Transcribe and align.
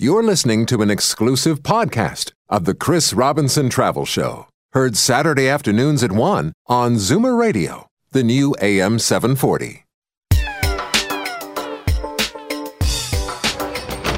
You're 0.00 0.22
listening 0.22 0.64
to 0.66 0.80
an 0.80 0.92
exclusive 0.92 1.64
podcast 1.64 2.30
of 2.48 2.66
the 2.66 2.74
Chris 2.76 3.12
Robinson 3.12 3.68
Travel 3.68 4.04
Show, 4.04 4.46
heard 4.70 4.96
Saturday 4.96 5.48
afternoons 5.48 6.04
at 6.04 6.12
1 6.12 6.52
on 6.68 6.94
Zoomer 6.94 7.36
Radio, 7.36 7.88
the 8.12 8.22
new 8.22 8.54
AM 8.62 9.00
740. 9.00 9.84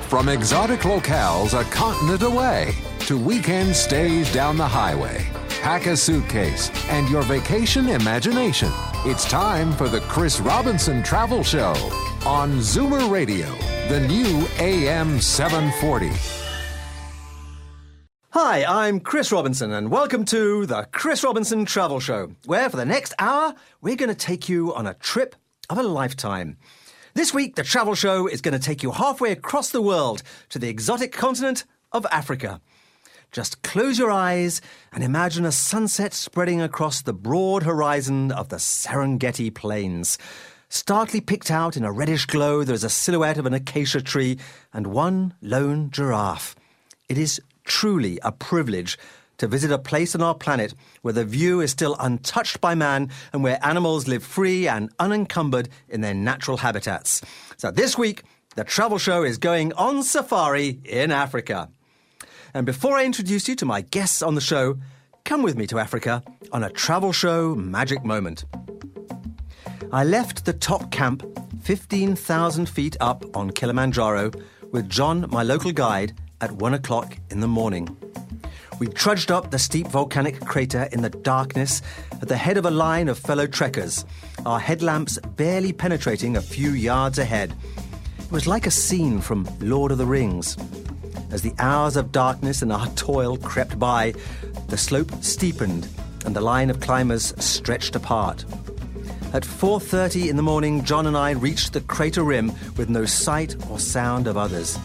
From 0.03 0.29
exotic 0.29 0.81
locales 0.81 1.59
a 1.59 1.65
continent 1.71 2.25
away 2.25 2.75
to 3.07 3.17
weekend 3.17 3.75
stays 3.75 4.31
down 4.35 4.59
the 4.59 4.69
highway, 4.69 5.30
pack 5.61 5.85
a 5.85 5.97
suitcase 5.97 6.71
and 6.89 7.07
your 7.11 7.23
vacation 7.23 7.91
imagination. 7.91 8.73
It's 9.05 9.29
time 9.29 9.73
for 9.73 9.89
the 9.89 10.01
Chris 10.01 10.41
Robinson 10.41 11.03
Travel 11.03 11.45
Show 11.45 11.75
on 12.25 12.61
Zoomer 12.61 13.11
Radio, 13.11 13.47
the 13.89 14.01
new 14.01 14.47
AM 14.59 15.21
740. 15.21 16.11
Hi, 18.31 18.65
I'm 18.65 19.01
Chris 19.01 19.31
Robinson, 19.31 19.73
and 19.73 19.91
welcome 19.91 20.25
to 20.27 20.65
the 20.65 20.89
Chris 20.93 21.23
Robinson 21.23 21.67
Travel 21.67 22.01
Show, 22.01 22.33
where 22.47 22.71
for 22.71 22.79
the 22.79 22.87
next 22.87 23.13
hour, 23.19 23.55
we're 23.83 23.97
going 23.97 24.09
to 24.09 24.15
take 24.15 24.49
you 24.49 24.75
on 24.75 24.87
a 24.87 24.95
trip 24.95 25.37
of 25.69 25.77
a 25.77 25.83
lifetime. 25.83 26.57
This 27.13 27.35
week, 27.35 27.57
the 27.57 27.65
travel 27.65 27.95
show 27.95 28.27
is 28.27 28.41
going 28.41 28.59
to 28.59 28.65
take 28.65 28.83
you 28.83 28.93
halfway 28.93 29.33
across 29.33 29.71
the 29.71 29.83
world 29.83 30.23
to 30.49 30.59
the 30.59 30.69
exotic 30.69 31.13
continent 31.13 31.65
of 31.93 32.07
Africa. 32.11 32.63
Just 33.33 33.63
close 33.63 33.97
your 33.97 34.11
eyes 34.11 34.61
and 34.93 35.05
imagine 35.05 35.45
a 35.45 35.53
sunset 35.53 36.13
spreading 36.13 36.61
across 36.61 37.03
the 37.03 37.13
broad 37.13 37.63
horizon 37.63 38.33
of 38.33 38.49
the 38.49 38.57
Serengeti 38.57 39.55
Plains. 39.55 40.19
Starkly 40.69 41.21
picked 41.21 41.49
out 41.49 41.77
in 41.77 41.85
a 41.85 41.93
reddish 41.93 42.27
glow, 42.27 42.65
there 42.65 42.75
is 42.75 42.83
a 42.83 42.91
silhouette 42.91 43.39
of 43.39 43.47
an 43.47 43.55
acacia 43.55 44.01
tree 44.01 44.37
and 44.73 44.89
one 44.89 45.35
lone 45.41 45.91
giraffe. 45.93 46.57
It 47.09 47.19
is 47.19 47.41
truly 47.63 48.19
a 48.25 48.33
privilege 48.33 48.99
to 49.39 49.47
visit 49.47 49.71
a 49.71 49.79
place 49.79 50.17
on 50.17 50.23
our 50.23 50.35
planet 50.35 50.75
where 51.03 51.15
the 51.15 51.25
view 51.25 51.61
is 51.61 51.71
still 51.71 51.95
untouched 52.01 52.61
by 52.61 52.75
man 52.75 53.11
and 53.33 53.45
where 53.45 53.65
animals 53.65 54.09
live 54.09 54.25
free 54.25 54.67
and 54.67 54.91
unencumbered 54.99 55.69
in 55.89 56.01
their 56.01 56.15
natural 56.15 56.57
habitats. 56.57 57.23
So 57.59 57.71
this 57.71 57.97
week, 57.97 58.25
the 58.57 58.65
travel 58.65 58.99
show 58.99 59.23
is 59.23 59.39
going 59.39 59.73
on 59.75 60.03
safari 60.03 60.81
in 60.85 61.13
Africa. 61.13 61.69
And 62.53 62.67
before 62.67 62.97
I 62.97 63.05
introduce 63.05 63.49
you 63.49 63.55
to 63.57 63.65
my 63.65 63.83
guests 63.83 64.23
on 64.23 64.35
the 64.35 64.41
show, 64.41 64.77
come 65.25 65.43
with 65.43 65.57
me 65.57 65.67
to 65.69 65.79
Africa 65.79 66.23
on 66.53 66.65
a 66.65 66.71
travel 66.71 67.13
show 67.13 67.55
magic 67.55 68.05
moment. 68.05 68.45
I 69.93 70.05
left 70.05 70.45
the 70.45 70.53
top 70.53 70.91
camp 70.91 71.25
15,000 71.63 72.69
feet 72.69 72.97
up 73.01 73.25
on 73.37 73.51
Kilimanjaro 73.51 74.33
with 74.73 74.89
John, 74.89 75.27
my 75.31 75.43
local 75.43 75.73
guide, 75.73 76.13
at 76.41 76.53
one 76.53 76.75
o'clock 76.75 77.17
in 77.31 77.41
the 77.41 77.49
morning. 77.49 77.97
We 78.81 78.87
trudged 78.87 79.31
up 79.31 79.51
the 79.51 79.59
steep 79.59 79.87
volcanic 79.89 80.41
crater 80.41 80.89
in 80.91 81.03
the 81.03 81.11
darkness 81.11 81.83
at 82.13 82.29
the 82.29 82.37
head 82.37 82.57
of 82.57 82.65
a 82.65 82.71
line 82.71 83.09
of 83.09 83.19
fellow 83.19 83.47
trekkers, 83.47 84.05
our 84.47 84.59
headlamps 84.59 85.19
barely 85.37 85.73
penetrating 85.73 86.37
a 86.37 86.41
few 86.41 86.71
yards 86.71 87.19
ahead. 87.19 87.55
It 88.19 88.33
was 88.33 88.47
like 88.47 88.67
a 88.67 88.71
scene 88.71 89.21
from 89.21 89.47
Lord 89.61 89.93
of 89.93 89.99
the 89.99 90.07
Rings. 90.07 90.57
As 91.31 91.43
the 91.43 91.55
hours 91.59 91.97
of 91.97 92.11
darkness 92.11 92.61
and 92.61 92.73
our 92.73 92.89
toil 92.89 93.37
crept 93.37 93.79
by, 93.79 94.15
the 94.69 94.77
slope 94.77 95.13
steepened 95.23 95.87
and 96.25 96.35
the 96.35 96.41
line 96.41 96.71
of 96.71 96.81
climbers 96.81 97.33
stretched 97.39 97.95
apart. 97.95 98.45
At 99.33 99.45
4:30 99.45 100.29
in 100.29 100.37
the 100.37 100.43
morning, 100.43 100.85
John 100.85 101.07
and 101.07 101.17
I 101.17 101.31
reached 101.31 101.73
the 101.73 101.83
crater 101.83 102.25
rim 102.25 102.53
with 102.77 102.91
no 102.91 103.05
sight 103.05 103.55
or 103.71 103.79
sound 103.79 104.27
of 104.27 104.37
others. 104.37 104.77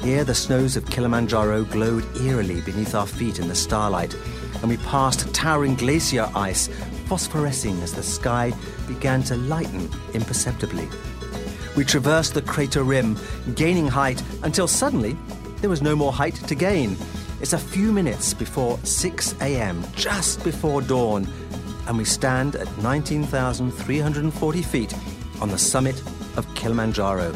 Here, 0.00 0.24
the 0.24 0.34
snows 0.34 0.76
of 0.76 0.86
Kilimanjaro 0.86 1.64
glowed 1.64 2.04
eerily 2.16 2.62
beneath 2.62 2.94
our 2.94 3.06
feet 3.06 3.38
in 3.38 3.48
the 3.48 3.54
starlight, 3.54 4.16
and 4.60 4.70
we 4.70 4.78
passed 4.78 5.32
towering 5.34 5.74
glacier 5.74 6.30
ice, 6.34 6.68
phosphorescing 7.06 7.82
as 7.82 7.92
the 7.92 8.02
sky 8.02 8.52
began 8.88 9.22
to 9.24 9.36
lighten 9.36 9.90
imperceptibly. 10.14 10.88
We 11.76 11.84
traversed 11.84 12.34
the 12.34 12.42
crater 12.42 12.84
rim, 12.84 13.18
gaining 13.56 13.88
height 13.88 14.22
until 14.44 14.68
suddenly 14.68 15.16
there 15.60 15.70
was 15.70 15.82
no 15.82 15.96
more 15.96 16.12
height 16.12 16.36
to 16.36 16.54
gain. 16.54 16.96
It's 17.40 17.52
a 17.52 17.58
few 17.58 17.92
minutes 17.92 18.32
before 18.32 18.78
6 18.84 19.34
a.m., 19.40 19.82
just 19.96 20.44
before 20.44 20.82
dawn, 20.82 21.26
and 21.88 21.98
we 21.98 22.04
stand 22.04 22.54
at 22.54 22.78
19,340 22.78 24.62
feet 24.62 24.94
on 25.40 25.48
the 25.48 25.58
summit 25.58 26.00
of 26.36 26.46
Kilimanjaro. 26.54 27.34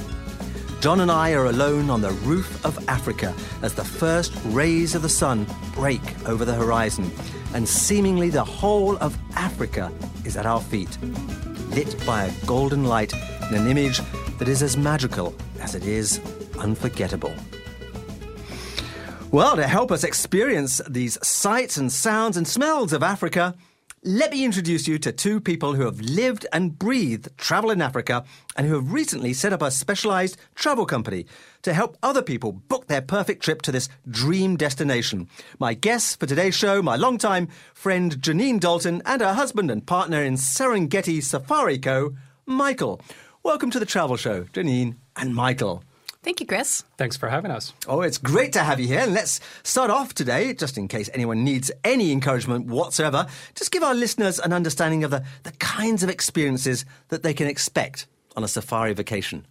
John 0.81 1.01
and 1.01 1.11
I 1.11 1.33
are 1.33 1.47
alone 1.47 1.91
on 1.91 2.01
the 2.01 2.13
roof 2.13 2.65
of 2.65 2.89
Africa 2.89 3.35
as 3.63 3.75
the 3.75 3.85
first 3.85 4.33
rays 4.47 4.95
of 4.95 5.03
the 5.03 5.09
sun 5.09 5.49
break 5.75 6.01
over 6.29 6.45
the 6.45 6.55
horizon, 6.55 7.11
and 7.55 7.69
seemingly 7.69 8.31
the 8.31 8.45
whole 8.45 8.97
of 8.99 9.19
Africa 9.35 9.91
is 10.25 10.37
at 10.37 10.47
our 10.47 10.61
feet, 10.61 10.97
lit 11.71 11.97
by 12.07 12.27
a 12.27 12.47
golden 12.47 12.85
light 12.85 13.13
in 13.51 13.57
an 13.57 13.67
image 13.67 14.01
that 14.39 14.49
is 14.49 14.63
as 14.63 14.77
magical 14.77 15.35
as 15.61 15.75
it 15.75 15.85
is 15.85 16.21
unforgettable. 16.59 17.35
Well, 19.31 19.57
to 19.57 19.67
help 19.67 19.93
us 19.93 20.05
experience 20.05 20.81
these 20.89 21.19
sights 21.27 21.77
and 21.77 21.93
sounds 21.93 22.37
and 22.37 22.49
smells 22.49 22.95
of 22.95 23.03
Africa, 23.03 23.55
let 24.05 24.31
me 24.31 24.45
introduce 24.45 24.87
you 24.87 24.97
to 25.01 25.11
two 25.11 25.41
people 25.41 25.75
who 25.75 25.85
have 25.85 26.01
lived 26.01 26.47
and 26.53 26.79
breathed 26.79 27.37
travel 27.37 27.71
in 27.71 27.83
Africa 27.83 28.25
and 28.57 28.67
who 28.67 28.77
have 28.77 28.93
recently 28.93 29.33
set 29.33 29.53
up 29.53 29.61
a 29.61 29.73
specialized 29.73 30.39
travel 30.55 30.87
company 30.87 31.27
to 31.63 31.75
help 31.75 31.99
other 32.03 32.23
people 32.23 32.53
book 32.53 32.87
their 32.87 33.03
perfect 33.03 33.43
trip 33.43 33.61
to 33.63 33.73
this 33.73 33.89
dream 34.09 34.57
destination. 34.57 35.29
My 35.59 35.75
guests 35.75 36.15
for 36.15 36.27
today's 36.27 36.55
show, 36.55 36.81
my 36.81 36.95
longtime 36.95 37.49
friend 37.75 38.17
Janine 38.19 38.61
Dalton 38.61 39.03
and 39.05 39.21
her 39.21 39.35
husband 39.35 39.71
and 39.71 39.85
partner 39.85 40.23
in 40.23 40.35
Serengeti 40.35 41.23
Safari 41.23 41.79
Co., 41.79 42.15
Michael. 42.47 43.01
Welcome 43.45 43.71
to 43.71 43.79
the 43.79 43.87
travel 43.87 44.17
show, 44.17 44.45
Janine 44.45 44.97
and 45.17 45.35
Michael. 45.35 45.85
Thank 46.23 46.41
you, 46.41 46.47
Chris. 46.47 46.83
Thanks 46.97 47.17
for 47.17 47.29
having 47.29 47.53
us. 47.53 47.73
Oh, 47.87 48.03
it's 48.03 48.19
great 48.19 48.53
to 48.55 48.61
have 48.61 48.81
you 48.81 48.89
here. 48.89 48.99
And 48.99 49.15
let's 49.15 49.41
start 49.63 49.91
off 49.91 50.13
today, 50.13 50.53
just 50.53 50.77
in 50.77 50.89
case 50.89 51.09
anyone 51.15 51.45
needs 51.45 51.71
any 51.85 52.11
encouragement 52.11 52.67
whatsoever, 52.67 53.27
just 53.55 53.71
give 53.71 53.85
our 53.85 53.95
listeners 53.95 54.41
an 54.41 54.53
understanding 54.53 55.05
of 55.05 55.13
the, 55.13 55.25
the 55.45 55.53
kinds 55.53 56.03
of 56.03 56.11
experiences 56.11 56.85
that 57.09 57.23
they 57.23 57.33
can 57.33 57.47
expect 57.47 58.07
on 58.37 58.43
a 58.43 58.49
safari 58.49 58.93
vacation. 58.93 59.47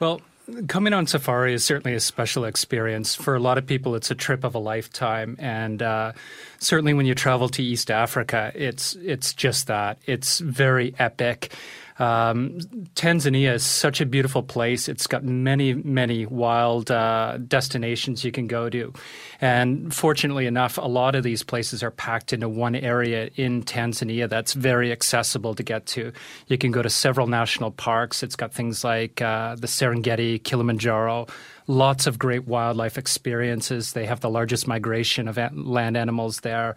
Well, 0.00 0.22
coming 0.66 0.94
on 0.94 1.06
safari 1.06 1.52
is 1.52 1.62
certainly 1.62 1.94
a 1.94 2.00
special 2.00 2.46
experience. 2.46 3.14
For 3.14 3.36
a 3.36 3.40
lot 3.40 3.58
of 3.58 3.66
people, 3.66 3.94
it's 3.94 4.10
a 4.10 4.14
trip 4.14 4.44
of 4.44 4.54
a 4.54 4.58
lifetime. 4.58 5.36
And 5.38 5.82
uh, 5.82 6.12
certainly 6.58 6.94
when 6.94 7.04
you 7.04 7.14
travel 7.14 7.50
to 7.50 7.62
East 7.62 7.90
Africa, 7.90 8.50
it's, 8.54 8.94
it's 8.96 9.34
just 9.34 9.66
that. 9.66 9.98
It's 10.06 10.38
very 10.40 10.94
epic. 10.98 11.52
Um, 12.00 12.58
Tanzania 12.94 13.52
is 13.54 13.64
such 13.64 14.00
a 14.00 14.06
beautiful 14.06 14.42
place. 14.42 14.88
It's 14.88 15.06
got 15.06 15.22
many, 15.22 15.74
many 15.74 16.24
wild 16.24 16.90
uh, 16.90 17.38
destinations 17.46 18.24
you 18.24 18.32
can 18.32 18.46
go 18.46 18.70
to. 18.70 18.92
And 19.40 19.94
fortunately 19.94 20.46
enough, 20.46 20.78
a 20.78 20.88
lot 20.88 21.14
of 21.14 21.22
these 21.22 21.42
places 21.42 21.82
are 21.82 21.90
packed 21.90 22.32
into 22.32 22.48
one 22.48 22.74
area 22.74 23.30
in 23.36 23.62
Tanzania 23.62 24.28
that's 24.28 24.54
very 24.54 24.90
accessible 24.90 25.54
to 25.54 25.62
get 25.62 25.84
to. 25.86 26.12
You 26.48 26.56
can 26.56 26.70
go 26.70 26.80
to 26.80 26.90
several 26.90 27.26
national 27.26 27.70
parks. 27.70 28.22
It's 28.22 28.36
got 28.36 28.54
things 28.54 28.82
like 28.82 29.20
uh, 29.20 29.56
the 29.56 29.66
Serengeti, 29.66 30.42
Kilimanjaro, 30.42 31.26
lots 31.70 32.06
of 32.06 32.18
great 32.18 32.46
wildlife 32.46 32.98
experiences. 32.98 33.92
They 33.92 34.06
have 34.06 34.20
the 34.20 34.28
largest 34.28 34.66
migration 34.66 35.28
of 35.28 35.38
land 35.54 35.96
animals 35.96 36.40
there. 36.40 36.74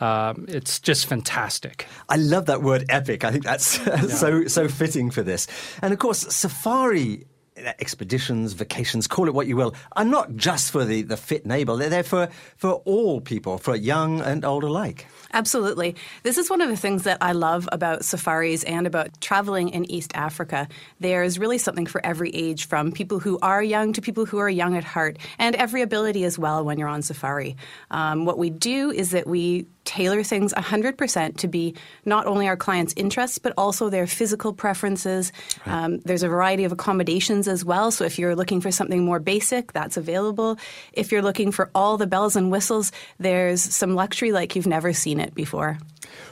Um, 0.00 0.46
it's 0.48 0.80
just 0.80 1.06
fantastic. 1.06 1.86
I 2.08 2.16
love 2.16 2.46
that 2.46 2.62
word 2.62 2.84
epic. 2.88 3.24
I 3.24 3.32
think 3.32 3.44
that's 3.44 3.78
yeah. 3.86 4.02
so 4.02 4.46
so 4.46 4.68
fitting 4.68 5.10
for 5.10 5.22
this. 5.22 5.46
And 5.82 5.92
of 5.92 5.98
course, 5.98 6.20
safari 6.34 7.26
expeditions, 7.56 8.52
vacations, 8.52 9.06
call 9.06 9.28
it 9.28 9.34
what 9.34 9.46
you 9.46 9.56
will, 9.56 9.74
are 9.96 10.04
not 10.04 10.36
just 10.36 10.70
for 10.70 10.84
the, 10.84 11.02
the 11.02 11.16
fit 11.16 11.42
able. 11.50 11.76
They're 11.76 11.88
there 11.88 12.02
for, 12.02 12.28
for 12.56 12.82
all 12.84 13.20
people, 13.20 13.58
for 13.58 13.74
young 13.76 14.20
and 14.20 14.44
old 14.44 14.64
alike. 14.64 15.06
Absolutely. 15.32 15.96
This 16.22 16.38
is 16.38 16.50
one 16.50 16.60
of 16.60 16.68
the 16.68 16.76
things 16.76 17.04
that 17.04 17.18
I 17.20 17.32
love 17.32 17.68
about 17.72 18.04
safaris 18.04 18.64
and 18.64 18.86
about 18.86 19.20
traveling 19.20 19.70
in 19.70 19.90
East 19.90 20.12
Africa. 20.14 20.68
There's 21.00 21.38
really 21.38 21.58
something 21.58 21.86
for 21.86 22.04
every 22.04 22.30
age, 22.30 22.66
from 22.66 22.92
people 22.92 23.18
who 23.18 23.38
are 23.42 23.62
young 23.62 23.92
to 23.94 24.00
people 24.00 24.26
who 24.26 24.38
are 24.38 24.50
young 24.50 24.76
at 24.76 24.84
heart, 24.84 25.18
and 25.38 25.56
every 25.56 25.82
ability 25.82 26.24
as 26.24 26.38
well 26.38 26.64
when 26.64 26.78
you're 26.78 26.88
on 26.88 27.02
safari. 27.02 27.56
Um, 27.90 28.24
what 28.24 28.38
we 28.38 28.50
do 28.50 28.90
is 28.90 29.10
that 29.10 29.26
we 29.26 29.66
tailor 29.86 30.22
things 30.22 30.52
100% 30.52 31.36
to 31.38 31.48
be 31.48 31.74
not 32.04 32.26
only 32.26 32.48
our 32.48 32.56
clients' 32.56 32.92
interests, 32.96 33.38
but 33.38 33.54
also 33.56 33.88
their 33.88 34.06
physical 34.06 34.52
preferences. 34.52 35.32
Right. 35.64 35.84
Um, 35.84 35.98
there's 36.00 36.22
a 36.22 36.28
variety 36.28 36.64
of 36.64 36.72
accommodations 36.72 37.48
as 37.48 37.64
well. 37.64 37.90
So 37.90 38.04
if 38.04 38.18
you're 38.18 38.36
looking 38.36 38.60
for 38.60 38.70
something 38.70 39.04
more 39.04 39.20
basic, 39.20 39.72
that's 39.72 39.96
available. 39.96 40.58
If 40.92 41.12
you're 41.12 41.22
looking 41.22 41.52
for 41.52 41.70
all 41.74 41.96
the 41.96 42.06
bells 42.06 42.36
and 42.36 42.50
whistles, 42.50 42.92
there's 43.18 43.62
some 43.62 43.94
luxury 43.94 44.32
like 44.32 44.56
you've 44.56 44.66
never 44.66 44.92
seen 44.92 45.20
it 45.20 45.34
before. 45.34 45.78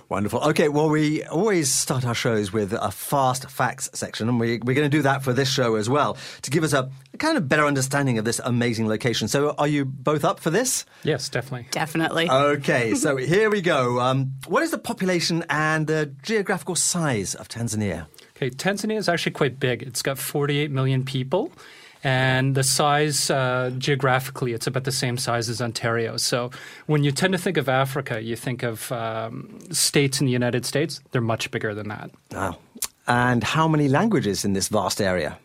Wonderful. 0.08 0.40
Okay, 0.50 0.68
well, 0.68 0.90
we 0.90 1.24
always 1.24 1.72
start 1.72 2.04
our 2.04 2.14
shows 2.14 2.52
with 2.52 2.72
a 2.72 2.90
fast 2.90 3.50
facts 3.50 3.88
section, 3.94 4.28
and 4.28 4.38
we, 4.38 4.56
are 4.56 4.58
going 4.58 4.76
to 4.76 4.88
do 4.88 5.02
that 5.02 5.22
for 5.22 5.32
this 5.32 5.50
show 5.50 5.76
as 5.76 5.88
well 5.88 6.16
to 6.42 6.50
give 6.50 6.62
us 6.62 6.72
a, 6.72 6.90
a 7.12 7.16
kind 7.16 7.36
of 7.38 7.48
better 7.48 7.64
understanding 7.64 8.18
of 8.18 8.24
this 8.24 8.40
amazing 8.44 8.86
location. 8.86 9.28
So, 9.28 9.50
are 9.52 9.66
you 9.66 9.84
both 9.84 10.24
up 10.24 10.40
for 10.40 10.50
this? 10.50 10.84
Yes, 11.04 11.28
definitely. 11.28 11.68
Definitely. 11.70 12.30
Okay, 12.30 12.94
so 12.94 13.16
here 13.34 13.48
we 13.48 13.62
go. 13.62 14.00
Um, 14.00 14.34
what 14.46 14.62
is 14.62 14.70
the 14.70 14.78
population 14.78 15.44
and 15.48 15.86
the 15.86 16.12
geographical 16.22 16.76
size 16.76 17.34
of 17.34 17.48
Tanzania? 17.48 18.06
Okay, 18.36 18.50
Tanzania 18.50 18.98
is 18.98 19.08
actually 19.08 19.32
quite 19.32 19.58
big. 19.58 19.82
It's 19.82 20.02
got 20.02 20.18
48 20.18 20.70
million 20.70 21.04
people. 21.04 21.50
And 22.04 22.54
the 22.54 22.62
size, 22.62 23.30
uh, 23.30 23.72
geographically, 23.78 24.52
it's 24.52 24.66
about 24.66 24.84
the 24.84 24.92
same 24.92 25.16
size 25.16 25.48
as 25.48 25.62
Ontario. 25.62 26.18
So 26.18 26.50
when 26.86 27.02
you 27.02 27.10
tend 27.10 27.32
to 27.32 27.38
think 27.38 27.56
of 27.56 27.66
Africa, 27.66 28.20
you 28.20 28.36
think 28.36 28.62
of 28.62 28.92
um, 28.92 29.58
states 29.72 30.20
in 30.20 30.26
the 30.26 30.32
United 30.32 30.66
States. 30.66 31.00
They're 31.12 31.22
much 31.22 31.50
bigger 31.50 31.74
than 31.74 31.88
that. 31.88 32.10
Wow. 32.30 32.58
And 33.06 33.42
how 33.42 33.66
many 33.68 33.88
languages 33.88 34.44
in 34.44 34.52
this 34.52 34.68
vast 34.68 35.00
area? 35.00 35.38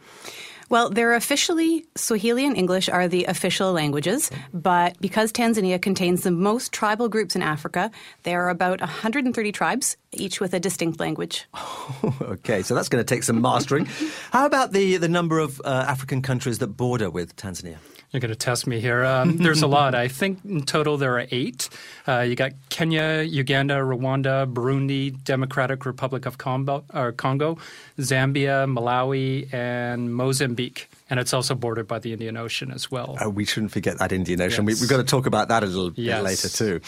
Well, 0.70 0.92
they're 0.92 1.16
officially 1.16 1.86
Swahili 1.96 2.46
and 2.46 2.56
English 2.56 2.90
are 2.90 3.08
the 3.08 3.26
official 3.26 3.74
languages, 3.74 4.30
but 4.54 5.00
because 5.02 5.32
Tanzania 5.32 5.82
contains 5.82 6.22
the 6.22 6.32
most 6.32 6.72
tribal 6.72 7.10
groups 7.10 7.36
in 7.36 7.42
Africa, 7.42 7.90
there 8.24 8.46
are 8.46 8.50
about 8.50 8.80
130 8.80 9.52
tribes, 9.52 9.98
each 10.12 10.40
with 10.40 10.54
a 10.54 10.60
distinct 10.60 11.00
language. 11.00 11.48
okay, 12.22 12.62
so 12.62 12.76
that's 12.76 12.88
going 12.88 13.04
to 13.04 13.16
take 13.16 13.24
some 13.24 13.42
mastering. 13.42 13.86
How 14.32 14.46
about 14.46 14.72
the, 14.72 14.98
the 14.98 15.10
number 15.10 15.40
of 15.40 15.60
uh, 15.66 15.86
African 15.88 16.22
countries 16.22 16.60
that 16.60 16.68
border 16.68 17.10
with 17.10 17.36
Tanzania? 17.36 17.78
You're 18.12 18.22
going 18.22 18.30
to 18.30 18.36
test 18.36 18.66
me 18.66 18.80
here. 18.80 19.06
Um, 19.06 19.38
there's 19.44 19.62
a 19.62 19.68
lot. 19.68 19.94
I 19.94 20.08
think 20.08 20.44
in 20.44 20.64
total 20.64 20.98
there 20.98 21.18
are 21.20 21.28
eight. 21.32 21.70
Uh, 22.08 22.22
you 22.22 22.36
got 22.36 22.54
Kenya, 22.70 23.22
Uganda, 23.22 23.76
Rwanda, 23.76 24.52
Burundi, 24.52 25.24
Democratic 25.24 25.86
Republic 25.86 26.26
of 26.26 26.38
Congo, 26.38 26.84
Congo, 27.18 27.58
Zambia, 28.00 28.66
Malawi, 28.68 29.54
and 29.54 30.14
Mozambique. 30.14 30.90
And 31.10 31.20
it's 31.20 31.34
also 31.34 31.56
bordered 31.56 31.88
by 31.88 32.00
the 32.00 32.14
Indian 32.14 32.38
Ocean 32.38 32.72
as 32.72 32.92
well. 32.92 33.18
Oh, 33.20 33.30
we 33.30 33.46
shouldn't 33.46 33.72
forget 33.72 33.98
that 33.98 34.12
Indian 34.12 34.42
Ocean. 34.42 34.68
Yes. 34.68 34.80
We, 34.80 34.88
have 34.88 34.90
got 34.90 34.98
to 34.98 35.04
talk 35.04 35.26
about 35.26 35.48
that 35.48 35.64
a 35.64 35.66
little 35.66 35.92
yes. 35.96 36.18
bit 36.18 36.24
later 36.24 36.50
too. 36.50 36.82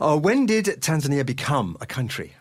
Uh, 0.00 0.18
when 0.18 0.46
did 0.46 0.66
Tanzania 0.66 1.24
become 1.24 1.76
a 1.80 1.86
country? 1.86 2.34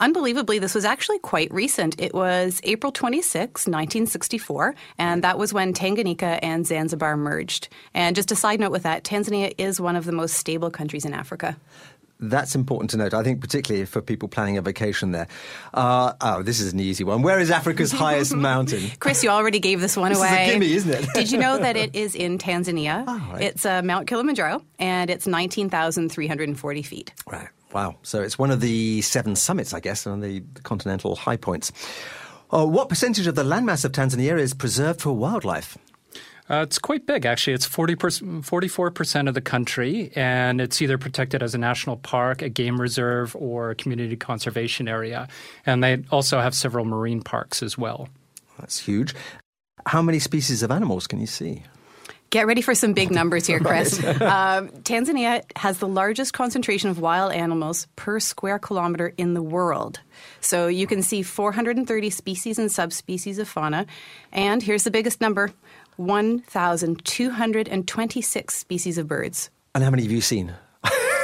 Unbelievably, 0.00 0.58
this 0.58 0.74
was 0.74 0.86
actually 0.86 1.18
quite 1.18 1.52
recent. 1.52 2.00
It 2.00 2.14
was 2.14 2.60
April 2.64 2.90
26, 2.90 3.66
1964, 3.66 4.74
and 4.98 5.22
that 5.22 5.38
was 5.38 5.52
when 5.52 5.74
Tanganyika 5.74 6.38
and 6.42 6.66
Zanzibar 6.66 7.18
merged. 7.18 7.68
And 7.92 8.16
just 8.16 8.32
a 8.32 8.36
side 8.36 8.60
note 8.60 8.72
with 8.72 8.84
that, 8.84 9.04
Tanzania 9.04 9.54
is 9.58 9.78
one 9.78 9.96
of 9.96 10.06
the 10.06 10.12
most 10.12 10.36
stable 10.36 10.70
countries 10.70 11.04
in 11.04 11.12
Africa. 11.12 11.56
That's 12.22 12.54
important 12.54 12.90
to 12.90 12.98
note. 12.98 13.14
I 13.14 13.22
think 13.22 13.40
particularly 13.40 13.86
for 13.86 14.02
people 14.02 14.28
planning 14.28 14.58
a 14.58 14.62
vacation 14.62 15.12
there. 15.12 15.26
Uh, 15.72 16.12
oh, 16.20 16.42
this 16.42 16.60
is 16.60 16.72
an 16.72 16.80
easy 16.80 17.02
one. 17.02 17.22
Where 17.22 17.40
is 17.40 17.50
Africa's 17.50 17.92
highest 17.92 18.34
mountain? 18.36 18.90
Chris, 19.00 19.22
you 19.24 19.30
already 19.30 19.58
gave 19.58 19.80
this 19.80 19.96
one 19.96 20.10
this 20.10 20.18
away. 20.18 20.44
Is 20.44 20.48
a 20.48 20.52
gimme, 20.52 20.72
isn't 20.72 20.90
it? 20.90 21.14
Did 21.14 21.30
you 21.30 21.38
know 21.38 21.58
that 21.58 21.76
it 21.78 21.94
is 21.94 22.14
in 22.14 22.36
Tanzania? 22.36 23.04
Oh, 23.06 23.32
right. 23.32 23.42
It's 23.42 23.64
uh, 23.64 23.80
Mount 23.82 24.06
Kilimanjaro, 24.06 24.62
and 24.78 25.08
it's 25.08 25.26
19,340 25.26 26.82
feet. 26.82 27.12
Right. 27.26 27.48
Wow. 27.72 27.96
So 28.02 28.22
it's 28.22 28.38
one 28.38 28.50
of 28.50 28.60
the 28.60 29.00
seven 29.02 29.36
summits, 29.36 29.72
I 29.72 29.80
guess, 29.80 30.04
the, 30.04 30.16
the 30.16 30.62
continental 30.62 31.16
high 31.16 31.36
points. 31.36 31.72
Uh, 32.52 32.66
what 32.66 32.88
percentage 32.88 33.26
of 33.26 33.36
the 33.36 33.44
landmass 33.44 33.84
of 33.84 33.92
Tanzania 33.92 34.38
is 34.38 34.54
preserved 34.54 35.00
for 35.00 35.12
wildlife? 35.12 35.78
Uh, 36.50 36.62
it's 36.62 36.80
quite 36.80 37.06
big, 37.06 37.24
actually. 37.24 37.52
It's 37.52 37.64
40 37.64 37.94
44% 37.94 39.28
of 39.28 39.34
the 39.34 39.40
country, 39.40 40.10
and 40.16 40.60
it's 40.60 40.82
either 40.82 40.98
protected 40.98 41.44
as 41.44 41.54
a 41.54 41.58
national 41.58 41.98
park, 41.98 42.42
a 42.42 42.48
game 42.48 42.80
reserve, 42.80 43.36
or 43.36 43.70
a 43.70 43.76
community 43.76 44.16
conservation 44.16 44.88
area. 44.88 45.28
And 45.64 45.84
they 45.84 46.02
also 46.10 46.40
have 46.40 46.56
several 46.56 46.84
marine 46.84 47.22
parks 47.22 47.62
as 47.62 47.78
well. 47.78 48.08
That's 48.58 48.80
huge. 48.80 49.14
How 49.86 50.02
many 50.02 50.18
species 50.18 50.64
of 50.64 50.72
animals 50.72 51.06
can 51.06 51.20
you 51.20 51.28
see? 51.28 51.62
Get 52.30 52.46
ready 52.46 52.62
for 52.62 52.74
some 52.76 52.92
big 52.92 53.10
numbers 53.20 53.44
here, 53.46 53.58
Chris. 53.60 53.98
um, 54.04 54.68
Tanzania 54.84 55.42
has 55.56 55.78
the 55.78 55.88
largest 55.88 56.32
concentration 56.32 56.88
of 56.88 57.00
wild 57.00 57.32
animals 57.32 57.88
per 57.96 58.20
square 58.20 58.60
kilometer 58.60 59.12
in 59.16 59.34
the 59.34 59.42
world. 59.42 59.98
So 60.40 60.68
you 60.68 60.86
can 60.86 61.02
see 61.02 61.22
430 61.22 62.10
species 62.10 62.56
and 62.58 62.70
subspecies 62.70 63.38
of 63.38 63.48
fauna. 63.48 63.86
And 64.32 64.62
here's 64.62 64.84
the 64.84 64.92
biggest 64.92 65.20
number 65.20 65.50
1,226 65.96 68.56
species 68.56 68.96
of 68.96 69.08
birds. 69.08 69.50
And 69.74 69.82
how 69.84 69.90
many 69.90 70.04
have 70.04 70.12
you 70.12 70.20
seen? 70.20 70.54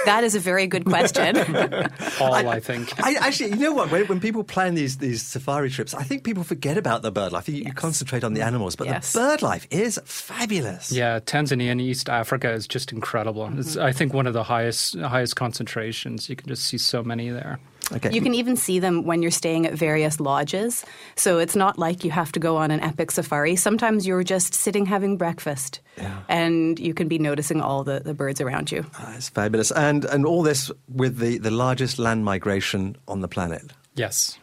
That 0.06 0.24
is 0.24 0.34
a 0.34 0.40
very 0.40 0.66
good 0.66 0.84
question. 0.84 1.36
All, 2.20 2.32
I, 2.32 2.44
I 2.46 2.60
think. 2.60 2.98
I, 3.04 3.14
actually, 3.14 3.50
you 3.50 3.56
know 3.56 3.72
what? 3.72 3.90
When, 3.90 4.06
when, 4.06 4.20
people 4.20 4.44
plan 4.44 4.74
these 4.74 4.98
these 4.98 5.22
safari 5.22 5.68
trips, 5.68 5.94
I 5.94 6.02
think 6.02 6.24
people 6.24 6.44
forget 6.44 6.78
about 6.78 7.02
the 7.02 7.10
bird 7.10 7.32
life. 7.32 7.48
You, 7.48 7.56
yes. 7.56 7.66
you 7.66 7.72
concentrate 7.72 8.24
on 8.24 8.32
the 8.32 8.42
animals, 8.42 8.76
but 8.76 8.86
yes. 8.86 9.12
the 9.12 9.18
bird 9.18 9.42
life 9.42 9.66
is 9.70 10.00
fabulous. 10.04 10.90
Yeah, 10.92 11.20
Tanzania 11.20 11.72
and 11.72 11.80
East 11.80 12.08
Africa 12.08 12.50
is 12.52 12.66
just 12.66 12.92
incredible. 12.92 13.46
Mm-hmm. 13.46 13.60
It's, 13.60 13.76
I 13.76 13.92
think, 13.92 14.14
one 14.14 14.26
of 14.26 14.32
the 14.32 14.44
highest 14.44 14.96
highest 14.98 15.36
concentrations. 15.36 16.28
You 16.28 16.36
can 16.36 16.48
just 16.48 16.64
see 16.64 16.78
so 16.78 17.02
many 17.02 17.28
there. 17.28 17.58
Okay. 17.92 18.12
You 18.12 18.20
can 18.20 18.34
even 18.34 18.56
see 18.56 18.80
them 18.80 19.04
when 19.04 19.22
you're 19.22 19.30
staying 19.30 19.64
at 19.66 19.74
various 19.74 20.18
lodges. 20.18 20.84
So 21.14 21.38
it's 21.38 21.54
not 21.54 21.78
like 21.78 22.04
you 22.04 22.10
have 22.10 22.32
to 22.32 22.40
go 22.40 22.56
on 22.56 22.70
an 22.70 22.80
epic 22.80 23.12
safari. 23.12 23.54
Sometimes 23.54 24.06
you're 24.06 24.24
just 24.24 24.54
sitting 24.54 24.86
having 24.86 25.16
breakfast 25.16 25.80
yeah. 25.96 26.18
and 26.28 26.78
you 26.80 26.94
can 26.94 27.06
be 27.06 27.18
noticing 27.18 27.60
all 27.60 27.84
the, 27.84 28.00
the 28.00 28.14
birds 28.14 28.40
around 28.40 28.72
you. 28.72 28.84
Ah, 28.94 29.14
it's 29.14 29.28
fabulous. 29.28 29.70
And, 29.70 30.04
and 30.06 30.26
all 30.26 30.42
this 30.42 30.70
with 30.88 31.18
the, 31.18 31.38
the 31.38 31.52
largest 31.52 31.98
land 31.98 32.24
migration 32.24 32.96
on 33.06 33.20
the 33.20 33.28
planet. 33.28 33.72
Yes. 33.94 34.38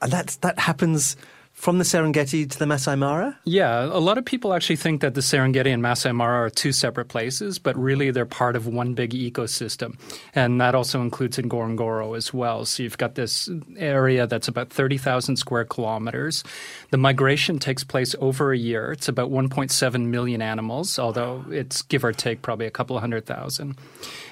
And 0.00 0.10
that's, 0.10 0.36
that 0.36 0.58
happens 0.58 1.16
from 1.62 1.78
the 1.78 1.84
Serengeti 1.84 2.50
to 2.50 2.58
the 2.58 2.66
Masai 2.66 2.96
Mara? 2.96 3.38
Yeah, 3.44 3.84
a 3.84 4.02
lot 4.02 4.18
of 4.18 4.24
people 4.24 4.52
actually 4.52 4.74
think 4.74 5.00
that 5.02 5.14
the 5.14 5.20
Serengeti 5.20 5.72
and 5.72 5.80
Masai 5.80 6.10
Mara 6.10 6.46
are 6.46 6.50
two 6.50 6.72
separate 6.72 7.04
places, 7.04 7.60
but 7.60 7.78
really 7.78 8.10
they're 8.10 8.26
part 8.26 8.56
of 8.56 8.66
one 8.66 8.94
big 8.94 9.12
ecosystem. 9.12 9.96
And 10.34 10.60
that 10.60 10.74
also 10.74 11.00
includes 11.00 11.36
Ngorongoro 11.38 12.16
as 12.16 12.34
well. 12.34 12.64
So 12.64 12.82
you've 12.82 12.98
got 12.98 13.14
this 13.14 13.48
area 13.76 14.26
that's 14.26 14.48
about 14.48 14.70
30,000 14.70 15.36
square 15.36 15.64
kilometers. 15.64 16.42
The 16.90 16.98
migration 16.98 17.60
takes 17.60 17.84
place 17.84 18.16
over 18.18 18.50
a 18.50 18.58
year. 18.58 18.90
It's 18.90 19.06
about 19.06 19.30
1.7 19.30 20.06
million 20.06 20.42
animals, 20.42 20.98
although 20.98 21.44
it's 21.48 21.82
give 21.82 22.04
or 22.04 22.12
take 22.12 22.42
probably 22.42 22.66
a 22.66 22.72
couple 22.72 22.98
hundred 22.98 23.24
thousand. 23.26 23.78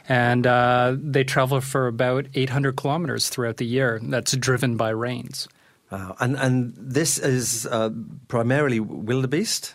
And 0.09 0.49
uh, 0.49 0.97
they 0.99 1.23
travel 1.23 1.61
for 1.61 1.87
about 1.87 2.27
800 2.35 2.75
kilometers 2.75 3.29
throughout 3.29 3.59
the 3.59 3.67
year. 3.67 4.01
That's 4.03 4.37
driven 4.37 4.77
by 4.77 4.91
rains. 4.91 5.47
Wow. 5.91 6.17
And, 6.21 6.37
and 6.37 6.75
this 6.77 7.19
is 7.19 7.67
uh, 7.67 7.91
primarily 8.29 8.81
wildebeest? 8.81 9.75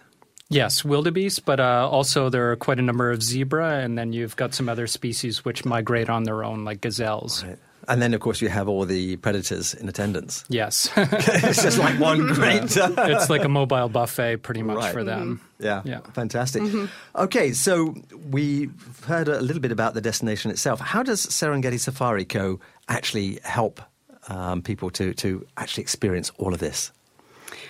Yes, 0.49 0.85
wildebeest, 0.85 1.45
but 1.45 1.59
uh, 1.59 1.89
also 1.89 2.29
there 2.29 2.51
are 2.51 2.55
quite 2.55 2.77
a 2.79 2.83
number 2.83 3.09
of 3.09 3.23
zebra, 3.23 3.79
and 3.79 3.97
then 3.97 4.13
you've 4.13 4.35
got 4.35 4.53
some 4.53 4.69
other 4.69 4.85
species 4.85 5.43
which 5.43 5.65
migrate 5.65 6.09
on 6.09 6.23
their 6.23 6.43
own, 6.43 6.63
like 6.63 6.81
gazelles. 6.81 7.43
Right. 7.43 7.57
And 7.87 8.01
then, 8.01 8.13
of 8.13 8.19
course, 8.19 8.41
you 8.41 8.49
have 8.49 8.67
all 8.67 8.85
the 8.85 9.15
predators 9.17 9.73
in 9.73 9.87
attendance. 9.87 10.43
Yes. 10.49 10.89
it's 10.97 11.61
just 11.61 11.77
like 11.77 11.99
one 11.99 12.25
great. 12.33 12.63
it's 12.75 13.29
like 13.29 13.43
a 13.43 13.49
mobile 13.49 13.89
buffet, 13.89 14.37
pretty 14.37 14.63
much, 14.63 14.77
right. 14.77 14.93
for 14.93 15.03
them. 15.03 15.41
Mm-hmm. 15.59 15.63
Yeah. 15.63 15.81
yeah. 15.85 15.99
Fantastic. 16.13 16.63
Mm-hmm. 16.63 16.85
Okay, 17.23 17.51
so 17.51 17.95
we've 18.29 18.73
heard 19.05 19.27
a 19.27 19.39
little 19.41 19.61
bit 19.61 19.71
about 19.71 19.93
the 19.93 20.01
destination 20.01 20.51
itself. 20.51 20.79
How 20.79 21.03
does 21.03 21.25
Serengeti 21.27 21.79
Safari 21.79 22.25
Co. 22.25 22.59
actually 22.87 23.39
help 23.43 23.81
um, 24.29 24.61
people 24.61 24.89
to, 24.91 25.13
to 25.15 25.45
actually 25.57 25.81
experience 25.81 26.31
all 26.37 26.53
of 26.53 26.59
this? 26.59 26.91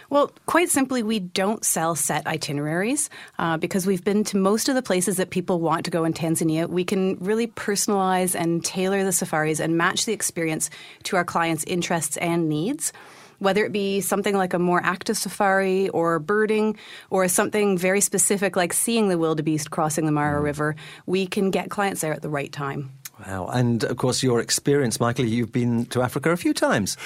Well, 0.10 0.32
quite 0.46 0.70
simply, 0.70 1.04
we 1.04 1.20
don't 1.20 1.66
sell 1.66 1.96
set 1.96 2.28
itineraries 2.28 3.10
uh, 3.40 3.58
because 3.58 3.86
we've 3.86 4.04
been 4.04 4.24
to 4.26 4.38
most 4.38 4.70
of 4.70 4.76
the 4.76 4.82
places 4.82 5.18
that 5.18 5.32
people 5.32 5.60
want 5.60 5.86
to 5.86 5.92
go 5.92 6.06
in 6.06 6.14
Tanzania. 6.14 6.68
We 6.70 6.84
can 6.84 7.18
really 7.18 7.48
personalize 7.48 8.36
and 8.40 8.64
tailor 8.64 9.04
the 9.04 9.12
safaris 9.12 9.60
and 9.60 9.78
match 9.78 10.06
the 10.06 10.14
experience 10.14 10.70
to 11.04 11.16
our 11.16 11.26
clients' 11.26 11.64
interests 11.66 12.18
and 12.18 12.48
needs. 12.50 12.94
Whether 13.40 13.66
it 13.66 13.74
be 13.74 14.00
something 14.00 14.36
like 14.38 14.54
a 14.54 14.60
more 14.60 14.82
active 14.82 15.18
safari 15.18 15.90
or 15.90 16.20
birding 16.20 16.78
or 17.10 17.28
something 17.28 17.78
very 17.78 18.00
specific 18.00 18.56
like 18.56 18.72
seeing 18.72 19.10
the 19.10 19.18
wildebeest 19.18 19.72
crossing 19.72 20.06
the 20.06 20.12
Mara 20.12 20.40
Mm. 20.40 20.44
River, 20.44 20.76
we 21.06 21.28
can 21.28 21.52
get 21.52 21.70
clients 21.70 22.02
there 22.02 22.14
at 22.14 22.22
the 22.22 22.30
right 22.30 22.52
time. 22.52 22.92
Wow. 23.26 23.48
And 23.48 23.84
of 23.84 23.98
course, 23.98 24.22
your 24.24 24.42
experience, 24.42 25.00
Michael, 25.00 25.26
you've 25.26 25.52
been 25.52 25.86
to 25.88 26.02
Africa 26.02 26.32
a 26.32 26.38
few 26.38 26.54
times. 26.54 26.98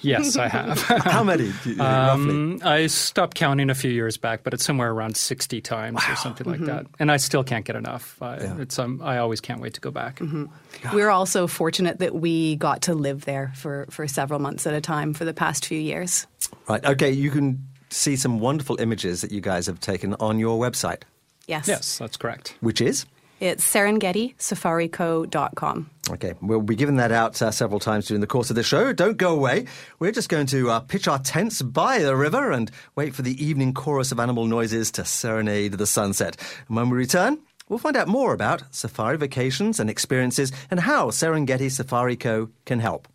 Yes, 0.00 0.36
I 0.36 0.48
have. 0.48 0.80
How 0.82 1.24
many, 1.24 1.52
you, 1.64 1.80
um. 1.80 2.60
I 2.64 2.86
stopped 2.86 3.34
counting 3.34 3.68
a 3.68 3.74
few 3.74 3.90
years 3.90 4.16
back, 4.16 4.44
but 4.44 4.54
it's 4.54 4.64
somewhere 4.64 4.90
around 4.90 5.16
60 5.16 5.60
times 5.60 5.96
wow. 5.96 6.12
or 6.12 6.16
something 6.16 6.46
like 6.46 6.60
mm-hmm. 6.60 6.66
that. 6.66 6.86
And 6.98 7.10
I 7.10 7.16
still 7.16 7.44
can't 7.44 7.64
get 7.64 7.76
enough. 7.76 8.16
I, 8.22 8.38
yeah. 8.38 8.58
it's, 8.60 8.78
um, 8.78 9.02
I 9.02 9.18
always 9.18 9.40
can't 9.40 9.60
wait 9.60 9.74
to 9.74 9.80
go 9.80 9.90
back. 9.90 10.20
Mm-hmm. 10.20 10.46
We're 10.94 11.10
also 11.10 11.46
fortunate 11.46 11.98
that 11.98 12.14
we 12.14 12.56
got 12.56 12.82
to 12.82 12.94
live 12.94 13.24
there 13.24 13.52
for, 13.56 13.86
for 13.90 14.06
several 14.06 14.40
months 14.40 14.66
at 14.66 14.74
a 14.74 14.80
time 14.80 15.12
for 15.14 15.24
the 15.24 15.34
past 15.34 15.66
few 15.66 15.80
years. 15.80 16.26
Right. 16.68 16.84
Okay. 16.84 17.10
You 17.10 17.30
can 17.30 17.66
see 17.90 18.16
some 18.16 18.38
wonderful 18.38 18.80
images 18.80 19.20
that 19.22 19.32
you 19.32 19.40
guys 19.40 19.66
have 19.66 19.80
taken 19.80 20.14
on 20.14 20.38
your 20.38 20.58
website. 20.58 21.02
Yes. 21.46 21.66
Yes, 21.66 21.98
that's 21.98 22.16
correct. 22.16 22.54
Which 22.60 22.80
is? 22.80 23.06
It's 23.40 23.64
SerengetiSafariCo.com. 23.72 25.90
Okay, 26.10 26.34
we'll 26.40 26.62
be 26.62 26.74
giving 26.74 26.96
that 26.96 27.12
out 27.12 27.40
uh, 27.42 27.50
several 27.50 27.80
times 27.80 28.06
during 28.06 28.20
the 28.20 28.26
course 28.26 28.50
of 28.50 28.56
the 28.56 28.62
show. 28.62 28.92
Don't 28.92 29.18
go 29.18 29.34
away. 29.34 29.66
We're 29.98 30.12
just 30.12 30.28
going 30.28 30.46
to 30.46 30.70
uh, 30.70 30.80
pitch 30.80 31.06
our 31.06 31.18
tents 31.18 31.62
by 31.62 32.00
the 32.00 32.16
river 32.16 32.50
and 32.50 32.70
wait 32.96 33.14
for 33.14 33.22
the 33.22 33.44
evening 33.44 33.74
chorus 33.74 34.10
of 34.10 34.18
animal 34.18 34.46
noises 34.46 34.90
to 34.92 35.04
serenade 35.04 35.74
the 35.74 35.86
sunset. 35.86 36.36
And 36.68 36.76
when 36.76 36.90
we 36.90 36.96
return, 36.96 37.38
we'll 37.68 37.78
find 37.78 37.96
out 37.96 38.08
more 38.08 38.32
about 38.32 38.62
safari 38.70 39.18
vacations 39.18 39.78
and 39.78 39.90
experiences 39.90 40.50
and 40.70 40.80
how 40.80 41.10
Serengeti 41.10 41.70
Safari 41.70 42.16
Co. 42.16 42.48
can 42.64 42.80
help. 42.80 43.06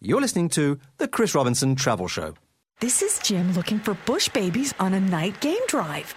You're 0.00 0.20
listening 0.20 0.50
to 0.50 0.78
The 0.98 1.08
Chris 1.08 1.34
Robinson 1.34 1.74
Travel 1.74 2.06
Show. 2.06 2.34
This 2.80 3.00
is 3.00 3.18
Jim 3.20 3.54
looking 3.54 3.78
for 3.78 3.94
bush 4.04 4.28
babies 4.28 4.74
on 4.78 4.92
a 4.92 5.00
night 5.00 5.40
game 5.40 5.66
drive. 5.66 6.14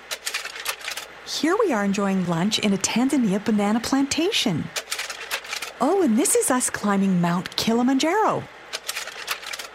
Here 1.30 1.56
we 1.64 1.72
are 1.72 1.86
enjoying 1.86 2.26
lunch 2.26 2.58
in 2.58 2.74
a 2.74 2.78
Tanzania 2.78 3.46
banana 3.46 3.80
plantation. 3.80 4.64
Oh, 5.80 6.02
and 6.02 6.18
this 6.18 6.34
is 6.34 6.50
us 6.50 6.72
climbing 6.72 7.22
Mount 7.22 7.56
Kilimanjaro. 7.56 8.42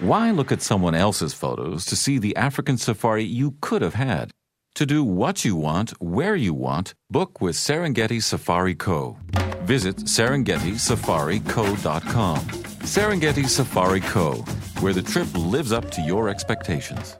Why 0.00 0.32
look 0.32 0.50
at 0.50 0.62
someone 0.62 0.96
else's 0.96 1.32
photos 1.32 1.84
to 1.84 1.94
see 1.94 2.18
the 2.18 2.34
African 2.34 2.76
safari 2.76 3.22
you 3.22 3.54
could 3.60 3.82
have 3.82 3.94
had? 3.94 4.32
To 4.74 4.84
do 4.84 5.04
what 5.04 5.44
you 5.44 5.54
want, 5.54 5.90
where 6.02 6.34
you 6.34 6.54
want, 6.54 6.92
book 7.08 7.40
with 7.40 7.54
Serengeti 7.54 8.20
Safari 8.20 8.74
Co. 8.74 9.16
Visit 9.62 9.98
SerengetiSafariCo.com. 9.98 12.40
Serengeti 12.82 13.48
Safari 13.48 14.00
Co., 14.00 14.44
where 14.80 14.92
the 14.92 15.02
trip 15.02 15.28
lives 15.36 15.70
up 15.70 15.88
to 15.92 16.02
your 16.02 16.28
expectations. 16.28 17.16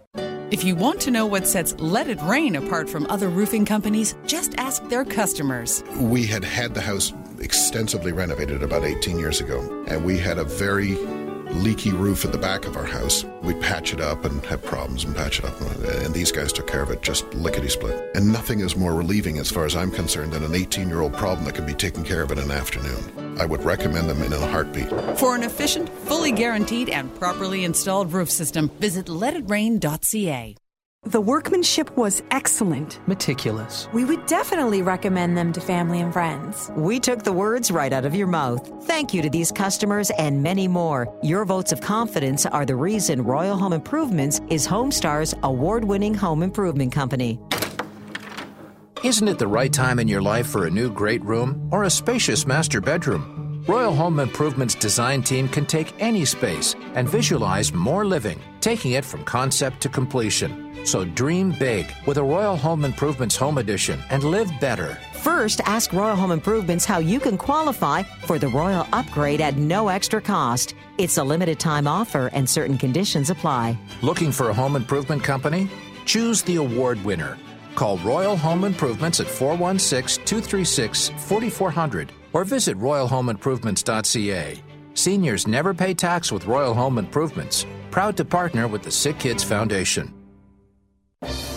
If 0.51 0.63
you 0.63 0.77
want 0.77 1.01
to 1.01 1.11
know 1.11 1.25
what 1.25 1.49
sets 1.49 1.75
Let 1.79 2.09
It 2.09 2.21
Rain 2.23 2.55
apart 2.55 2.89
from 2.89 3.07
other 3.07 3.31
roofing 3.31 3.65
companies, 3.65 4.15
just 4.27 4.55
ask 4.59 4.87
their 4.91 5.05
customers. 5.05 5.83
We 5.99 6.27
had 6.27 6.45
had 6.45 6.75
the 6.75 6.83
house 6.83 7.15
extensively 7.41 8.13
renovated 8.13 8.63
about 8.63 8.85
18 8.85 9.19
years 9.19 9.41
ago, 9.41 9.85
and 9.89 10.05
we 10.05 10.19
had 10.19 10.37
a 10.37 10.45
very 10.45 10.99
leaky 11.53 11.93
roof 11.93 12.25
at 12.25 12.33
the 12.33 12.39
back 12.39 12.67
of 12.67 12.77
our 12.77 12.85
house. 12.85 13.25
We'd 13.43 13.61
patch 13.61 13.93
it 13.93 14.01
up 14.01 14.25
and 14.25 14.45
have 14.47 14.63
problems 14.63 15.05
and 15.05 15.15
patch 15.15 15.39
it 15.39 15.45
up, 15.45 15.61
and 15.61 16.15
these 16.15 16.33
guys 16.33 16.53
took 16.53 16.67
care 16.67 16.83
of 16.83 16.91
it 16.91 17.03
just 17.03 17.33
lickety 17.35 17.69
split. 17.69 18.11
And 18.15 18.33
nothing 18.33 18.61
is 18.61 18.77
more 18.77 18.95
relieving, 18.95 19.39
as 19.39 19.51
far 19.51 19.65
as 19.65 19.77
I'm 19.77 19.91
concerned, 19.91 20.33
than 20.33 20.45
an 20.45 20.55
18 20.55 20.89
year 20.89 21.01
old 21.01 21.15
problem 21.15 21.45
that 21.47 21.55
can 21.55 21.67
be 21.67 21.75
taken 21.75 22.05
care 22.05 22.23
of 22.23 22.31
in 22.31 22.39
an 22.39 22.51
afternoon. 22.51 23.39
I 23.39 23.47
would 23.47 23.65
recommend 23.65 24.09
them 24.09 24.23
in 24.23 24.33
a 24.33 24.47
heartbeat. 24.47 24.89
For 25.19 25.35
an 25.35 25.43
efficient, 25.43 25.89
fully 25.89 26.33
guaranteed, 26.33 26.89
and 26.89 27.15
properly 27.19 27.65
installed 27.65 28.13
roof 28.13 28.31
system, 28.31 28.71
visit 28.81 29.07
letitrain.ca. 29.07 30.57
The 31.07 31.21
workmanship 31.21 31.95
was 31.99 32.23
excellent. 32.31 32.99
Meticulous. 33.07 33.89
We 33.93 34.07
would 34.07 34.25
definitely 34.25 34.81
recommend 34.81 35.37
them 35.37 35.53
to 35.53 35.61
family 35.61 36.01
and 36.01 36.11
friends. 36.11 36.71
We 36.77 36.99
took 36.99 37.25
the 37.25 37.33
words 37.33 37.71
right 37.71 37.93
out 37.93 38.07
of 38.07 38.15
your 38.15 38.27
mouth. 38.27 38.67
Thank 38.87 39.13
you 39.13 39.21
to 39.21 39.29
these 39.29 39.53
customers 39.53 40.11
and 40.17 40.43
many 40.43 40.67
more. 40.67 41.15
Your 41.23 41.45
votes 41.45 41.73
of 41.73 41.83
confidence 41.83 42.47
are 42.47 42.65
the 42.65 42.75
reason 42.75 43.23
Royal 43.23 43.59
Home 43.59 43.75
Improvements 43.75 44.41
is 44.49 44.67
Homestar's 44.67 45.35
award 45.43 45.85
winning 45.85 46.15
home 46.15 46.43
improvement 46.43 46.93
company. 46.93 47.39
Isn't 49.03 49.29
it 49.29 49.39
the 49.39 49.47
right 49.47 49.71
time 49.71 49.99
in 49.99 50.09
your 50.09 50.23
life 50.23 50.47
for 50.47 50.65
a 50.65 50.71
new 50.71 50.91
great 50.91 51.23
room 51.23 51.69
or 51.71 51.85
a 51.85 51.91
spacious 51.91 52.47
master 52.47 52.81
bedroom? 52.81 53.45
Royal 53.67 53.95
Home 53.95 54.21
Improvements 54.21 54.75
design 54.75 55.23
team 55.23 55.49
can 55.49 55.65
take 55.65 55.95
any 55.99 56.27
space 56.27 56.77
and 56.95 57.09
visualize 57.09 57.73
more 57.73 58.05
living, 58.05 58.39
taking 58.61 58.93
it 58.93 59.07
from 59.07 59.25
concept 59.25 59.81
to 59.81 59.89
completion. 59.89 60.85
So 60.85 61.07
dream 61.07 61.53
big 61.59 61.87
with 62.07 62.19
a 62.19 62.23
Royal 62.23 62.59
Home 62.59 62.85
Improvements 62.85 63.37
Home 63.37 63.57
Edition 63.57 63.99
and 64.11 64.23
live 64.23 64.53
better. 64.61 64.99
First, 65.15 65.63
ask 65.65 65.95
Royal 65.95 66.15
Home 66.15 66.31
Improvements 66.31 66.85
how 66.85 66.99
you 66.99 67.19
can 67.19 67.39
qualify 67.39 68.03
for 68.27 68.39
the 68.39 68.49
Royal 68.49 68.87
Upgrade 68.93 69.41
at 69.41 69.57
no 69.57 69.89
extra 69.89 70.21
cost. 70.21 70.75
It's 70.99 71.17
a 71.17 71.25
limited 71.25 71.59
time 71.59 71.87
offer 71.87 72.29
and 72.35 72.49
certain 72.49 72.77
conditions 72.77 73.31
apply. 73.31 73.79
Looking 74.03 74.31
for 74.31 74.51
a 74.51 74.55
home 74.55 74.77
improvement 74.77 75.25
company? 75.25 75.71
Choose 76.05 76.43
the 76.43 76.57
award 76.57 77.03
winner. 77.03 77.39
Call 77.77 77.97
Royal 77.99 78.37
Home 78.37 78.65
Improvements 78.65 79.21
at 79.21 79.27
416 79.27 80.23
236 80.27 81.09
4400 81.17 82.13
or 82.35 82.45
visit 82.45 82.79
royalhomeimprovements.ca. 82.79 84.63
Seniors 84.93 85.47
never 85.47 85.73
pay 85.73 85.95
tax 85.95 86.31
with 86.31 86.47
Royal 86.47 86.75
Home 86.75 86.99
Improvements. 86.99 87.65
Proud 87.91 88.17
to 88.19 88.25
partner 88.25 88.69
with 88.69 88.83
the 88.83 88.91
Sick 88.91 89.19
Kids 89.19 89.43
Foundation. 89.43 90.13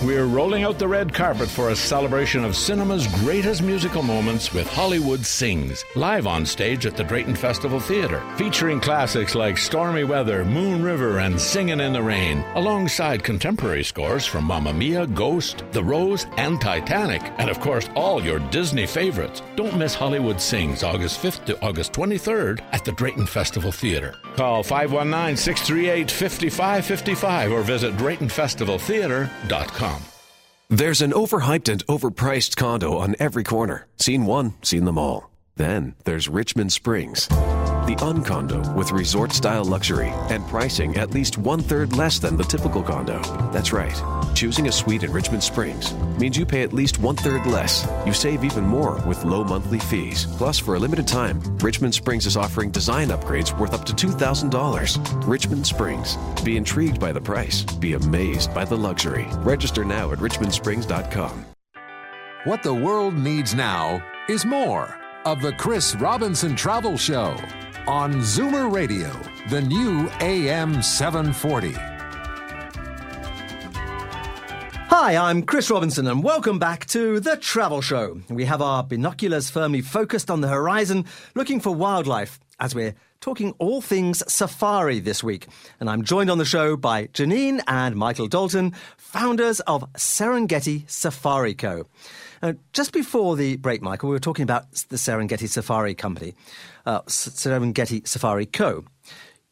We're 0.03 0.25
rolling 0.25 0.63
out 0.63 0.79
the 0.79 0.87
red 0.87 1.13
carpet 1.13 1.49
for 1.49 1.69
a 1.69 1.75
celebration 1.75 2.45
of 2.45 2.55
cinema's 2.55 3.07
greatest 3.21 3.61
musical 3.61 4.03
moments 4.03 4.53
with 4.53 4.67
Hollywood 4.67 5.25
Sings, 5.25 5.83
live 5.95 6.27
on 6.27 6.45
stage 6.45 6.85
at 6.85 6.95
the 6.95 7.03
Drayton 7.03 7.35
Festival 7.35 7.79
Theatre, 7.79 8.23
featuring 8.37 8.79
classics 8.79 9.35
like 9.35 9.57
Stormy 9.57 10.03
Weather, 10.03 10.45
Moon 10.45 10.83
River, 10.83 11.19
and 11.19 11.39
Singin' 11.39 11.81
in 11.81 11.93
the 11.93 12.01
Rain, 12.01 12.45
alongside 12.55 13.23
contemporary 13.23 13.83
scores 13.83 14.25
from 14.25 14.45
Mamma 14.45 14.73
Mia, 14.73 15.07
Ghost, 15.07 15.63
The 15.71 15.83
Rose, 15.83 16.25
and 16.37 16.61
Titanic, 16.61 17.21
and 17.37 17.49
of 17.49 17.59
course 17.59 17.89
all 17.95 18.23
your 18.23 18.39
Disney 18.39 18.85
favorites. 18.85 19.41
Don't 19.55 19.77
miss 19.77 19.95
Hollywood 19.95 20.39
Sings 20.39 20.83
August 20.83 21.21
5th 21.21 21.45
to 21.45 21.61
August 21.65 21.93
23rd 21.93 22.61
at 22.71 22.85
the 22.85 22.91
Drayton 22.91 23.25
Festival 23.25 23.71
Theatre. 23.71 24.15
Call 24.35 24.63
519 24.63 25.35
638 25.35 26.11
5555 26.11 27.51
or 27.51 27.61
visit 27.63 27.97
DraytonFestivalTheatre.com. 27.97 29.56
There's 30.69 31.01
an 31.01 31.11
overhyped 31.11 31.69
and 31.69 31.85
overpriced 31.87 32.57
condo 32.57 32.97
on 32.97 33.15
every 33.19 33.43
corner. 33.43 33.87
Seen 33.97 34.25
one, 34.25 34.53
seen 34.61 34.85
them 34.85 34.97
all. 34.97 35.29
Then 35.55 35.95
there's 36.03 36.27
Richmond 36.29 36.71
Springs, 36.71 37.27
the 37.27 37.97
uncondo 38.01 38.73
with 38.75 38.91
resort 38.91 39.31
style 39.31 39.65
luxury 39.65 40.09
and 40.29 40.45
pricing 40.47 40.97
at 40.97 41.11
least 41.11 41.37
one 41.37 41.61
third 41.61 41.95
less 41.95 42.19
than 42.19 42.37
the 42.37 42.43
typical 42.43 42.83
condo. 42.83 43.19
That's 43.51 43.71
right. 43.73 43.95
Choosing 44.37 44.67
a 44.67 44.71
suite 44.71 45.01
in 45.01 45.11
Richmond 45.11 45.41
Springs 45.41 45.95
means 46.19 46.37
you 46.37 46.45
pay 46.45 46.61
at 46.61 46.71
least 46.71 46.99
one 46.99 47.15
third 47.15 47.47
less. 47.47 47.87
You 48.05 48.13
save 48.13 48.43
even 48.43 48.63
more 48.63 49.01
with 49.07 49.25
low 49.25 49.43
monthly 49.43 49.79
fees. 49.79 50.27
Plus, 50.37 50.59
for 50.59 50.75
a 50.75 50.79
limited 50.79 51.07
time, 51.07 51.41
Richmond 51.57 51.95
Springs 51.95 52.27
is 52.27 52.37
offering 52.37 52.69
design 52.69 53.07
upgrades 53.07 53.57
worth 53.57 53.73
up 53.73 53.83
to 53.85 53.93
$2,000. 53.93 55.27
Richmond 55.27 55.65
Springs. 55.65 56.19
Be 56.43 56.55
intrigued 56.55 56.99
by 56.99 57.11
the 57.11 57.19
price. 57.19 57.63
Be 57.63 57.93
amazed 57.93 58.53
by 58.53 58.63
the 58.63 58.77
luxury. 58.77 59.25
Register 59.39 59.83
now 59.83 60.11
at 60.11 60.19
richmondsprings.com. 60.19 61.43
What 62.43 62.61
the 62.61 62.75
world 62.75 63.15
needs 63.15 63.55
now 63.55 64.03
is 64.29 64.45
more 64.45 64.99
of 65.25 65.41
the 65.41 65.53
Chris 65.53 65.95
Robinson 65.95 66.55
Travel 66.55 66.95
Show 66.95 67.35
on 67.87 68.13
Zoomer 68.17 68.71
Radio, 68.71 69.09
the 69.49 69.61
new 69.61 70.07
AM 70.21 70.83
740. 70.83 71.96
Hi, 74.89 75.17
I'm 75.17 75.43
Chris 75.43 75.69
Robinson, 75.69 76.07
and 76.07 76.23
welcome 76.23 76.59
back 76.59 76.85
to 76.87 77.19
The 77.19 77.35
Travel 77.35 77.81
Show. 77.81 78.21
We 78.29 78.45
have 78.45 78.61
our 78.61 78.83
binoculars 78.83 79.49
firmly 79.49 79.81
focused 79.81 80.31
on 80.31 80.39
the 80.39 80.47
horizon, 80.47 81.05
looking 81.35 81.59
for 81.59 81.75
wildlife, 81.75 82.39
as 82.61 82.73
we're 82.73 82.95
talking 83.19 83.53
all 83.59 83.81
things 83.81 84.23
safari 84.31 85.01
this 85.01 85.21
week. 85.21 85.47
And 85.81 85.89
I'm 85.89 86.03
joined 86.03 86.31
on 86.31 86.37
the 86.37 86.45
show 86.45 86.77
by 86.77 87.07
Janine 87.07 87.61
and 87.67 87.97
Michael 87.97 88.27
Dalton, 88.27 88.73
founders 88.95 89.59
of 89.61 89.91
Serengeti 89.93 90.89
Safari 90.89 91.53
Co. 91.53 91.85
Now, 92.41 92.53
just 92.71 92.93
before 92.93 93.35
the 93.35 93.57
break, 93.57 93.81
Michael, 93.81 94.07
we 94.07 94.15
were 94.15 94.19
talking 94.21 94.43
about 94.43 94.71
the 94.87 94.95
Serengeti 94.95 95.49
Safari 95.49 95.95
Company, 95.95 96.33
uh, 96.85 97.01
Serengeti 97.01 98.07
Safari 98.07 98.45
Co. 98.45 98.85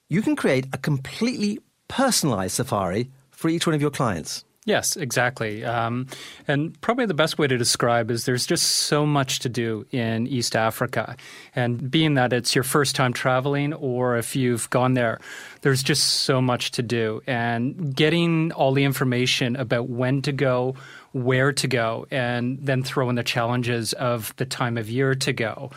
You 0.08 0.22
can 0.22 0.38
create 0.38 0.68
a 0.72 0.78
completely 0.78 1.60
personalized 1.90 2.56
safari 2.56 3.12
for 3.32 3.50
each 3.50 3.68
one 3.68 3.74
of 3.74 3.82
your 3.82 3.92
clients. 3.92 4.46
Yes, 4.66 4.96
exactly. 4.96 5.64
Um, 5.64 6.08
and 6.48 6.80
probably 6.82 7.06
the 7.06 7.14
best 7.14 7.38
way 7.38 7.46
to 7.46 7.56
describe 7.56 8.10
is 8.10 8.26
there's 8.26 8.48
just 8.48 8.64
so 8.64 9.06
much 9.06 9.40
to 9.42 9.50
do 9.50 9.86
in 9.92 10.26
East 10.26 10.56
Africa. 10.56 11.16
And 11.56 11.92
being 11.92 12.16
that 12.16 12.34
it's 12.34 12.56
your 12.56 12.64
first 12.64 12.96
time 12.96 13.14
traveling 13.14 13.74
or 13.74 14.18
if 14.18 14.36
you've 14.36 14.68
gone 14.72 14.96
there, 14.96 15.20
there's 15.62 15.84
just 15.84 16.04
so 16.22 16.42
much 16.42 16.72
to 16.72 16.82
do. 16.82 17.22
And 17.28 17.96
getting 17.96 18.52
all 18.54 18.74
the 18.74 18.86
information 18.86 19.56
about 19.56 19.88
when 19.88 20.24
to 20.24 20.32
go, 20.32 20.74
where 21.12 21.52
to 21.54 21.68
go, 21.68 22.08
and 22.10 22.58
then 22.60 22.82
throw 22.82 23.08
in 23.10 23.16
the 23.16 23.24
challenges 23.24 23.94
of 23.94 24.36
the 24.38 24.46
time 24.46 24.80
of 24.80 24.90
year 24.90 25.14
to 25.14 25.32
go. 25.32 25.70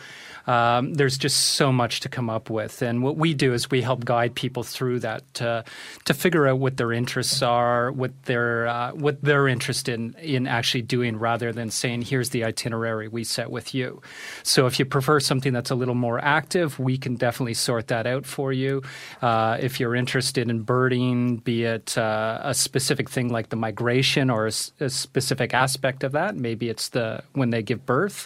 Um, 0.49 0.95
there's 0.95 1.15
just 1.15 1.37
so 1.51 1.71
much 1.71 1.99
to 1.99 2.09
come 2.09 2.27
up 2.27 2.49
with, 2.49 2.81
and 2.81 3.03
what 3.03 3.17
we 3.17 3.35
do 3.35 3.53
is 3.53 3.69
we 3.69 3.83
help 3.83 4.03
guide 4.03 4.33
people 4.33 4.63
through 4.63 5.01
that 5.01 5.31
to 5.35 5.63
to 6.05 6.13
figure 6.15 6.47
out 6.47 6.57
what 6.57 6.77
their 6.77 6.91
interests 6.91 7.43
are, 7.43 7.91
what 7.91 8.11
uh, 8.27 8.91
what 8.93 9.21
they're 9.21 9.47
interested 9.47 9.93
in, 9.93 10.15
in 10.15 10.47
actually 10.47 10.81
doing, 10.81 11.17
rather 11.17 11.51
than 11.53 11.69
saying, 11.69 12.01
"Here's 12.01 12.31
the 12.31 12.43
itinerary 12.45 13.07
we 13.07 13.23
set 13.23 13.51
with 13.51 13.75
you." 13.75 14.01
So 14.41 14.65
if 14.65 14.79
you 14.79 14.85
prefer 14.85 15.19
something 15.19 15.53
that's 15.53 15.69
a 15.69 15.75
little 15.75 15.93
more 15.93 16.17
active, 16.17 16.79
we 16.79 16.97
can 16.97 17.13
definitely 17.13 17.53
sort 17.53 17.89
that 17.89 18.07
out 18.07 18.25
for 18.25 18.51
you. 18.51 18.81
Uh, 19.21 19.59
if 19.61 19.79
you're 19.79 19.95
interested 19.95 20.49
in 20.49 20.63
birding, 20.63 21.37
be 21.37 21.65
it 21.65 21.95
uh, 21.95 22.39
a 22.41 22.55
specific 22.55 23.07
thing 23.07 23.29
like 23.29 23.49
the 23.49 23.55
migration 23.55 24.31
or 24.31 24.47
a, 24.47 24.51
a 24.79 24.89
specific 24.89 25.53
aspect 25.53 26.03
of 26.03 26.13
that, 26.13 26.35
maybe 26.35 26.69
it's 26.69 26.89
the 26.89 27.21
when 27.33 27.51
they 27.51 27.61
give 27.61 27.85
birth 27.85 28.25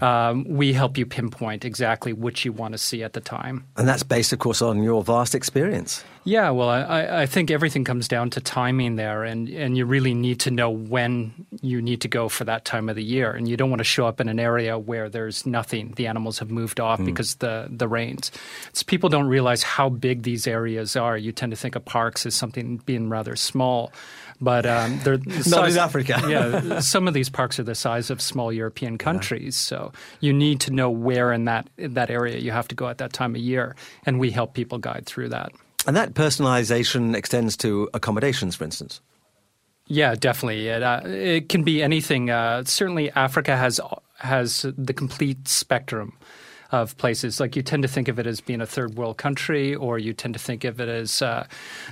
um, 0.00 0.44
we 0.44 0.72
help 0.72 0.98
you 0.98 1.06
pinpoint 1.06 1.64
exactly 1.64 2.12
what 2.12 2.44
you 2.44 2.52
want 2.52 2.72
to 2.72 2.78
see 2.78 3.02
at 3.02 3.12
the 3.12 3.20
time. 3.20 3.66
And 3.76 3.86
that's 3.88 4.02
based, 4.02 4.32
of 4.32 4.38
course, 4.38 4.62
on 4.62 4.82
your 4.82 5.02
vast 5.02 5.34
experience. 5.34 6.04
Yeah, 6.28 6.50
well, 6.50 6.68
I, 6.68 7.22
I 7.22 7.26
think 7.26 7.50
everything 7.50 7.84
comes 7.84 8.06
down 8.06 8.28
to 8.30 8.40
timing 8.42 8.96
there, 8.96 9.24
and, 9.24 9.48
and 9.48 9.78
you 9.78 9.86
really 9.86 10.12
need 10.12 10.40
to 10.40 10.50
know 10.50 10.68
when 10.68 11.32
you 11.62 11.80
need 11.80 12.02
to 12.02 12.08
go 12.08 12.28
for 12.28 12.44
that 12.44 12.66
time 12.66 12.90
of 12.90 12.96
the 12.96 13.02
year. 13.02 13.30
And 13.30 13.48
you 13.48 13.56
don't 13.56 13.70
want 13.70 13.80
to 13.80 13.84
show 13.84 14.06
up 14.06 14.20
in 14.20 14.28
an 14.28 14.38
area 14.38 14.78
where 14.78 15.08
there's 15.08 15.46
nothing. 15.46 15.94
The 15.96 16.06
animals 16.06 16.38
have 16.40 16.50
moved 16.50 16.80
off 16.80 17.00
mm. 17.00 17.06
because 17.06 17.36
the 17.36 17.68
the 17.70 17.88
rains. 17.88 18.30
It's, 18.68 18.82
people 18.82 19.08
don't 19.08 19.28
realize 19.28 19.62
how 19.62 19.88
big 19.88 20.24
these 20.24 20.46
areas 20.46 20.96
are. 20.96 21.16
You 21.16 21.32
tend 21.32 21.52
to 21.52 21.56
think 21.56 21.76
of 21.76 21.86
parks 21.86 22.26
as 22.26 22.34
something 22.34 22.76
being 22.84 23.08
rather 23.08 23.34
small. 23.34 23.90
But 24.38 24.66
um, 24.66 25.00
they're 25.04 25.16
the 25.16 25.42
size, 25.42 25.50
not 25.50 25.70
in 25.70 25.78
Africa. 25.78 26.22
yeah, 26.28 26.80
some 26.80 27.08
of 27.08 27.14
these 27.14 27.30
parks 27.30 27.58
are 27.58 27.64
the 27.64 27.74
size 27.74 28.10
of 28.10 28.20
small 28.20 28.52
European 28.52 28.98
countries. 28.98 29.56
Yeah. 29.56 29.78
So 29.78 29.92
you 30.20 30.34
need 30.34 30.60
to 30.60 30.72
know 30.72 30.90
where 30.90 31.32
in 31.32 31.46
that 31.46 31.70
in 31.78 31.94
that 31.94 32.10
area 32.10 32.36
you 32.36 32.50
have 32.50 32.68
to 32.68 32.74
go 32.74 32.86
at 32.88 32.98
that 32.98 33.14
time 33.14 33.34
of 33.34 33.40
year, 33.40 33.76
and 34.04 34.20
we 34.20 34.30
help 34.30 34.52
people 34.52 34.76
guide 34.76 35.06
through 35.06 35.30
that. 35.30 35.52
And 35.88 35.96
that 35.96 36.12
personalization 36.12 37.16
extends 37.16 37.56
to 37.56 37.88
accommodations, 37.94 38.54
for 38.54 38.64
instance. 38.64 39.00
Yeah, 39.86 40.14
definitely. 40.16 40.68
It, 40.68 40.82
uh, 40.82 41.00
it 41.06 41.48
can 41.48 41.62
be 41.62 41.82
anything. 41.82 42.28
Uh, 42.28 42.62
certainly, 42.66 43.10
Africa 43.12 43.56
has 43.56 43.80
has 44.18 44.66
the 44.76 44.92
complete 44.92 45.48
spectrum 45.48 46.12
of 46.70 46.94
places. 46.98 47.40
Like 47.40 47.56
you 47.56 47.62
tend 47.62 47.82
to 47.84 47.88
think 47.88 48.08
of 48.08 48.18
it 48.18 48.26
as 48.26 48.42
being 48.42 48.60
a 48.60 48.66
third 48.66 48.96
world 48.96 49.16
country, 49.16 49.74
or 49.74 49.98
you 49.98 50.12
tend 50.12 50.34
to 50.34 50.40
think 50.40 50.64
of 50.64 50.78
it 50.78 50.88
as 50.88 51.22
uh, 51.22 51.46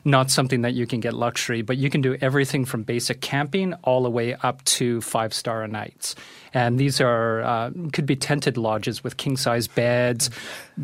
not 0.05 0.31
something 0.31 0.61
that 0.61 0.75
you 0.75 0.87
can 0.87 1.01
get 1.01 1.15
luxury, 1.15 1.63
but 1.63 1.79
you 1.79 1.89
can 1.89 2.03
do 2.03 2.19
everything 2.21 2.67
from 2.67 2.83
basic 2.83 3.23
camping 3.23 3.73
all 3.85 4.03
the 4.03 4.11
way 4.11 4.35
up 4.43 4.63
to 4.65 5.01
five 5.01 5.33
star 5.33 5.67
nights. 5.67 6.15
And 6.53 6.79
these 6.79 7.01
are 7.01 7.41
uh, 7.43 7.71
could 7.95 8.07
be 8.07 8.17
tented 8.17 8.59
lodges 8.59 9.03
with 9.03 9.17
king 9.17 9.39
size 9.39 9.67
beds, 9.67 10.29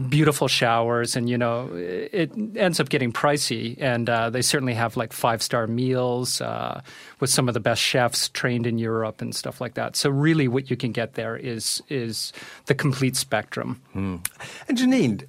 beautiful 0.08 0.48
showers, 0.48 1.16
and 1.16 1.28
you 1.28 1.36
know 1.36 1.70
it 1.72 2.32
ends 2.56 2.80
up 2.80 2.88
getting 2.88 3.12
pricey. 3.12 3.76
And 3.80 4.08
uh, 4.08 4.30
they 4.30 4.42
certainly 4.42 4.74
have 4.74 4.96
like 4.96 5.12
five 5.12 5.42
star 5.42 5.66
meals 5.66 6.40
uh, 6.40 6.80
with 7.20 7.30
some 7.30 7.48
of 7.48 7.54
the 7.54 7.60
best 7.60 7.82
chefs 7.82 8.28
trained 8.30 8.66
in 8.66 8.78
Europe 8.78 9.20
and 9.20 9.34
stuff 9.34 9.60
like 9.60 9.74
that. 9.74 9.96
So 9.96 10.10
really, 10.10 10.48
what 10.48 10.70
you 10.70 10.76
can 10.76 10.92
get 10.92 11.14
there 11.14 11.36
is 11.36 11.82
is 11.88 12.32
the 12.66 12.74
complete 12.74 13.16
spectrum. 13.16 13.80
Mm. 13.94 14.26
And 14.68 14.78
Janine, 14.78 15.26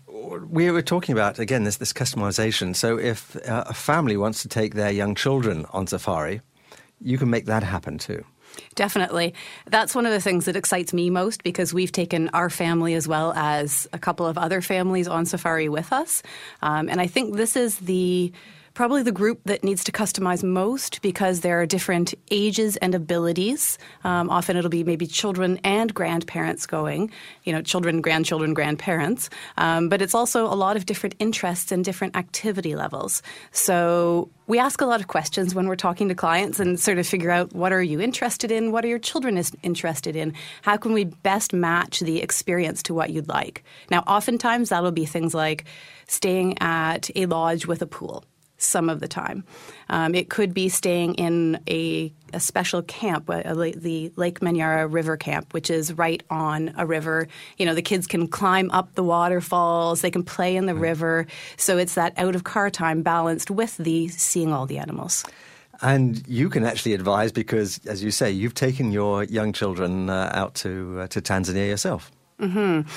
we 0.50 0.72
were 0.72 0.82
talking 0.82 1.14
about 1.14 1.40
again 1.40 1.64
this 1.64 1.78
this 1.78 1.94
customization. 1.94 2.76
So 2.76 2.98
if 2.98 3.36
uh, 3.48 3.66
a 3.68 3.74
family 3.74 4.18
wants 4.18 4.42
to 4.44 4.48
take 4.48 4.76
their 4.76 4.92
young 4.92 5.16
children 5.16 5.66
on 5.72 5.88
safari, 5.88 6.42
you 7.02 7.18
can 7.18 7.30
make 7.30 7.46
that 7.46 7.64
happen 7.64 7.98
too. 7.98 8.24
Definitely. 8.76 9.34
That's 9.68 9.96
one 9.96 10.06
of 10.06 10.12
the 10.12 10.20
things 10.22 10.46
that 10.46 10.56
excites 10.56 10.94
me 10.94 11.10
most 11.10 11.44
because 11.44 11.74
we've 11.74 11.92
taken 11.92 12.30
our 12.30 12.50
family 12.50 12.94
as 12.94 13.08
well 13.08 13.34
as 13.34 13.88
a 13.94 14.00
couple 14.00 14.26
of 14.26 14.38
other 14.38 14.62
families 14.62 15.08
on 15.08 15.26
safari 15.26 15.70
with 15.70 15.92
us. 15.94 16.24
Um, 16.62 16.90
and 16.90 17.00
I 17.00 17.08
think 17.08 17.36
this 17.36 17.56
is 17.56 17.78
the 17.80 18.32
probably 18.74 19.04
the 19.04 19.12
group 19.12 19.40
that 19.46 19.64
needs 19.64 19.84
to 19.84 19.92
customize 19.92 20.44
most 20.44 21.02
because 21.02 21.42
there 21.42 21.62
are 21.62 21.66
different 21.66 22.14
ages 22.32 22.76
and 22.78 22.96
abilities. 22.96 23.78
Um, 24.04 24.30
often 24.30 24.58
it'll 24.58 24.70
be 24.70 24.84
maybe 24.84 25.06
children 25.06 25.60
and 25.64 25.94
grandparents 25.94 26.66
going, 26.66 27.12
you 27.44 27.54
know, 27.54 27.62
children, 27.62 28.02
grandchildren, 28.02 28.54
grandparents. 28.54 29.30
Um, 29.58 29.90
but 29.90 30.02
it's 30.02 30.16
also 30.16 30.46
a 30.46 30.56
lot 30.56 30.76
of 30.76 30.86
different 30.86 31.16
interests 31.20 31.72
and 31.72 31.86
different 31.86 32.16
activity 32.16 32.76
levels. 32.76 33.22
So 33.52 34.30
we 34.48 34.58
ask 34.60 34.82
a 34.82 34.86
lot 34.86 35.00
of 35.00 35.08
questions 35.08 35.54
when 35.54 35.68
we're 35.68 35.76
talking 35.76 36.10
to 36.10 36.16
clients 36.16 36.60
and 36.60 36.80
sort 36.80 36.98
of 36.98 37.06
figure 37.06 37.32
out 37.32 37.54
what 37.54 37.72
are 37.72 37.84
you 37.84 38.02
interested 38.02 38.52
in, 38.52 38.72
what 38.72 38.84
are 38.84 38.90
your 38.90 39.00
children 39.00 39.38
is 39.38 39.52
interested 39.62 40.16
in, 40.16 40.34
how 40.64 40.78
can 40.78 40.94
we 40.94 41.06
best 41.06 41.54
match 41.54 42.00
the 42.00 42.22
experience 42.22 42.82
to 42.84 42.94
what 42.94 43.12
you'd 43.12 43.30
like. 43.30 43.64
Now, 43.92 44.00
oftentimes 44.00 44.70
that'll 44.70 44.92
be 44.92 45.06
things 45.06 45.34
like 45.34 45.66
staying 46.08 46.58
at 46.60 47.10
a 47.16 47.28
lodge 47.28 47.66
with 47.66 47.82
a 47.82 47.88
pool 47.88 48.26
some 48.64 48.90
of 48.90 49.00
the 49.00 49.08
time. 49.08 49.44
Um, 49.90 50.16
it 50.16 50.30
could 50.30 50.54
be 50.54 50.70
staying 50.70 51.16
in 51.16 51.60
a, 51.70 52.12
a 52.34 52.40
special 52.40 52.82
camp, 52.82 53.30
a, 53.30 53.42
a, 53.52 53.72
the 53.72 54.12
Lake 54.16 54.40
Manyara 54.40 54.92
River 54.92 55.18
Camp, 55.18 55.54
which 55.54 55.70
is 55.70 55.94
right 55.94 56.24
on 56.30 56.74
a 56.78 56.86
river. 56.86 57.28
You 57.58 57.66
know, 57.66 57.76
the 57.76 57.82
kids 57.82 58.08
can 58.08 58.28
climb 58.28 58.72
up 58.72 58.96
the 58.96 59.04
waterfalls, 59.04 60.02
they 60.02 60.12
can 60.12 60.24
play 60.24 60.56
in 60.56 60.66
the 60.66 60.76
river. 60.76 61.28
So 61.58 61.78
it's 61.78 61.96
that 61.96 62.14
out 62.18 62.36
of 62.36 62.44
car 62.44 62.70
time 62.70 63.02
balanced 63.02 63.52
with 63.52 63.78
the 63.78 64.08
seeing 64.08 64.54
all 64.54 64.66
the 64.66 64.78
animals. 64.78 65.24
And 65.82 66.26
you 66.28 66.50
can 66.50 66.64
actually 66.64 66.94
advise 66.94 67.32
because, 67.32 67.80
as 67.86 68.04
you 68.04 68.12
say, 68.12 68.32
you've 68.32 68.54
taken 68.54 68.92
your 68.92 69.24
young 69.26 69.52
children 69.52 70.10
uh, 70.10 70.32
out 70.34 70.56
to 70.56 71.02
uh, 71.02 71.08
to 71.08 71.22
Tanzania 71.22 71.68
yourself. 71.68 72.10
Mm-hmm. 72.40 72.88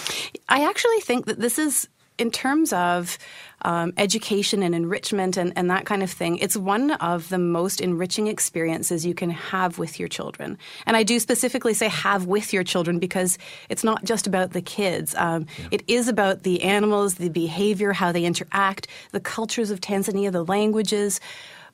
I 0.48 0.68
actually 0.68 1.00
think 1.00 1.26
that 1.26 1.40
this 1.40 1.58
is 1.58 1.88
in 2.18 2.30
terms 2.30 2.72
of 2.72 3.18
um, 3.62 3.92
education 3.96 4.62
and 4.62 4.74
enrichment 4.74 5.36
and, 5.36 5.52
and 5.56 5.70
that 5.70 5.86
kind 5.86 6.02
of 6.02 6.10
thing, 6.10 6.38
it's 6.38 6.56
one 6.56 6.92
of 6.92 7.28
the 7.28 7.38
most 7.38 7.80
enriching 7.80 8.26
experiences 8.26 9.04
you 9.04 9.14
can 9.14 9.30
have 9.30 9.78
with 9.78 9.98
your 9.98 10.08
children. 10.08 10.58
And 10.86 10.96
I 10.96 11.02
do 11.02 11.18
specifically 11.18 11.74
say 11.74 11.88
have 11.88 12.26
with 12.26 12.52
your 12.52 12.64
children 12.64 12.98
because 12.98 13.38
it's 13.68 13.84
not 13.84 14.04
just 14.04 14.26
about 14.26 14.52
the 14.52 14.62
kids. 14.62 15.14
Um, 15.16 15.46
yeah. 15.58 15.68
It 15.72 15.84
is 15.88 16.08
about 16.08 16.42
the 16.42 16.62
animals, 16.62 17.14
the 17.14 17.28
behavior, 17.28 17.92
how 17.92 18.12
they 18.12 18.24
interact, 18.24 18.88
the 19.12 19.20
cultures 19.20 19.70
of 19.70 19.80
Tanzania, 19.80 20.30
the 20.32 20.44
languages. 20.44 21.20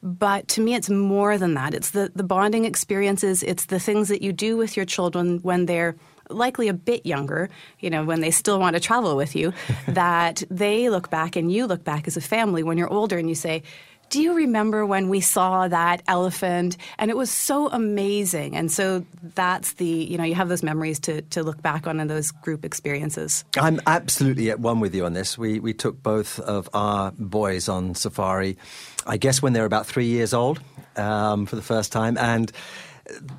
But 0.02 0.48
to 0.48 0.60
me, 0.60 0.74
it's 0.74 0.90
more 0.90 1.38
than 1.38 1.54
that. 1.54 1.74
It's 1.74 1.90
the, 1.90 2.10
the 2.14 2.24
bonding 2.24 2.64
experiences, 2.64 3.42
it's 3.42 3.66
the 3.66 3.78
things 3.78 4.08
that 4.08 4.22
you 4.22 4.32
do 4.32 4.56
with 4.56 4.76
your 4.76 4.86
children 4.86 5.38
when 5.42 5.66
they're 5.66 5.94
likely 6.34 6.68
a 6.68 6.74
bit 6.74 7.06
younger, 7.06 7.50
you 7.80 7.90
know, 7.90 8.04
when 8.04 8.20
they 8.20 8.30
still 8.30 8.58
want 8.58 8.74
to 8.74 8.80
travel 8.80 9.16
with 9.16 9.34
you, 9.36 9.52
that 9.88 10.42
they 10.50 10.90
look 10.90 11.10
back 11.10 11.36
and 11.36 11.52
you 11.52 11.66
look 11.66 11.84
back 11.84 12.06
as 12.06 12.16
a 12.16 12.20
family 12.20 12.62
when 12.62 12.78
you're 12.78 12.92
older 12.92 13.18
and 13.18 13.28
you 13.28 13.34
say, 13.34 13.62
do 14.10 14.20
you 14.20 14.34
remember 14.34 14.84
when 14.84 15.08
we 15.08 15.22
saw 15.22 15.66
that 15.68 16.02
elephant? 16.06 16.76
And 16.98 17.10
it 17.10 17.16
was 17.16 17.30
so 17.30 17.70
amazing. 17.70 18.54
And 18.54 18.70
so 18.70 19.06
that's 19.34 19.72
the 19.74 19.86
you 19.86 20.18
know 20.18 20.24
you 20.24 20.34
have 20.34 20.50
those 20.50 20.62
memories 20.62 21.00
to, 21.00 21.22
to 21.22 21.42
look 21.42 21.62
back 21.62 21.86
on 21.86 21.98
in 21.98 22.08
those 22.08 22.30
group 22.30 22.62
experiences. 22.62 23.42
I'm 23.56 23.80
absolutely 23.86 24.50
at 24.50 24.60
one 24.60 24.80
with 24.80 24.94
you 24.94 25.06
on 25.06 25.14
this. 25.14 25.38
We, 25.38 25.60
we 25.60 25.72
took 25.72 26.02
both 26.02 26.38
of 26.40 26.68
our 26.74 27.12
boys 27.12 27.70
on 27.70 27.94
safari 27.94 28.58
i 29.06 29.16
guess 29.16 29.42
when 29.42 29.52
they 29.52 29.60
were 29.60 29.66
about 29.66 29.86
three 29.86 30.06
years 30.06 30.32
old 30.32 30.60
um, 30.96 31.46
for 31.46 31.56
the 31.56 31.62
first 31.62 31.92
time. 31.92 32.16
And 32.18 32.50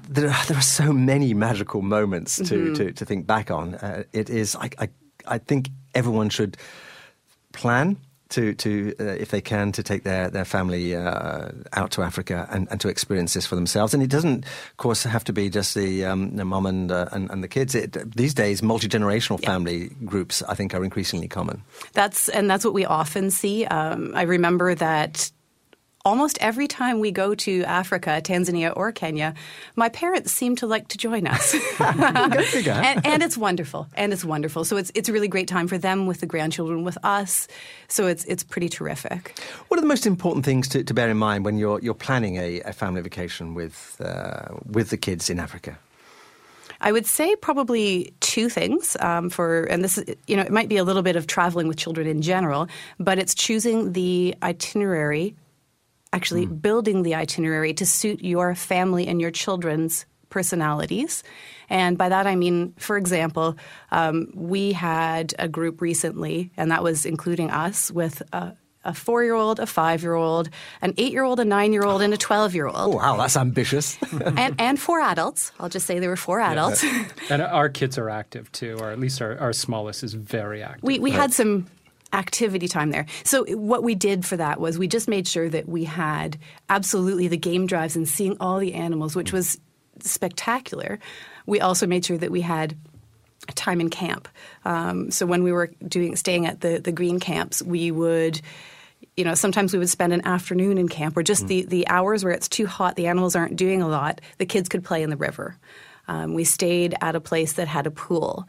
there 0.10 0.30
are, 0.30 0.46
there 0.48 0.58
are 0.58 0.62
so 0.62 0.92
many 0.92 1.34
magical 1.34 1.82
moments 1.82 2.38
to, 2.38 2.44
mm-hmm. 2.44 2.74
to, 2.76 2.92
to, 2.92 3.06
think 3.06 3.26
back 3.26 3.52
on. 3.52 3.76
Uh, 3.76 4.04
it 4.12 4.30
is, 4.30 4.56
I, 4.56 4.70
I, 4.80 4.90
I, 5.26 5.38
think 5.38 5.70
everyone 5.96 6.30
should 6.30 6.58
plan 7.54 7.98
to, 8.30 8.54
to 8.56 8.94
uh, 9.00 9.04
if 9.04 9.30
they 9.30 9.42
can, 9.42 9.72
to 9.72 9.84
take 9.84 10.04
their, 10.04 10.30
their 10.30 10.46
family 10.46 10.96
uh, 10.96 11.50
out 11.74 11.92
to 11.92 12.02
Africa 12.02 12.48
and, 12.52 12.68
and 12.72 12.82
to 12.82 12.90
experience 12.90 13.34
this 13.34 13.46
for 13.46 13.56
themselves. 13.56 13.94
And 13.94 14.04
it 14.04 14.10
doesn't, 14.10 14.46
of 14.46 14.78
course, 14.78 15.04
have 15.04 15.24
to 15.26 15.34
be 15.34 15.50
just 15.50 15.76
the, 15.76 16.06
um, 16.06 16.36
the 16.36 16.46
mom 16.46 16.66
and, 16.66 16.92
uh, 16.92 17.08
and, 17.12 17.30
and, 17.32 17.44
the 17.44 17.48
kids. 17.48 17.76
It, 17.76 18.16
these 18.16 18.34
days, 18.34 18.62
multi 18.62 18.88
generational 18.88 19.40
yeah. 19.42 19.50
family 19.50 19.90
groups, 20.04 20.42
I 20.44 20.56
think, 20.56 20.74
are 20.74 20.84
increasingly 20.84 21.28
common. 21.28 21.64
That's 21.94 22.28
and 22.30 22.50
that's 22.50 22.66
what 22.66 22.74
we 22.74 22.86
often 22.86 23.30
see. 23.30 23.66
Um, 23.66 24.12
I 24.16 24.24
remember 24.24 24.76
that 24.76 25.32
almost 26.06 26.38
every 26.42 26.68
time 26.68 27.00
we 27.00 27.12
go 27.12 27.34
to 27.34 27.64
Africa, 27.64 28.22
Tanzania, 28.24 28.74
or 28.76 28.92
Kenya, 28.92 29.34
my 29.76 29.90
parents 29.90 30.32
seem 30.32 30.56
to 30.58 30.68
like 30.68 30.90
to 30.90 30.98
join 30.98 31.28
us. 31.28 31.56
and, 31.80 33.06
and, 33.06 33.24
it's 33.24 33.38
wonderful. 33.38 33.88
And 33.96 34.12
it's 34.12 34.26
wonderful. 34.26 34.66
So 34.66 34.78
it's 34.78 34.92
it's 34.96 35.10
a 35.10 35.14
really 35.14 35.28
great 35.28 35.48
time 35.48 35.68
for 35.68 35.78
them 35.78 36.06
with 36.06 36.20
the 36.20 36.26
grandchildren, 36.26 36.84
with 36.84 36.98
us. 37.04 37.48
So 37.88 38.08
it's 38.08 38.26
it's 38.26 38.44
pretty 38.44 38.70
terrific. 38.70 39.40
What 39.68 39.78
are 39.78 39.82
the 39.82 39.88
most 39.88 40.06
important 40.06 40.46
things 40.46 40.68
to, 40.70 40.84
to 40.84 40.94
bear 40.94 41.10
in 41.10 41.18
mind 41.18 41.46
when 41.46 41.58
you're 41.58 41.80
you're 41.80 41.94
planning 41.94 42.38
a, 42.38 42.62
a 42.62 42.74
family 42.74 43.02
vacation 43.02 43.54
with 43.54 44.02
uh, 44.04 44.56
with 44.66 44.90
the 44.90 44.98
kids 44.98 45.30
in 45.30 45.40
Africa? 45.40 45.78
I 46.82 46.92
would 46.92 47.06
say 47.06 47.34
probably 47.38 48.14
two 48.20 48.50
things 48.50 48.98
um, 49.00 49.30
for, 49.30 49.64
and 49.64 49.86
this 49.86 49.98
is, 49.98 50.18
you 50.28 50.36
know, 50.36 50.44
it 50.44 50.52
might 50.52 50.68
be 50.68 50.76
a 50.76 50.84
little 50.84 51.02
bit 51.02 51.16
of 51.16 51.28
traveling 51.28 51.70
with 51.70 51.78
children 51.78 52.08
in 52.08 52.22
general, 52.22 52.68
but 53.00 53.18
it's 53.18 53.34
choosing 53.34 53.94
the 53.94 54.36
itinerary 54.44 55.34
actually 56.14 56.48
mm. 56.48 56.62
building 56.62 57.04
the 57.04 57.16
itinerary 57.16 57.74
to 57.74 57.86
suit 57.86 58.24
your 58.24 58.56
family 58.56 59.08
and 59.08 59.20
your 59.20 59.32
children's 59.32 60.06
personalities. 60.30 61.24
And 61.70 61.98
by 61.98 62.10
that 62.10 62.28
I 62.28 62.36
mean, 62.36 62.74
for 62.78 62.98
example, 62.98 63.58
um, 63.92 64.32
we 64.34 64.74
had 64.74 65.34
a 65.38 65.48
group 65.48 65.82
recently, 65.82 66.52
and 66.56 66.72
that 66.72 66.84
was 66.84 67.06
including 67.06 67.52
us, 67.52 67.92
with 67.92 68.22
a, 68.32 68.54
a 68.84 68.94
four 68.94 69.24
year 69.24 69.34
old, 69.36 69.60
a 69.60 69.66
five 69.66 70.02
year 70.02 70.14
old, 70.14 70.50
an 70.82 70.94
eight 70.98 71.12
year 71.12 71.24
old, 71.24 71.40
a 71.40 71.46
nine 71.46 71.72
year 71.72 71.84
old, 71.84 72.02
and 72.02 72.14
a 72.14 72.18
12 72.18 72.56
year 72.56 72.68
old. 72.68 72.76
Oh, 72.78 72.90
wow, 72.90 73.18
that's 73.18 73.38
ambitious. 73.38 73.98
and, 74.38 74.56
and 74.60 74.80
four 74.80 75.00
adults. 75.00 75.52
I'll 75.60 75.70
just 75.70 75.86
say 75.86 76.00
there 76.00 76.10
were 76.10 76.16
four 76.16 76.40
adults. 76.42 76.84
Yeah. 76.84 77.08
and 77.30 77.42
our 77.42 77.70
kids 77.70 77.98
are 77.98 78.10
active 78.10 78.52
too, 78.52 78.78
or 78.80 78.92
at 78.92 79.00
least 79.00 79.22
our, 79.22 79.38
our 79.40 79.54
smallest 79.54 80.04
is 80.04 80.14
very 80.14 80.64
active. 80.64 80.84
We, 80.84 81.00
we 81.00 81.12
right. 81.12 81.22
had 81.22 81.34
some 81.34 81.68
activity 82.14 82.68
time 82.68 82.92
there. 82.92 83.06
So 83.24 83.46
what 83.56 83.84
we 83.84 83.96
did 83.96 84.26
for 84.26 84.38
that 84.38 84.60
was 84.60 84.78
we 84.78 84.88
just 84.88 85.08
made 85.08 85.28
sure 85.28 85.50
that 85.50 85.68
we 85.68 85.84
had 85.84 86.38
absolutely 86.70 87.28
the 87.28 87.38
game 87.38 87.66
drives 87.68 87.96
and 87.96 88.08
seeing 88.08 88.38
all 88.40 88.60
the 88.60 88.74
animals, 88.74 89.16
which 89.16 89.34
was 89.34 89.60
spectacular. 90.00 91.00
We 91.46 91.60
also 91.60 91.88
made 91.88 92.06
sure 92.06 92.18
that 92.18 92.32
we 92.32 92.42
had 92.42 92.78
time 93.56 93.82
in 93.82 93.90
camp. 93.90 94.28
Um, 94.64 95.12
so 95.12 95.26
when 95.26 95.44
we 95.44 95.52
were 95.52 95.72
doing 95.86 96.16
staying 96.16 96.46
at 96.46 96.62
the 96.62 96.80
the 96.80 96.92
green 96.92 97.20
camps, 97.20 97.62
we 97.62 97.92
would 97.92 98.42
you 99.18 99.24
know, 99.24 99.36
sometimes 99.36 99.74
we 99.74 99.80
would 99.80 99.90
spend 99.90 100.14
an 100.14 100.26
afternoon 100.26 100.78
in 100.78 100.88
camp 100.88 101.16
or 101.16 101.24
just 101.24 101.46
mm. 101.46 101.48
the, 101.48 101.66
the 101.66 101.88
hours 101.88 102.24
where 102.24 102.34
it's 102.34 102.48
too 102.50 102.66
hot, 102.66 102.96
the 102.96 103.08
animals 103.08 103.36
aren't 103.36 103.56
doing 103.56 103.82
a 103.82 103.88
lot, 103.88 104.22
the 104.38 104.46
kids 104.46 104.70
could 104.70 104.84
play 104.84 105.04
in 105.04 105.10
the 105.10 105.18
river. 105.18 105.58
Um, 106.08 106.34
we 106.34 106.44
stayed 106.44 106.96
at 107.02 107.16
a 107.16 107.22
place 107.22 107.54
that 107.54 107.68
had 107.68 107.86
a 107.86 107.92
pool 107.92 108.48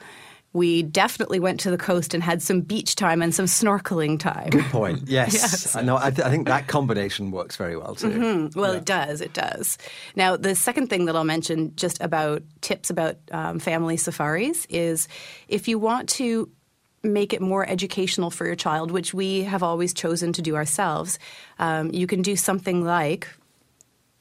we 0.55 0.85
definitely 0.85 1.41
went 1.41 1.59
to 1.61 1.71
the 1.71 1.77
coast 1.77 2.15
and 2.15 2.23
had 2.23 2.41
some 2.41 2.61
beach 2.61 2.95
time 2.95 3.21
and 3.21 3.35
some 3.35 3.45
snorkeling 3.45 4.19
time. 4.19 4.49
Good 4.51 4.65
point. 4.67 4.95
Yes. 5.15 5.35
yes. 5.35 5.77
No, 5.85 5.97
I, 5.97 6.11
th- 6.11 6.27
I, 6.27 6.31
think 6.31 6.47
that 6.47 6.67
combination 6.67 7.31
works 7.31 7.57
very 7.57 7.77
well 7.77 7.95
too. 7.95 8.09
Mm-hmm. 8.09 8.59
Well, 8.59 8.73
yeah. 8.73 8.79
it 8.79 8.85
does. 8.85 9.21
It 9.21 9.33
does. 9.33 9.79
Now, 10.17 10.37
the 10.37 10.55
second 10.55 10.89
thing 10.89 11.05
that 11.05 11.15
I'll 11.15 11.25
mention 11.25 11.75
just 11.77 12.01
about 12.01 12.43
tips 12.63 12.91
about 12.91 13.17
um, 13.33 13.59
family 13.59 13.97
safaris 13.97 14.67
is 14.71 15.09
if 15.49 15.69
you 15.69 15.79
want 15.79 16.09
to 16.11 16.49
make 17.03 17.33
it 17.33 17.41
more 17.41 17.69
educational 17.69 18.31
for 18.31 18.47
your 18.47 18.57
child, 18.57 18.91
which 18.91 19.13
we 19.13 19.43
have 19.43 19.63
always 19.63 19.93
chosen 19.93 20.33
to 20.33 20.43
do 20.43 20.57
ourselves, 20.57 21.19
um, 21.59 21.91
you 21.93 22.07
can 22.07 22.23
do 22.23 22.37
something 22.37 22.85
like 22.85 23.29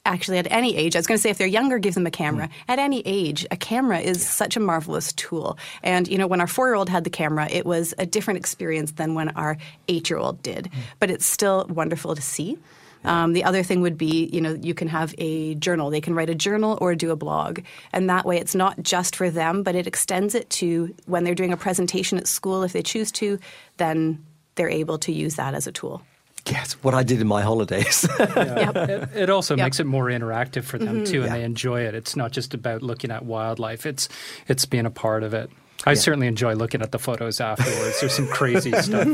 actually 0.05 0.37
at 0.37 0.51
any 0.51 0.75
age. 0.75 0.95
I 0.95 0.99
was 0.99 1.07
going 1.07 1.17
to 1.17 1.21
say 1.21 1.29
if 1.29 1.37
they're 1.37 1.47
younger, 1.47 1.79
give 1.79 1.93
them 1.93 2.05
a 2.05 2.11
camera. 2.11 2.47
Mm. 2.47 2.51
At 2.67 2.79
any 2.79 3.01
age, 3.05 3.45
a 3.51 3.57
camera 3.57 3.99
is 3.99 4.17
yeah. 4.17 4.29
such 4.29 4.57
a 4.57 4.59
marvelous 4.59 5.13
tool. 5.13 5.57
And 5.81 6.07
you 6.07 6.17
know, 6.17 6.27
when 6.27 6.41
our 6.41 6.47
four-year-old 6.47 6.89
had 6.89 7.03
the 7.03 7.09
camera, 7.09 7.47
it 7.49 7.65
was 7.65 7.93
a 7.97 8.05
different 8.05 8.37
experience 8.37 8.91
than 8.93 9.15
when 9.15 9.29
our 9.29 9.57
eight-year-old 9.87 10.41
did. 10.41 10.65
Mm. 10.65 10.79
But 10.99 11.09
it's 11.09 11.25
still 11.25 11.65
wonderful 11.69 12.15
to 12.15 12.21
see. 12.21 12.57
Um, 13.05 13.33
the 13.33 13.43
other 13.43 13.63
thing 13.63 13.81
would 13.81 13.97
be, 13.97 14.29
you 14.31 14.39
know, 14.39 14.53
you 14.53 14.73
can 14.73 14.87
have 14.87 15.13
a 15.17 15.55
journal. 15.55 15.89
They 15.89 15.99
can 15.99 16.15
write 16.15 16.29
a 16.29 16.35
journal 16.35 16.77
or 16.79 16.95
do 16.95 17.11
a 17.11 17.17
blog. 17.17 17.59
And 17.91 18.09
that 18.09 18.25
way 18.25 18.37
it's 18.37 18.55
not 18.55 18.81
just 18.81 19.15
for 19.15 19.29
them, 19.29 19.61
but 19.61 19.75
it 19.75 19.87
extends 19.87 20.35
it 20.35 20.49
to 20.51 20.95
when 21.05 21.25
they're 21.25 21.35
doing 21.35 21.51
a 21.51 21.57
presentation 21.57 22.17
at 22.17 22.27
school, 22.27 22.63
if 22.63 22.71
they 22.71 22.81
choose 22.81 23.11
to, 23.13 23.39
then 23.75 24.23
they're 24.55 24.69
able 24.69 24.97
to 24.99 25.11
use 25.11 25.35
that 25.35 25.53
as 25.53 25.67
a 25.67 25.71
tool. 25.71 26.01
Yes, 26.49 26.73
what 26.83 26.93
I 26.93 27.03
did 27.03 27.21
in 27.21 27.27
my 27.27 27.41
holidays. 27.41 28.05
yeah. 28.19 28.71
yep. 28.71 28.75
it, 28.75 29.09
it, 29.15 29.29
also 29.29 29.55
yep. 29.55 29.65
makes 29.65 29.79
it 29.79 29.85
more 29.85 30.07
interactive 30.07 30.63
for 30.63 30.77
them 30.77 30.97
mm-hmm. 30.97 31.03
too, 31.05 31.21
and 31.21 31.31
yeah. 31.31 31.37
they 31.37 31.43
enjoy 31.43 31.81
it. 31.81 31.95
It's 31.95 32.15
not 32.15 32.31
just 32.31 32.53
about 32.53 32.81
looking 32.81 33.11
at 33.11 33.23
wildlife; 33.23 33.85
it's 33.85 34.09
it's 34.47 34.65
being 34.65 34.85
a 34.85 34.91
part 34.91 35.23
of 35.23 35.33
it. 35.33 35.49
I 35.85 35.91
yeah. 35.91 35.95
certainly 35.95 36.27
enjoy 36.27 36.53
looking 36.55 36.81
at 36.81 36.91
the 36.91 36.99
photos 36.99 37.41
afterwards. 37.41 37.99
There's 37.99 38.13
some 38.13 38.27
crazy 38.27 38.71
stuff. 38.81 39.07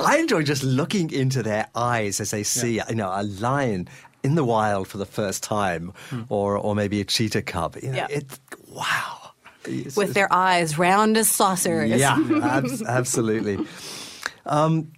I 0.00 0.18
enjoy 0.18 0.42
just 0.42 0.62
looking 0.62 1.10
into 1.10 1.42
their 1.42 1.68
eyes 1.74 2.20
as 2.20 2.30
they 2.30 2.42
see, 2.42 2.80
you 2.88 2.94
know, 2.94 3.10
a 3.10 3.22
lion 3.22 3.88
in 4.22 4.34
the 4.34 4.44
wild 4.44 4.88
for 4.88 4.98
the 4.98 5.06
first 5.06 5.42
time, 5.42 5.92
hmm. 6.10 6.22
or 6.28 6.56
or 6.56 6.74
maybe 6.74 7.00
a 7.00 7.04
cheetah 7.04 7.42
cub. 7.42 7.76
You 7.82 7.90
know, 7.90 7.96
yeah. 7.96 8.06
it's 8.10 8.40
wow. 8.68 9.32
It's, 9.64 9.96
With 9.96 10.14
their 10.14 10.32
eyes 10.32 10.78
round 10.78 11.16
as 11.16 11.28
saucers. 11.28 11.90
Yeah, 11.90 12.16
ab- 12.42 12.66
absolutely. 12.86 13.66
Um, 14.44 14.92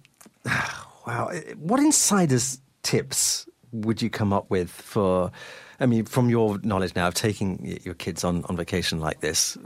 Wow. 1.09 1.31
What 1.57 1.79
insider's 1.79 2.61
tips 2.83 3.47
would 3.71 3.99
you 3.99 4.11
come 4.11 4.31
up 4.31 4.47
with 4.51 4.69
for, 4.69 5.31
I 5.79 5.87
mean, 5.87 6.05
from 6.05 6.29
your 6.29 6.59
knowledge 6.61 6.93
now 6.95 7.07
of 7.07 7.15
taking 7.15 7.79
your 7.83 7.95
kids 7.95 8.23
on, 8.23 8.45
on 8.45 8.55
vacation 8.55 8.99
like 8.99 9.21
this, 9.21 9.57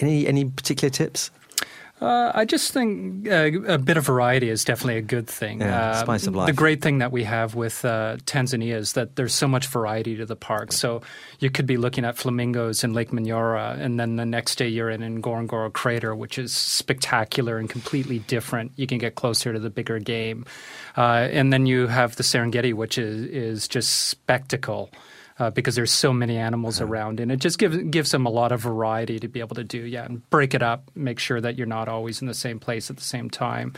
any, 0.00 0.26
any 0.26 0.46
particular 0.46 0.88
tips? 0.88 1.30
Uh, 2.00 2.30
I 2.32 2.44
just 2.44 2.72
think 2.72 3.28
uh, 3.28 3.50
a 3.66 3.78
bit 3.78 3.96
of 3.96 4.06
variety 4.06 4.48
is 4.50 4.64
definitely 4.64 4.98
a 4.98 5.02
good 5.02 5.26
thing. 5.26 5.60
Yeah, 5.60 5.90
uh, 5.90 5.94
spice 5.94 6.26
of 6.28 6.36
life. 6.36 6.46
The 6.46 6.52
great 6.52 6.80
thing 6.80 6.98
that 6.98 7.10
we 7.10 7.24
have 7.24 7.56
with 7.56 7.84
uh, 7.84 8.18
Tanzania 8.24 8.76
is 8.76 8.92
that 8.92 9.16
there's 9.16 9.34
so 9.34 9.48
much 9.48 9.66
variety 9.66 10.16
to 10.16 10.24
the 10.24 10.36
park. 10.36 10.72
So 10.72 11.02
you 11.40 11.50
could 11.50 11.66
be 11.66 11.76
looking 11.76 12.04
at 12.04 12.16
flamingos 12.16 12.84
in 12.84 12.92
Lake 12.92 13.10
Manyara, 13.10 13.78
and 13.80 13.98
then 13.98 14.16
the 14.16 14.26
next 14.26 14.56
day 14.56 14.68
you're 14.68 14.90
in 14.90 15.00
Ngorongoro 15.22 15.72
Crater, 15.72 16.14
which 16.14 16.38
is 16.38 16.52
spectacular 16.52 17.58
and 17.58 17.68
completely 17.68 18.20
different. 18.20 18.72
You 18.76 18.86
can 18.86 18.98
get 18.98 19.16
closer 19.16 19.52
to 19.52 19.58
the 19.58 19.70
bigger 19.70 19.98
game, 19.98 20.46
uh, 20.96 21.28
and 21.32 21.52
then 21.52 21.66
you 21.66 21.88
have 21.88 22.14
the 22.14 22.22
Serengeti, 22.22 22.74
which 22.74 22.96
is 22.96 23.24
is 23.24 23.66
just 23.66 24.08
spectacle 24.08 24.90
uh, 25.38 25.50
because 25.50 25.76
there's 25.76 25.92
so 25.92 26.12
many 26.12 26.36
animals 26.36 26.80
uh-huh. 26.80 26.90
around, 26.90 27.20
and 27.20 27.30
it 27.30 27.38
just 27.38 27.58
gives 27.58 27.76
gives 27.90 28.10
them 28.10 28.26
a 28.26 28.30
lot 28.30 28.52
of 28.52 28.60
variety 28.60 29.18
to 29.20 29.28
be 29.28 29.40
able 29.40 29.54
to 29.54 29.64
do. 29.64 29.78
Yeah, 29.78 30.04
and 30.04 30.28
break 30.30 30.54
it 30.54 30.62
up, 30.62 30.90
make 30.94 31.18
sure 31.18 31.40
that 31.40 31.56
you're 31.56 31.66
not 31.66 31.88
always 31.88 32.20
in 32.20 32.26
the 32.26 32.34
same 32.34 32.58
place 32.58 32.90
at 32.90 32.96
the 32.96 33.04
same 33.04 33.30
time, 33.30 33.74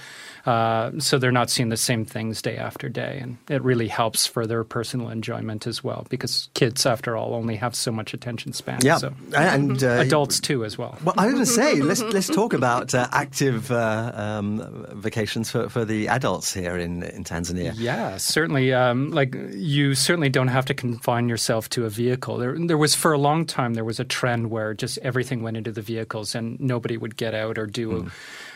uh, 0.47 0.93
so 0.99 1.19
they're 1.19 1.33
not 1.33 1.51
seeing 1.51 1.69
the 1.69 1.77
same 1.77 2.05
things 2.05 2.41
day 2.41 2.57
after 2.57 2.89
day, 2.89 3.19
and 3.21 3.37
it 3.49 3.63
really 3.63 3.89
helps 3.89 4.27
for 4.27 4.47
their 4.47 4.65
personal 4.65 5.11
enjoyment 5.11 5.67
as 5.67 5.85
well. 5.85 6.07
Because 6.09 6.49
kids, 6.55 6.87
after 6.87 7.17
all, 7.17 7.35
only 7.35 7.57
have 7.57 7.75
so 7.75 7.93
much 7.93 8.15
attention 8.15 8.53
span. 8.53 8.79
Yeah, 8.83 8.97
so. 8.97 9.13
and 9.37 9.83
uh, 9.85 9.99
adults 10.01 10.41
too 10.41 10.65
as 10.65 10.79
well. 10.79 10.97
Well, 11.05 11.15
I 11.19 11.27
was 11.27 11.35
going 11.35 11.45
to 11.45 11.51
say 11.51 11.75
let's 11.83 12.03
let's 12.03 12.29
talk 12.29 12.55
about 12.55 12.95
uh, 12.95 13.07
active 13.13 13.71
uh, 13.71 14.13
um, 14.15 14.87
vacations 14.95 15.51
for, 15.51 15.69
for 15.69 15.85
the 15.85 16.09
adults 16.09 16.55
here 16.55 16.79
in 16.79 17.03
in 17.03 17.25
Tanzania. 17.25 17.75
Yeah, 17.77 18.17
certainly. 18.17 18.73
Um, 18.73 19.11
like 19.11 19.35
you 19.53 19.95
certainly 19.95 20.31
don't 20.31 20.49
have 20.49 20.65
to 20.67 20.75
confine 20.75 21.29
yourself 21.29 21.50
yourself 21.51 21.69
to 21.69 21.85
a 21.85 21.91
vehicle. 21.91 22.39
There, 22.39 22.57
there 22.57 22.79
was 22.79 22.95
for 22.95 23.13
a 23.13 23.19
long 23.19 23.45
time 23.45 23.75
there 23.75 23.85
was 23.85 23.99
a 23.99 24.05
trend 24.05 24.51
where 24.51 24.73
just 24.73 24.99
everything 24.99 25.43
went 25.43 25.57
into 25.57 25.73
the 25.73 25.83
vehicles 25.83 26.37
and 26.37 26.61
nobody 26.61 26.97
would 26.97 27.17
get 27.17 27.35
out 27.35 27.59
or 27.59 27.67
do. 27.67 28.05
Mm. 28.05 28.11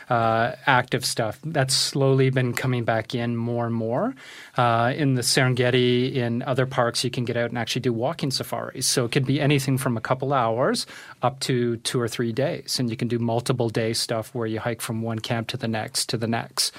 Uh, 0.06 0.54
active 0.66 1.02
stuff. 1.02 1.40
That's 1.42 1.74
slowly 1.74 2.28
been 2.28 2.52
coming 2.52 2.84
back 2.84 3.14
in 3.14 3.36
more 3.36 3.64
and 3.64 3.74
more. 3.74 4.14
Uh, 4.54 4.92
in 4.94 5.14
the 5.14 5.22
Serengeti, 5.22 6.14
in 6.14 6.42
other 6.42 6.66
parks, 6.66 7.02
you 7.04 7.10
can 7.10 7.24
get 7.24 7.38
out 7.38 7.48
and 7.48 7.56
actually 7.56 7.80
do 7.80 7.92
walking 7.92 8.30
safaris. 8.30 8.86
So 8.86 9.06
it 9.06 9.12
can 9.12 9.24
be 9.24 9.40
anything 9.40 9.78
from 9.78 9.96
a 9.96 10.02
couple 10.02 10.34
hours 10.34 10.86
up 11.22 11.40
to 11.40 11.78
two 11.78 11.98
or 11.98 12.06
three 12.06 12.32
days. 12.32 12.78
And 12.78 12.90
you 12.90 12.98
can 12.98 13.08
do 13.08 13.18
multiple 13.18 13.70
day 13.70 13.94
stuff 13.94 14.34
where 14.34 14.46
you 14.46 14.60
hike 14.60 14.82
from 14.82 15.00
one 15.00 15.20
camp 15.20 15.48
to 15.48 15.56
the 15.56 15.68
next 15.68 16.10
to 16.10 16.18
the 16.18 16.28
next 16.28 16.74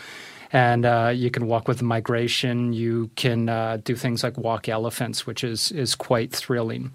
and 0.55 0.85
uh, 0.85 1.11
you 1.13 1.29
can 1.29 1.47
walk 1.47 1.67
with 1.67 1.81
migration. 1.81 2.71
You 2.71 3.11
can 3.17 3.49
uh, 3.49 3.77
do 3.83 3.93
things 3.93 4.23
like 4.23 4.37
walk 4.37 4.69
elephants, 4.69 5.27
which 5.27 5.43
is 5.43 5.69
is 5.73 5.95
quite 5.95 6.31
thrilling. 6.31 6.93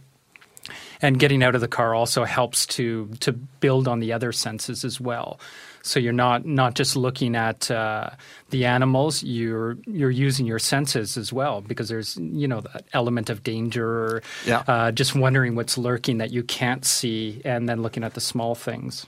And 1.02 1.18
getting 1.18 1.42
out 1.42 1.54
of 1.54 1.60
the 1.60 1.68
car 1.68 1.94
also 1.94 2.24
helps 2.24 2.64
to 2.78 3.08
to 3.20 3.32
build 3.32 3.86
on 3.86 4.00
the 4.00 4.14
other 4.14 4.32
senses 4.32 4.82
as 4.82 4.98
well. 4.98 5.38
So 5.82 6.00
you're 6.00 6.14
not 6.14 6.46
not 6.46 6.74
just 6.74 6.96
looking 6.96 7.36
at 7.36 7.70
uh, 7.70 8.10
the 8.48 8.64
animals. 8.64 9.22
You're 9.22 9.76
you're 9.86 10.10
using 10.10 10.46
your 10.46 10.58
senses 10.58 11.18
as 11.18 11.30
well 11.30 11.60
because 11.60 11.90
there's 11.90 12.16
you 12.16 12.48
know 12.48 12.62
that 12.62 12.86
element 12.94 13.28
of 13.28 13.42
danger, 13.42 14.22
yeah. 14.46 14.64
uh, 14.68 14.90
just 14.90 15.14
wondering 15.14 15.54
what's 15.54 15.76
lurking 15.76 16.16
that 16.16 16.30
you 16.30 16.42
can't 16.44 16.86
see, 16.86 17.42
and 17.44 17.68
then 17.68 17.82
looking 17.82 18.04
at 18.04 18.14
the 18.14 18.22
small 18.22 18.54
things. 18.54 19.06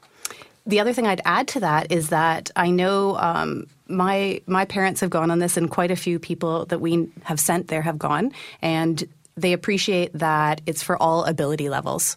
The 0.66 0.78
other 0.78 0.92
thing 0.92 1.06
I'd 1.06 1.22
add 1.24 1.48
to 1.48 1.60
that 1.60 1.90
is 1.90 2.10
that 2.10 2.50
I 2.54 2.70
know 2.70 3.16
um, 3.16 3.66
my 3.92 4.40
my 4.46 4.64
parents 4.64 5.00
have 5.00 5.10
gone 5.10 5.30
on 5.30 5.38
this, 5.38 5.56
and 5.56 5.70
quite 5.70 5.90
a 5.90 5.96
few 5.96 6.18
people 6.18 6.66
that 6.66 6.80
we 6.80 7.08
have 7.24 7.38
sent 7.38 7.68
there 7.68 7.82
have 7.82 7.98
gone, 7.98 8.32
and 8.60 9.04
they 9.36 9.52
appreciate 9.52 10.12
that 10.14 10.60
it's 10.66 10.82
for 10.82 11.00
all 11.00 11.24
ability 11.24 11.68
levels. 11.68 12.16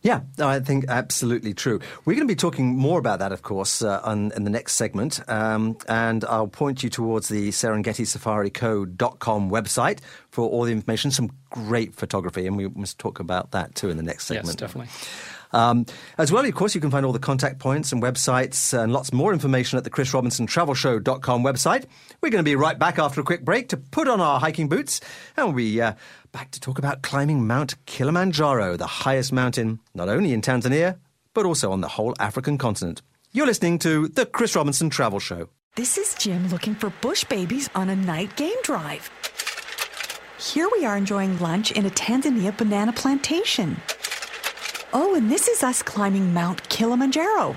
Yeah, 0.00 0.20
I 0.38 0.60
think 0.60 0.84
absolutely 0.88 1.54
true. 1.54 1.80
We're 2.04 2.14
going 2.14 2.26
to 2.26 2.32
be 2.32 2.36
talking 2.36 2.76
more 2.76 3.00
about 3.00 3.18
that, 3.18 3.32
of 3.32 3.42
course, 3.42 3.82
uh, 3.82 4.00
on, 4.04 4.30
in 4.36 4.44
the 4.44 4.50
next 4.50 4.74
segment. 4.74 5.20
Um, 5.28 5.76
and 5.88 6.24
I'll 6.24 6.46
point 6.46 6.84
you 6.84 6.90
towards 6.90 7.28
the 7.28 7.48
SerengetiSafariCo.com 7.48 9.50
website 9.50 9.98
for 10.30 10.48
all 10.48 10.62
the 10.62 10.70
information. 10.70 11.10
Some 11.10 11.32
great 11.50 11.96
photography, 11.96 12.46
and 12.46 12.56
we 12.56 12.68
must 12.68 13.00
talk 13.00 13.18
about 13.18 13.50
that 13.50 13.74
too 13.74 13.90
in 13.90 13.96
the 13.96 14.04
next 14.04 14.26
segment. 14.26 14.60
Yes, 14.60 14.64
definitely. 14.70 14.92
Um, 15.52 15.86
as 16.18 16.30
well, 16.30 16.44
of 16.44 16.54
course, 16.54 16.74
you 16.74 16.80
can 16.80 16.90
find 16.90 17.06
all 17.06 17.12
the 17.12 17.18
contact 17.18 17.58
points 17.58 17.92
and 17.92 18.02
websites 18.02 18.78
and 18.78 18.92
lots 18.92 19.12
more 19.12 19.32
information 19.32 19.78
at 19.78 19.84
the 19.84 19.90
chrisrobinsontravelshow.com 19.90 21.42
website. 21.42 21.86
We're 22.20 22.30
going 22.30 22.44
to 22.44 22.48
be 22.48 22.56
right 22.56 22.78
back 22.78 22.98
after 22.98 23.20
a 23.20 23.24
quick 23.24 23.44
break 23.44 23.68
to 23.70 23.76
put 23.76 24.08
on 24.08 24.20
our 24.20 24.40
hiking 24.40 24.68
boots 24.68 25.00
and 25.36 25.46
we'll 25.46 25.56
be 25.56 25.80
uh, 25.80 25.94
back 26.32 26.50
to 26.52 26.60
talk 26.60 26.78
about 26.78 27.02
climbing 27.02 27.46
Mount 27.46 27.74
Kilimanjaro, 27.86 28.76
the 28.76 28.86
highest 28.86 29.32
mountain 29.32 29.80
not 29.94 30.08
only 30.08 30.32
in 30.32 30.42
Tanzania, 30.42 30.98
but 31.34 31.46
also 31.46 31.72
on 31.72 31.80
the 31.80 31.88
whole 31.88 32.14
African 32.18 32.58
continent. 32.58 33.02
You're 33.32 33.46
listening 33.46 33.78
to 33.80 34.08
the 34.08 34.26
Chris 34.26 34.56
Robinson 34.56 34.90
Travel 34.90 35.20
Show. 35.20 35.48
This 35.76 35.96
is 35.96 36.14
Jim 36.14 36.48
looking 36.48 36.74
for 36.74 36.90
bush 37.00 37.24
babies 37.24 37.70
on 37.74 37.88
a 37.88 37.94
night 37.94 38.34
game 38.36 38.56
drive. 38.64 39.10
Here 40.40 40.68
we 40.76 40.84
are 40.84 40.96
enjoying 40.96 41.38
lunch 41.38 41.72
in 41.72 41.86
a 41.86 41.90
Tanzania 41.90 42.56
banana 42.56 42.92
plantation. 42.92 43.76
Oh, 44.92 45.14
and 45.14 45.30
this 45.30 45.46
is 45.48 45.62
us 45.62 45.82
climbing 45.82 46.34
Mount 46.34 46.68
Kilimanjaro. 46.68 47.56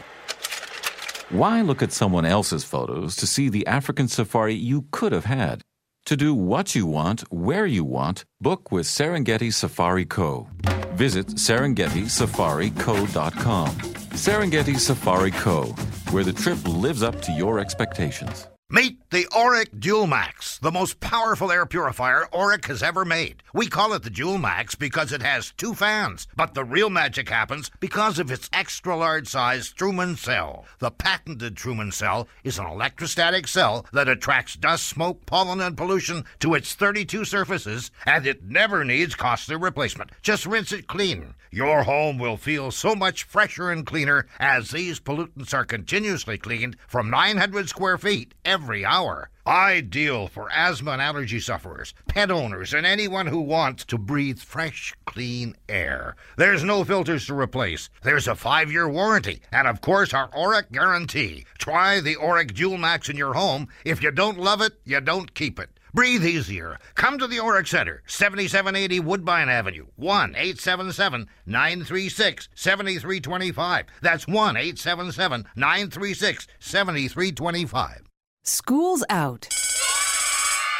Why 1.29 1.61
look 1.61 1.81
at 1.81 1.91
someone 1.93 2.25
else's 2.25 2.65
photos 2.65 3.15
to 3.17 3.25
see 3.25 3.47
the 3.47 3.65
African 3.65 4.09
safari 4.09 4.53
you 4.53 4.85
could 4.91 5.13
have 5.13 5.25
had? 5.25 5.61
To 6.05 6.17
do 6.17 6.33
what 6.35 6.75
you 6.75 6.85
want, 6.85 7.21
where 7.31 7.65
you 7.65 7.83
want, 7.85 8.25
book 8.41 8.69
with 8.71 8.85
Serengeti 8.85 9.51
Safari 9.53 10.03
Co. 10.05 10.49
Visit 10.93 11.27
SerengetiSafariCo.com. 11.27 13.69
Serengeti 13.69 14.77
Safari 14.77 15.31
Co., 15.31 15.63
where 16.11 16.25
the 16.25 16.33
trip 16.33 16.57
lives 16.67 17.01
up 17.01 17.21
to 17.21 17.31
your 17.31 17.59
expectations. 17.59 18.47
Meet 18.73 19.09
the 19.09 19.25
Oreck 19.33 19.81
Dual 19.81 20.07
Max, 20.07 20.57
the 20.57 20.71
most 20.71 21.01
powerful 21.01 21.51
air 21.51 21.65
purifier 21.65 22.29
Oreck 22.31 22.67
has 22.67 22.81
ever 22.81 23.03
made. 23.03 23.43
We 23.53 23.67
call 23.67 23.91
it 23.91 24.03
the 24.03 24.09
Dual 24.09 24.37
Max 24.37 24.75
because 24.75 25.11
it 25.11 25.21
has 25.21 25.51
two 25.57 25.73
fans, 25.73 26.25
but 26.37 26.53
the 26.53 26.63
real 26.63 26.89
magic 26.89 27.27
happens 27.27 27.69
because 27.81 28.17
of 28.17 28.31
its 28.31 28.49
extra 28.53 28.95
large 28.95 29.27
size 29.27 29.73
Truman 29.73 30.15
cell. 30.15 30.63
The 30.79 30.89
patented 30.89 31.57
Truman 31.57 31.91
cell 31.91 32.29
is 32.45 32.57
an 32.57 32.65
electrostatic 32.65 33.45
cell 33.49 33.85
that 33.91 34.07
attracts 34.07 34.55
dust, 34.55 34.87
smoke, 34.87 35.25
pollen, 35.25 35.59
and 35.59 35.75
pollution 35.75 36.23
to 36.39 36.53
its 36.53 36.73
32 36.73 37.25
surfaces, 37.25 37.91
and 38.05 38.25
it 38.25 38.45
never 38.45 38.85
needs 38.85 39.15
costly 39.15 39.57
replacement. 39.57 40.11
Just 40.21 40.45
rinse 40.45 40.71
it 40.71 40.87
clean. 40.87 41.33
Your 41.53 41.83
home 41.83 42.17
will 42.17 42.37
feel 42.37 42.71
so 42.71 42.95
much 42.95 43.23
fresher 43.23 43.69
and 43.69 43.85
cleaner 43.85 44.27
as 44.39 44.71
these 44.71 45.01
pollutants 45.01 45.53
are 45.53 45.65
continuously 45.65 46.37
cleaned 46.37 46.77
from 46.87 47.09
900 47.09 47.67
square 47.67 47.97
feet 47.97 48.33
every 48.45 48.60
hour. 48.85 49.29
Ideal 49.47 50.27
for 50.27 50.51
asthma 50.51 50.91
and 50.91 51.01
allergy 51.01 51.39
sufferers, 51.39 51.95
pet 52.07 52.29
owners, 52.29 52.73
and 52.73 52.85
anyone 52.85 53.27
who 53.27 53.41
wants 53.41 53.83
to 53.85 53.97
breathe 53.97 54.39
fresh, 54.39 54.93
clean 55.05 55.55
air. 55.67 56.15
There's 56.37 56.63
no 56.63 56.83
filters 56.83 57.25
to 57.25 57.33
replace. 57.33 57.89
There's 58.03 58.27
a 58.27 58.35
five 58.35 58.71
year 58.71 58.87
warranty, 58.87 59.41
and 59.51 59.67
of 59.67 59.81
course, 59.81 60.13
our 60.13 60.29
Oreck 60.29 60.71
guarantee. 60.71 61.45
Try 61.57 62.01
the 62.01 62.15
Oreck 62.15 62.53
Dual 62.53 62.77
Max 62.77 63.09
in 63.09 63.17
your 63.17 63.33
home. 63.33 63.67
If 63.83 64.03
you 64.03 64.11
don't 64.11 64.39
love 64.39 64.61
it, 64.61 64.73
you 64.85 65.01
don't 65.01 65.33
keep 65.33 65.59
it. 65.59 65.69
Breathe 65.93 66.23
easier. 66.23 66.77
Come 66.95 67.17
to 67.19 67.27
the 67.27 67.37
Oreck 67.37 67.67
Center, 67.67 68.01
7780 68.05 69.01
Woodbine 69.01 69.49
Avenue, 69.49 69.87
1 69.97 70.35
877 70.35 71.27
936 71.45 72.47
7325. 72.55 73.85
That's 74.01 74.27
1 74.27 74.55
877 74.55 75.47
936 75.55 76.47
7325. 76.59 78.10
School's 78.43 79.03
out. 79.07 79.47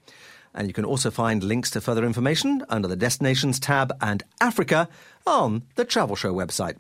And 0.55 0.69
you 0.69 0.75
can 0.75 0.85
also 0.85 1.11
find 1.11 1.43
links 1.43 1.71
to 1.71 1.81
further 1.81 2.05
information 2.05 2.63
under 2.69 2.89
the 2.89 2.95
Destinations 2.95 3.59
tab 3.59 3.91
and 4.03 4.23
Africa 4.43 4.87
on 5.27 5.63
the 5.77 5.87
Travel 5.87 6.15
Show 6.15 6.35
website. 6.35 6.77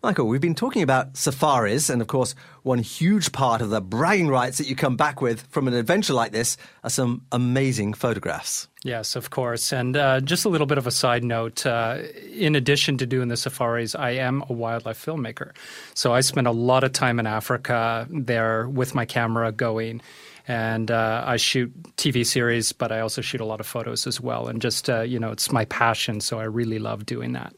Michael, 0.00 0.28
we've 0.28 0.40
been 0.40 0.54
talking 0.54 0.82
about 0.82 1.16
safaris, 1.16 1.90
and 1.90 2.00
of 2.00 2.06
course, 2.06 2.36
one 2.62 2.78
huge 2.78 3.32
part 3.32 3.60
of 3.60 3.70
the 3.70 3.80
bragging 3.80 4.28
rights 4.28 4.58
that 4.58 4.68
you 4.68 4.76
come 4.76 4.96
back 4.96 5.20
with 5.20 5.44
from 5.48 5.66
an 5.66 5.74
adventure 5.74 6.12
like 6.12 6.30
this 6.30 6.56
are 6.84 6.90
some 6.90 7.22
amazing 7.32 7.94
photographs. 7.94 8.68
Yes, 8.84 9.16
of 9.16 9.30
course. 9.30 9.72
And 9.72 9.96
uh, 9.96 10.20
just 10.20 10.44
a 10.44 10.48
little 10.48 10.68
bit 10.68 10.78
of 10.78 10.86
a 10.86 10.92
side 10.92 11.24
note 11.24 11.66
uh, 11.66 11.98
in 12.32 12.54
addition 12.54 12.96
to 12.98 13.06
doing 13.06 13.26
the 13.26 13.36
safaris, 13.36 13.96
I 13.96 14.10
am 14.10 14.44
a 14.48 14.52
wildlife 14.52 15.04
filmmaker. 15.04 15.50
So 15.94 16.14
I 16.14 16.20
spend 16.20 16.46
a 16.46 16.52
lot 16.52 16.84
of 16.84 16.92
time 16.92 17.18
in 17.18 17.26
Africa 17.26 18.06
there 18.08 18.68
with 18.68 18.94
my 18.94 19.04
camera 19.04 19.50
going. 19.50 20.00
And 20.46 20.92
uh, 20.92 21.24
I 21.26 21.38
shoot 21.38 21.72
TV 21.96 22.24
series, 22.24 22.70
but 22.70 22.92
I 22.92 23.00
also 23.00 23.20
shoot 23.20 23.40
a 23.40 23.44
lot 23.44 23.58
of 23.58 23.66
photos 23.66 24.06
as 24.06 24.20
well. 24.20 24.46
And 24.46 24.62
just, 24.62 24.88
uh, 24.88 25.00
you 25.00 25.18
know, 25.18 25.32
it's 25.32 25.50
my 25.50 25.64
passion. 25.64 26.20
So 26.20 26.38
I 26.38 26.44
really 26.44 26.78
love 26.78 27.04
doing 27.04 27.32
that. 27.32 27.52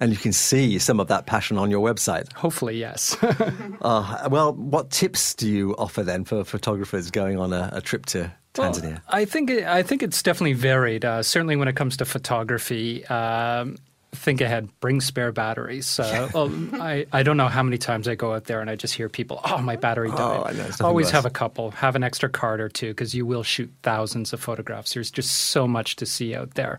And 0.00 0.10
you 0.10 0.18
can 0.18 0.32
see 0.32 0.78
some 0.78 1.00
of 1.00 1.08
that 1.08 1.26
passion 1.26 1.58
on 1.58 1.70
your 1.70 1.80
website. 1.80 2.32
Hopefully, 2.32 2.78
yes. 2.78 3.16
uh, 3.82 4.28
well, 4.30 4.52
what 4.52 4.90
tips 4.90 5.34
do 5.34 5.48
you 5.48 5.74
offer 5.76 6.02
then 6.02 6.24
for 6.24 6.44
photographers 6.44 7.10
going 7.10 7.38
on 7.38 7.52
a, 7.52 7.70
a 7.74 7.80
trip 7.80 8.06
to 8.06 8.32
Tanzania? 8.54 8.94
Well, 8.94 9.00
I 9.08 9.24
think 9.24 9.50
it, 9.50 9.64
I 9.64 9.82
think 9.82 10.02
it's 10.02 10.22
definitely 10.22 10.54
varied. 10.54 11.04
Uh, 11.04 11.22
certainly, 11.22 11.56
when 11.56 11.68
it 11.68 11.76
comes 11.76 11.96
to 11.98 12.04
photography. 12.04 13.06
Um, 13.06 13.76
think 14.14 14.40
ahead, 14.40 14.68
bring 14.80 15.00
spare 15.00 15.32
batteries. 15.32 15.98
Uh, 15.98 16.28
well, 16.34 16.52
I, 16.74 17.06
I 17.12 17.22
don't 17.22 17.36
know 17.36 17.48
how 17.48 17.62
many 17.62 17.78
times 17.78 18.06
I 18.06 18.14
go 18.14 18.34
out 18.34 18.44
there 18.44 18.60
and 18.60 18.68
I 18.68 18.76
just 18.76 18.94
hear 18.94 19.08
people, 19.08 19.40
oh, 19.44 19.58
my 19.58 19.76
battery 19.76 20.10
died. 20.10 20.18
Oh, 20.18 20.52
know, 20.52 20.68
Always 20.82 21.06
worse. 21.06 21.12
have 21.12 21.26
a 21.26 21.30
couple. 21.30 21.70
Have 21.72 21.96
an 21.96 22.04
extra 22.04 22.28
card 22.28 22.60
or 22.60 22.68
two 22.68 22.88
because 22.88 23.14
you 23.14 23.24
will 23.24 23.42
shoot 23.42 23.72
thousands 23.82 24.32
of 24.32 24.40
photographs. 24.40 24.92
There's 24.94 25.10
just 25.10 25.32
so 25.32 25.66
much 25.66 25.96
to 25.96 26.06
see 26.06 26.34
out 26.34 26.54
there. 26.54 26.78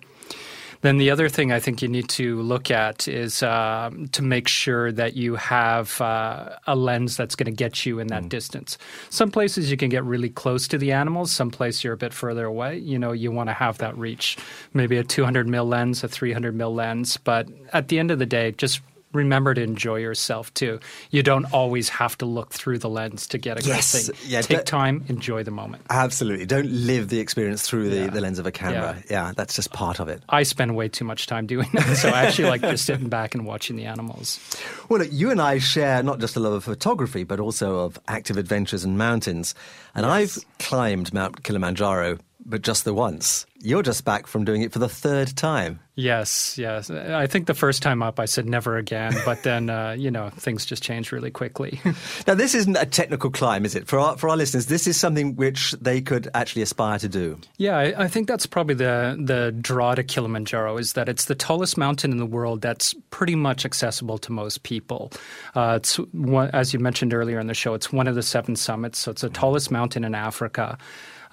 Then 0.83 0.97
the 0.97 1.11
other 1.11 1.29
thing 1.29 1.53
I 1.53 1.61
think 1.61 1.81
you 1.81 1.87
need 1.87 2.09
to 2.09 2.41
look 2.41 2.69
at 2.69 3.07
is 3.07 3.41
um, 3.41 4.09
to 4.09 4.21
make 4.21 4.49
sure 4.49 4.91
that 4.91 5.15
you 5.15 5.35
have 5.35 5.99
uh, 6.01 6.57
a 6.67 6.75
lens 6.75 7.15
that's 7.15 7.35
going 7.35 7.45
to 7.45 7.55
get 7.55 7.85
you 7.85 7.99
in 7.99 8.07
that 8.07 8.23
mm. 8.23 8.29
distance. 8.29 8.77
Some 9.09 9.31
places 9.31 9.71
you 9.71 9.77
can 9.77 9.87
get 9.87 10.03
really 10.03 10.29
close 10.29 10.67
to 10.67 10.77
the 10.77 10.91
animals. 10.91 11.31
Some 11.31 11.51
places 11.51 11.85
you're 11.85 11.93
a 11.93 11.97
bit 11.97 12.13
further 12.13 12.45
away. 12.45 12.79
You 12.79 12.99
know, 12.99 13.13
you 13.13 13.31
want 13.31 13.47
to 13.47 13.53
have 13.53 13.77
that 13.77 13.97
reach. 13.97 14.37
Maybe 14.73 14.97
a 14.97 15.05
200 15.05 15.47
mil 15.47 15.65
lens, 15.65 16.03
a 16.03 16.09
300 16.09 16.53
mil 16.53 16.75
lens. 16.75 17.15
But 17.15 17.47
at 17.71 17.87
the 17.87 17.97
end 17.97 18.11
of 18.11 18.19
the 18.19 18.25
day, 18.25 18.51
just 18.51 18.81
remember 19.13 19.53
to 19.53 19.61
enjoy 19.61 19.97
yourself 19.97 20.53
too. 20.53 20.79
You 21.11 21.23
don't 21.23 21.45
always 21.53 21.89
have 21.89 22.17
to 22.19 22.25
look 22.25 22.51
through 22.51 22.79
the 22.79 22.89
lens 22.89 23.27
to 23.27 23.37
get 23.37 23.63
a 23.63 23.67
yes. 23.67 23.93
good 24.07 24.15
thing. 24.15 24.29
Yeah, 24.29 24.41
Take 24.41 24.65
time, 24.65 25.05
enjoy 25.07 25.43
the 25.43 25.51
moment. 25.51 25.83
Absolutely. 25.89 26.45
Don't 26.45 26.69
live 26.69 27.09
the 27.09 27.19
experience 27.19 27.61
through 27.67 27.89
the, 27.89 27.95
Yeah. 27.97 28.07
the 28.07 28.21
lens 28.21 28.39
of 28.39 28.45
a 28.45 28.51
camera. 28.51 28.97
Yeah. 29.09 29.27
Yeah. 29.27 29.33
that's 29.35 29.55
just 29.55 29.71
part 29.71 29.99
of 29.99 30.07
it. 30.09 30.21
I 30.29 30.43
spend 30.43 30.75
way 30.75 30.89
too 30.89 31.05
much 31.05 31.27
time 31.27 31.45
doing 31.47 31.69
that, 31.73 31.95
so 31.97 32.09
I 32.09 32.23
actually 32.25 32.49
like 32.49 32.61
just 32.61 32.85
sitting 32.85 33.09
back 33.09 33.35
and 33.35 33.45
watching 33.45 33.75
the 33.75 33.85
animals. 33.85 34.39
Well, 34.89 34.99
look, 34.99 35.09
you 35.11 35.31
and 35.31 35.41
I 35.41 35.59
share 35.59 36.03
not 36.03 36.19
just 36.19 36.35
a 36.35 36.39
love 36.39 36.53
of 36.53 36.63
photography, 36.65 37.23
but 37.23 37.39
also 37.39 37.79
of 37.79 37.97
active 38.07 38.37
adventures 38.37 38.83
and 38.83 38.97
mountains. 38.97 39.55
And 39.95 40.05
I've 40.05 40.37
climbed 40.59 41.13
Mount 41.13 41.43
Kilimanjaro 41.43 42.19
but 42.45 42.61
just 42.61 42.85
the 42.85 42.93
once. 42.93 43.45
You're 43.59 43.83
just 43.83 44.03
back 44.03 44.27
from 44.27 44.43
doing 44.43 44.61
it 44.61 44.73
for 44.73 44.79
the 44.79 44.89
third 44.89 45.35
time. 45.37 45.79
Yes, 45.95 46.57
yes. 46.57 46.89
I 46.89 47.27
think 47.27 47.47
the 47.47 47.53
first 47.53 47.81
time 47.81 48.01
up, 48.01 48.19
I 48.19 48.25
said 48.25 48.45
never 48.45 48.77
again, 48.77 49.13
but 49.25 49.43
then 49.43 49.69
uh, 49.69 49.91
you 49.91 50.09
know 50.11 50.29
things 50.31 50.65
just 50.65 50.81
changed 50.81 51.13
really 51.13 51.31
quickly. 51.31 51.79
now, 52.27 52.33
this 52.33 52.55
isn't 52.55 52.75
a 52.75 52.85
technical 52.85 53.29
climb, 53.29 53.63
is 53.63 53.75
it? 53.75 53.87
For 53.87 53.99
our 53.99 54.17
for 54.17 54.29
our 54.29 54.35
listeners, 54.35 54.65
this 54.65 54.87
is 54.87 54.99
something 54.99 55.35
which 55.35 55.71
they 55.73 56.01
could 56.01 56.29
actually 56.33 56.63
aspire 56.63 56.99
to 56.99 57.07
do. 57.07 57.39
Yeah, 57.57 57.77
I, 57.77 58.03
I 58.03 58.07
think 58.07 58.27
that's 58.27 58.45
probably 58.45 58.75
the 58.75 59.17
the 59.23 59.51
draw 59.51 59.93
to 59.95 60.03
Kilimanjaro 60.03 60.77
is 60.77 60.93
that 60.93 61.07
it's 61.07 61.25
the 61.25 61.35
tallest 61.35 61.77
mountain 61.77 62.11
in 62.11 62.17
the 62.17 62.25
world 62.25 62.61
that's 62.61 62.95
pretty 63.11 63.35
much 63.35 63.63
accessible 63.63 64.17
to 64.17 64.31
most 64.31 64.63
people. 64.63 65.11
Uh, 65.55 65.75
it's 65.77 65.95
one, 66.11 66.49
as 66.51 66.73
you 66.73 66.79
mentioned 66.79 67.13
earlier 67.13 67.39
in 67.39 67.47
the 67.47 67.53
show, 67.53 67.75
it's 67.75 67.93
one 67.93 68.07
of 68.07 68.15
the 68.15 68.23
seven 68.23 68.55
summits, 68.55 68.99
so 68.99 69.11
it's 69.11 69.21
the 69.21 69.29
tallest 69.29 69.71
mountain 69.71 70.03
in 70.03 70.15
Africa. 70.15 70.77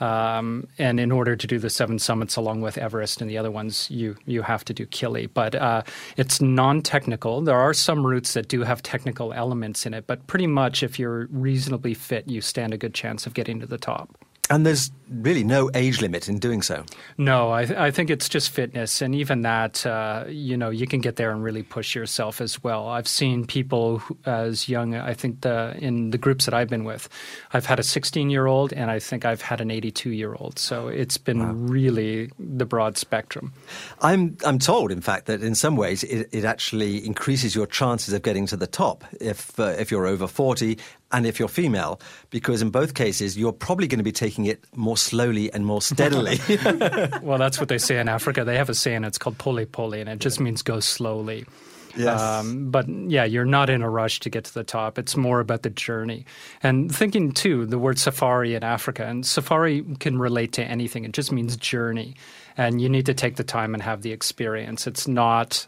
Um, 0.01 0.67
and 0.79 0.99
in 0.99 1.13
order 1.13 1.37
to 1.37 1.47
do 1.47 1.59
the 1.59 1.71
seven 1.71 1.99
summits 1.99 2.37
along 2.37 2.63
with 2.63 2.79
Everest 2.79 3.21
and 3.21 3.31
the 3.31 3.39
other 3.39 3.51
ones, 3.51 3.91
you 3.91 4.17
you 4.27 4.43
have 4.43 4.65
to 4.65 4.75
do 4.75 4.87
Kili. 4.87 5.29
But 5.33 5.55
uh, 5.55 5.83
it's 6.17 6.41
non-technical. 6.41 7.43
There 7.43 7.59
are 7.59 7.75
some 7.75 8.07
routes 8.07 8.35
that 8.35 8.49
do 8.49 8.63
have 8.63 8.83
technical 8.83 9.33
elements 9.33 9.87
in 9.87 9.95
it, 9.95 10.07
but 10.07 10.27
pretty 10.27 10.47
much 10.47 10.83
if 10.83 10.99
you're 10.99 11.27
reasonably 11.31 11.95
fit, 11.95 12.29
you 12.29 12.41
stand 12.41 12.73
a 12.73 12.79
good 12.79 12.95
chance 12.95 13.27
of 13.27 13.35
getting 13.35 13.61
to 13.61 13.67
the 13.67 13.79
top. 13.79 14.17
And 14.51 14.67
there's 14.67 14.91
really 15.11 15.45
no 15.45 15.71
age 15.75 16.01
limit 16.01 16.29
in 16.29 16.39
doing 16.39 16.63
so. 16.63 16.85
No, 17.19 17.53
I, 17.53 17.65
th- 17.65 17.79
I 17.79 17.91
think 17.91 18.11
it's 18.11 18.29
just 18.29 18.51
fitness, 18.51 19.03
and 19.03 19.15
even 19.15 19.43
that, 19.43 19.85
uh, 19.87 20.25
you 20.29 20.57
know, 20.57 20.71
you 20.71 20.87
can 20.87 21.01
get 21.01 21.17
there 21.17 21.31
and 21.31 21.43
really 21.43 21.63
push 21.63 21.95
yourself 21.95 22.41
as 22.41 22.63
well. 22.63 22.89
I've 22.89 23.09
seen 23.09 23.47
people 23.47 23.99
who, 23.99 24.17
as 24.25 24.69
young. 24.69 24.95
I 24.95 25.15
think 25.15 25.43
the 25.43 25.77
in 25.79 26.11
the 26.11 26.19
groups 26.19 26.45
that 26.45 26.55
I've 26.55 26.69
been 26.69 26.85
with, 26.85 27.09
I've 27.53 27.67
had 27.67 27.79
a 27.79 27.83
16 27.83 28.31
year 28.31 28.47
old, 28.47 28.73
and 28.73 28.91
I 28.91 28.99
think 28.99 29.25
I've 29.25 29.43
had 29.43 29.61
an 29.61 29.71
82 29.71 30.11
year 30.11 30.35
old. 30.35 30.59
So 30.59 30.89
it's 30.89 31.17
been 31.17 31.41
wow. 31.41 31.53
really 31.53 32.31
the 32.39 32.67
broad 32.67 32.99
spectrum. 32.99 33.53
I'm 34.01 34.37
I'm 34.45 34.59
told, 34.59 34.91
in 34.91 35.01
fact, 35.01 35.27
that 35.27 35.43
in 35.43 35.55
some 35.55 35.77
ways 35.77 36.05
it, 36.05 36.29
it 36.33 36.45
actually 36.45 37.05
increases 37.07 37.55
your 37.55 37.67
chances 37.67 38.15
of 38.15 38.23
getting 38.23 38.47
to 38.47 38.57
the 38.57 38.67
top 38.67 39.05
if 39.21 39.59
uh, 39.59 39.75
if 39.79 39.91
you're 39.91 40.07
over 40.07 40.27
40 40.27 40.79
and 41.13 41.27
if 41.27 41.39
you're 41.39 41.49
female, 41.49 42.01
because 42.31 42.63
in 42.63 42.71
both 42.71 42.95
cases 42.95 43.37
you're 43.37 43.53
probably 43.53 43.87
going 43.87 43.99
to 43.99 44.05
be 44.05 44.13
taking 44.13 44.47
it 44.47 44.65
more 44.75 44.97
slowly 44.97 45.53
and 45.53 45.67
more 45.67 45.83
steadily. 45.83 46.39
well, 47.23 47.39
that's 47.39 47.59
what 47.59 47.69
they 47.69 47.79
say 47.79 47.99
in 47.99 48.09
Africa. 48.09 48.45
They 48.45 48.57
have 48.57 48.69
a 48.69 48.75
saying, 48.75 49.05
it's 49.05 49.19
called 49.19 49.39
pole 49.39 49.65
pole, 49.67 49.95
and 49.95 50.09
it 50.09 50.19
just 50.19 50.39
yeah. 50.39 50.45
means 50.45 50.63
go 50.63 50.81
slowly. 50.81 51.45
Yes. 51.97 52.21
Um, 52.21 52.71
but 52.71 52.89
yeah, 52.89 53.25
you're 53.25 53.45
not 53.45 53.71
in 53.71 53.83
a 53.83 53.91
rush 53.91 54.21
to 54.21 54.31
get 54.31 54.45
to 54.45 54.55
the 54.55 54.65
top. 54.65 54.99
It's 54.99 55.17
more 55.17 55.41
about 55.41 55.63
the 55.63 55.71
journey. 55.71 56.25
And 56.63 56.95
thinking 56.95 57.33
too, 57.33 57.67
the 57.67 57.79
word 57.79 57.99
safari 57.99 58.55
in 58.55 58.63
Africa, 58.63 59.07
and 59.07 59.25
safari 59.27 59.85
can 59.99 60.19
relate 60.19 60.53
to 60.53 60.65
anything. 60.65 61.05
It 61.05 61.13
just 61.13 61.33
means 61.33 61.57
journey. 61.57 62.15
And 62.57 62.81
you 62.81 62.89
need 62.89 63.07
to 63.07 63.15
take 63.15 63.37
the 63.37 63.45
time 63.45 63.75
and 63.75 63.83
have 63.83 64.03
the 64.03 64.13
experience. 64.13 64.87
It's 64.87 65.09
not 65.09 65.67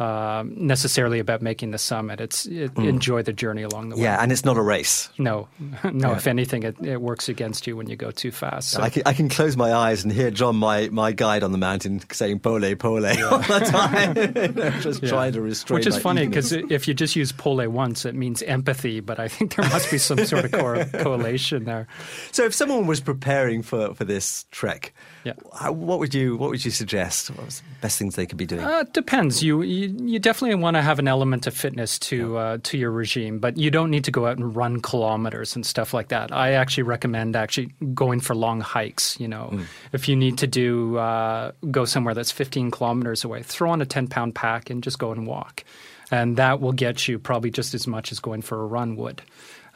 um, 0.00 0.54
necessarily 0.56 1.18
about 1.18 1.42
making 1.42 1.72
the 1.72 1.78
summit. 1.78 2.20
It's 2.20 2.46
it, 2.46 2.74
mm. 2.74 2.88
enjoy 2.88 3.22
the 3.22 3.34
journey 3.34 3.62
along 3.62 3.90
the 3.90 3.96
way. 3.96 4.02
Yeah, 4.02 4.22
and 4.22 4.32
it's 4.32 4.44
not 4.44 4.56
a 4.56 4.62
race. 4.62 5.10
No, 5.18 5.48
no. 5.84 6.10
Yeah. 6.10 6.16
If 6.16 6.26
anything, 6.26 6.62
it, 6.62 6.80
it, 6.80 7.00
works 7.00 7.28
against 7.28 7.66
you 7.66 7.76
when 7.76 7.88
you 7.88 7.96
go 7.96 8.10
too 8.10 8.30
fast. 8.30 8.70
So. 8.70 8.80
I, 8.80 8.88
can, 8.88 9.02
I, 9.04 9.12
can, 9.12 9.28
close 9.28 9.56
my 9.56 9.74
eyes 9.74 10.02
and 10.02 10.12
hear 10.12 10.30
John, 10.30 10.56
my, 10.56 10.88
my 10.88 11.12
guide 11.12 11.42
on 11.42 11.52
the 11.52 11.58
mountain, 11.58 12.00
saying 12.10 12.40
"pole, 12.40 12.74
pole" 12.76 13.02
yeah. 13.02 13.24
all 13.24 13.38
the 13.38 13.60
time, 13.60 14.14
just 14.80 15.02
yeah. 15.02 15.08
trying 15.08 15.32
to 15.34 15.42
restrain. 15.42 15.76
Which 15.76 15.86
is 15.86 15.98
funny 15.98 16.26
because 16.26 16.52
if 16.52 16.88
you 16.88 16.94
just 16.94 17.14
use 17.14 17.30
"pole" 17.32 17.68
once, 17.68 18.06
it 18.06 18.14
means 18.14 18.42
empathy. 18.42 19.00
But 19.00 19.20
I 19.20 19.28
think 19.28 19.56
there 19.56 19.68
must 19.68 19.90
be 19.90 19.98
some 19.98 20.24
sort 20.24 20.46
of 20.46 20.92
correlation 20.92 21.64
there. 21.64 21.86
So, 22.32 22.44
if 22.44 22.54
someone 22.54 22.86
was 22.86 23.00
preparing 23.00 23.62
for, 23.62 23.94
for 23.94 24.04
this 24.04 24.46
trek, 24.50 24.94
yeah. 25.24 25.34
what 25.68 25.98
would 25.98 26.14
you 26.14 26.36
what 26.36 26.50
would 26.50 26.64
you 26.64 26.70
suggest? 26.70 27.30
What 27.30 27.44
was 27.44 27.60
the 27.60 27.82
best 27.82 27.98
things 27.98 28.16
they 28.16 28.26
could 28.26 28.38
be 28.38 28.46
doing? 28.46 28.64
Uh, 28.64 28.80
it 28.80 28.92
depends. 28.92 29.42
You, 29.42 29.62
you, 29.62 29.89
you 29.98 30.18
definitely 30.18 30.56
want 30.56 30.76
to 30.76 30.82
have 30.82 30.98
an 30.98 31.08
element 31.08 31.46
of 31.46 31.54
fitness 31.54 31.98
to 32.00 32.36
uh, 32.36 32.58
to 32.62 32.78
your 32.78 32.90
regime, 32.90 33.38
but 33.38 33.56
you 33.56 33.70
don't 33.70 33.90
need 33.90 34.04
to 34.04 34.10
go 34.10 34.26
out 34.26 34.36
and 34.36 34.54
run 34.54 34.80
kilometers 34.80 35.56
and 35.56 35.64
stuff 35.64 35.94
like 35.94 36.08
that. 36.08 36.32
I 36.32 36.52
actually 36.52 36.84
recommend 36.84 37.36
actually 37.36 37.72
going 37.94 38.20
for 38.20 38.34
long 38.34 38.60
hikes. 38.60 39.18
You 39.18 39.28
know, 39.28 39.50
mm. 39.52 39.64
if 39.92 40.08
you 40.08 40.16
need 40.16 40.38
to 40.38 40.46
do 40.46 40.96
uh, 40.98 41.52
go 41.70 41.84
somewhere 41.84 42.14
that's 42.14 42.32
15 42.32 42.70
kilometers 42.70 43.24
away, 43.24 43.42
throw 43.42 43.70
on 43.70 43.80
a 43.80 43.86
10 43.86 44.08
pound 44.08 44.34
pack 44.34 44.70
and 44.70 44.82
just 44.82 44.98
go 44.98 45.12
and 45.12 45.26
walk, 45.26 45.64
and 46.10 46.36
that 46.36 46.60
will 46.60 46.72
get 46.72 47.08
you 47.08 47.18
probably 47.18 47.50
just 47.50 47.74
as 47.74 47.86
much 47.86 48.12
as 48.12 48.20
going 48.20 48.42
for 48.42 48.62
a 48.62 48.66
run 48.66 48.96
would. 48.96 49.22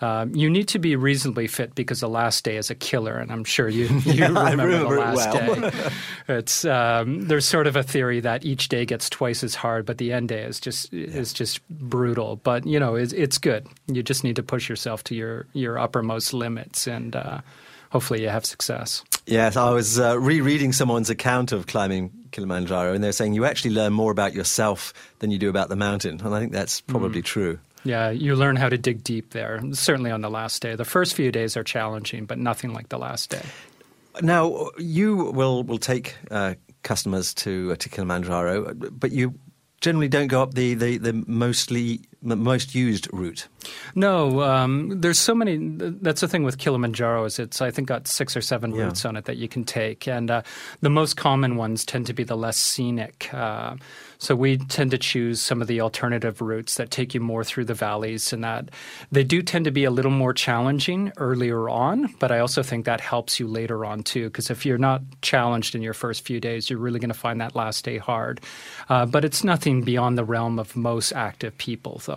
Um, 0.05 0.35
you 0.35 0.51
need 0.51 0.69
to 0.69 0.79
be 0.79 0.97
reasonably 0.97 1.47
fit 1.47 1.75
because 1.75 2.01
the 2.01 2.11
last 2.11 2.45
day 2.45 2.59
is 2.59 2.69
a 2.69 2.75
killer, 2.75 3.17
and 3.17 3.33
I'm 3.33 3.43
sure 3.43 3.71
you, 3.71 3.87
you 4.05 4.13
yeah, 4.13 4.27
remember, 4.27 4.67
remember, 4.67 4.97
the 4.97 5.01
last 5.01 5.33
well. 5.33 5.71
day. 5.71 5.91
It's 6.29 6.65
um, 6.65 7.23
there's 7.23 7.47
sort 7.47 7.67
of 7.67 7.77
a 7.77 7.83
theory 7.83 8.21
that 8.21 8.45
each 8.45 8.69
day 8.69 8.85
gets 8.85 9.09
twice 9.09 9.43
as 9.43 9.55
hard, 9.55 9.87
but 9.87 9.97
the 9.99 10.13
end 10.13 10.29
day 10.29 10.43
is 10.43 10.61
just 10.61 10.93
yeah. 10.93 11.07
is 11.07 11.33
just 11.33 11.67
brutal. 11.69 12.37
But 12.37 12.67
you 12.67 12.79
know, 12.79 12.97
it's, 12.97 13.13
it's, 13.13 13.39
good. 13.39 13.67
You 13.87 14.03
just 14.03 14.25
need 14.25 14.37
to 14.37 14.43
push 14.43 14.69
yourself 14.69 15.05
to 15.05 15.15
your 15.15 15.47
your 15.55 15.79
uppermost 15.79 16.35
limits, 16.35 16.87
and 16.87 17.17
uh, 17.17 17.41
hopefully 17.91 18.23
you 18.23 18.29
have 18.29 18.45
success. 18.45 19.05
Yes, 19.27 19.57
I 19.57 19.71
was 19.71 19.99
uh, 19.99 20.19
rereading 20.19 20.73
someone's 20.73 21.09
account 21.09 21.53
of 21.53 21.67
climbing 21.67 22.11
Kilimanjaro, 22.31 22.93
and 22.93 23.03
they're 23.03 23.13
saying 23.13 23.33
you 23.33 23.47
actually 23.47 23.75
learn 23.75 23.93
more 23.95 24.11
about 24.11 24.35
yourself 24.35 24.93
than 25.21 25.31
you 25.31 25.39
do 25.39 25.49
about 25.49 25.71
the 25.71 25.77
mountain, 25.77 26.21
and 26.23 26.35
I 26.35 26.41
think 26.41 26.53
that's 26.53 26.83
probably 26.83 27.23
mm. 27.23 27.27
true. 27.27 27.59
Yeah, 27.85 28.11
you 28.11 28.35
learn 28.35 28.57
how 28.57 28.69
to 28.69 28.79
dig 28.79 29.05
deep 29.05 29.31
there, 29.31 29.61
certainly 29.73 30.11
on 30.11 30.23
the 30.23 30.31
last 30.31 30.63
day. 30.63 30.75
The 30.75 30.85
first 30.85 31.15
few 31.15 31.31
days 31.31 31.57
are 31.57 31.63
challenging, 31.63 32.25
but 32.25 32.39
nothing 32.39 32.73
like 32.73 32.89
the 32.89 32.99
last 32.99 33.31
day. 33.31 33.43
Now, 34.23 34.71
you 34.79 35.17
will, 35.17 35.65
will 35.65 35.79
take 35.79 36.17
uh, 36.31 36.55
customers 36.83 37.35
to, 37.35 37.73
uh, 37.73 37.77
to 37.77 37.89
Kilimanjaro, 37.89 38.75
but 38.75 39.13
you 39.13 39.35
generally 39.81 40.09
don't 40.09 40.29
go 40.29 40.43
up 40.43 40.55
the, 40.55 40.75
the, 40.75 40.97
the 40.97 41.13
mostly 41.27 42.01
most 42.25 42.75
used 42.75 43.09
route. 43.13 43.47
No, 43.95 44.43
um, 44.43 45.01
there's 45.01 45.19
so 45.19 45.35
many. 45.35 45.59
That's 45.61 46.21
the 46.21 46.29
thing 46.29 46.43
with 46.43 46.59
Kilimanjaro 46.59 47.25
is 47.25 47.39
it's 47.39 47.63
I 47.63 47.71
think 47.71 47.89
got 47.89 48.07
six 48.09 48.37
or 48.37 48.41
seven 48.41 48.75
yeah. 48.75 48.85
routes 48.85 49.05
on 49.05 49.17
it 49.17 49.25
that 49.27 49.37
you 49.37 49.49
can 49.49 49.65
take, 49.65 50.09
and 50.09 50.31
uh, 50.31 50.43
the 50.81 50.91
most 50.91 51.17
common 51.17 51.57
ones 51.57 51.85
tend 51.85 52.07
to 52.07 52.13
be 52.13 52.25
the 52.25 52.37
less 52.37 52.57
scenic. 52.57 53.33
Uh, 53.33 53.77
so 54.19 54.35
we 54.35 54.57
tend 54.57 54.91
to 54.91 54.99
choose 54.99 55.41
some 55.41 55.61
of 55.61 55.69
the 55.69 55.81
alternative 55.81 56.41
routes 56.41 56.77
that 56.77 56.91
take 56.91 57.15
you 57.15 57.21
more 57.21 57.45
through 57.45 57.67
the 57.67 57.75
valleys, 57.75 58.33
and 58.33 58.45
that 58.45 58.71
they 59.13 59.25
do 59.25 59.43
tend 59.43 59.65
to 59.67 59.71
be 59.71 59.85
a 59.85 59.91
little 59.91 60.11
more 60.11 60.33
challenging 60.33 61.13
earlier 61.17 61.69
on. 61.69 62.15
But 62.19 62.33
I 62.33 62.39
also 62.39 62.63
think 62.63 62.85
that 62.85 63.01
helps 63.01 63.41
you 63.41 63.47
later 63.47 63.85
on 63.85 64.03
too, 64.03 64.25
because 64.25 64.51
if 64.51 64.65
you're 64.65 64.79
not 64.79 65.03
challenged 65.23 65.75
in 65.75 65.83
your 65.83 65.95
first 65.95 66.25
few 66.25 66.41
days, 66.41 66.69
you're 66.69 66.79
really 66.79 67.01
going 67.01 67.09
to 67.09 67.15
find 67.19 67.41
that 67.41 67.57
last 67.57 67.85
day 67.85 67.99
hard. 67.99 68.41
Uh, 68.89 69.07
but 69.07 69.25
it's 69.25 69.45
nothing 69.45 69.83
beyond 69.83 70.17
the 70.17 70.25
realm 70.25 70.59
of 70.59 70.77
most 70.77 71.13
active 71.13 71.57
people, 71.59 72.01
though 72.05 72.14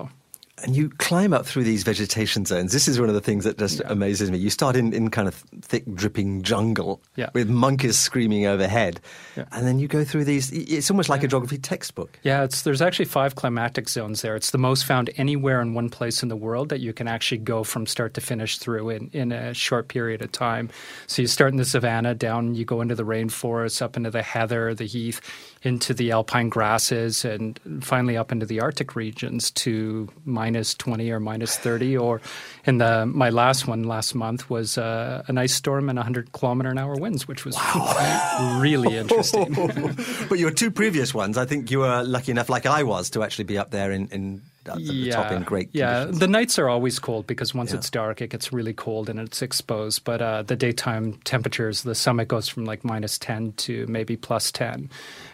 and 0.63 0.75
you 0.75 0.89
climb 0.89 1.33
up 1.33 1.45
through 1.45 1.63
these 1.63 1.83
vegetation 1.83 2.45
zones. 2.45 2.71
This 2.71 2.87
is 2.87 2.99
one 2.99 3.09
of 3.09 3.15
the 3.15 3.21
things 3.21 3.43
that 3.43 3.57
just 3.57 3.79
yeah. 3.79 3.91
amazes 3.91 4.31
me. 4.31 4.37
You 4.39 4.49
start 4.49 4.75
in, 4.75 4.91
in 4.91 5.09
kind 5.09 5.27
of 5.27 5.35
thick, 5.61 5.83
dripping 5.93 6.41
jungle 6.41 7.01
yeah. 7.15 7.29
with 7.33 7.49
monkeys 7.49 7.97
screaming 7.97 8.47
overhead, 8.47 8.99
yeah. 9.35 9.45
and 9.51 9.67
then 9.67 9.77
you 9.79 9.87
go 9.87 10.03
through 10.03 10.23
these. 10.23 10.51
It's 10.51 10.89
almost 10.89 11.09
like 11.09 11.23
a 11.23 11.27
geography 11.27 11.57
textbook. 11.59 12.19
Yeah, 12.23 12.43
it's, 12.43 12.63
there's 12.63 12.81
actually 12.81 13.05
five 13.05 13.35
climatic 13.35 13.87
zones 13.87 14.21
there. 14.21 14.35
It's 14.35 14.51
the 14.51 14.57
most 14.57 14.85
found 14.85 15.11
anywhere 15.17 15.61
in 15.61 15.73
one 15.73 15.89
place 15.89 16.23
in 16.23 16.29
the 16.29 16.35
world 16.35 16.69
that 16.69 16.79
you 16.79 16.93
can 16.93 17.07
actually 17.07 17.39
go 17.39 17.63
from 17.63 17.85
start 17.85 18.15
to 18.15 18.21
finish 18.21 18.57
through 18.57 18.89
in, 18.89 19.09
in 19.13 19.31
a 19.31 19.53
short 19.53 19.87
period 19.89 20.21
of 20.21 20.31
time. 20.31 20.69
So 21.05 21.21
you 21.21 21.27
start 21.27 21.51
in 21.51 21.57
the 21.57 21.65
savannah, 21.65 22.15
down 22.15 22.55
you 22.55 22.65
go 22.65 22.81
into 22.81 22.95
the 22.95 23.05
rainforest, 23.05 23.81
up 23.81 23.95
into 23.95 24.09
the 24.09 24.23
heather, 24.23 24.73
the 24.73 24.85
heath, 24.85 25.21
into 25.67 25.93
the 25.93 26.11
alpine 26.11 26.49
grasses, 26.49 27.23
and 27.23 27.59
finally 27.81 28.17
up 28.17 28.31
into 28.31 28.45
the 28.45 28.61
Arctic 28.61 28.95
regions 28.95 29.51
to 29.51 30.09
minus 30.25 30.73
20 30.73 31.11
or 31.11 31.19
minus 31.19 31.57
30. 31.57 31.97
Or 31.97 32.21
in 32.65 32.79
the 32.79 33.05
my 33.05 33.29
last 33.29 33.67
one 33.67 33.83
last 33.83 34.15
month 34.15 34.49
was 34.49 34.77
uh, 34.77 35.23
an 35.27 35.37
ice 35.37 35.53
storm 35.53 35.89
and 35.89 35.97
100 35.97 36.31
kilometer 36.31 36.69
an 36.69 36.77
hour 36.77 36.95
winds, 36.95 37.27
which 37.27 37.45
was 37.45 37.55
wow. 37.55 38.59
really 38.59 38.97
interesting. 38.97 39.53
but 40.29 40.39
your 40.39 40.51
two 40.51 40.71
previous 40.71 41.13
ones, 41.13 41.37
I 41.37 41.45
think 41.45 41.69
you 41.69 41.79
were 41.79 42.03
lucky 42.03 42.31
enough, 42.31 42.49
like 42.49 42.65
I 42.65 42.83
was, 42.83 43.11
to 43.11 43.23
actually 43.23 43.45
be 43.45 43.57
up 43.57 43.69
there 43.69 43.91
in, 43.91 44.07
in 44.07 44.41
at 44.69 44.75
the 44.75 44.81
yeah, 44.81 45.15
top 45.15 45.31
in 45.31 45.43
great 45.43 45.69
Yeah, 45.71 45.99
conditions. 45.99 46.19
the 46.19 46.27
nights 46.27 46.59
are 46.59 46.69
always 46.69 46.99
cold 46.99 47.27
because 47.27 47.53
once 47.53 47.71
yeah. 47.71 47.77
it's 47.77 47.89
dark, 47.89 48.21
it 48.21 48.29
gets 48.29 48.51
really 48.53 48.73
cold 48.73 49.09
and 49.09 49.19
it's 49.19 49.41
exposed. 49.41 50.03
But 50.03 50.21
uh, 50.21 50.43
the 50.43 50.55
daytime 50.55 51.13
temperatures, 51.23 51.83
the 51.83 51.95
summit 51.95 52.27
goes 52.27 52.47
from 52.47 52.65
like 52.65 52.83
minus 52.83 53.17
10 53.17 53.53
to 53.53 53.85
maybe 53.87 54.15
plus 54.17 54.51
10. 54.51 54.89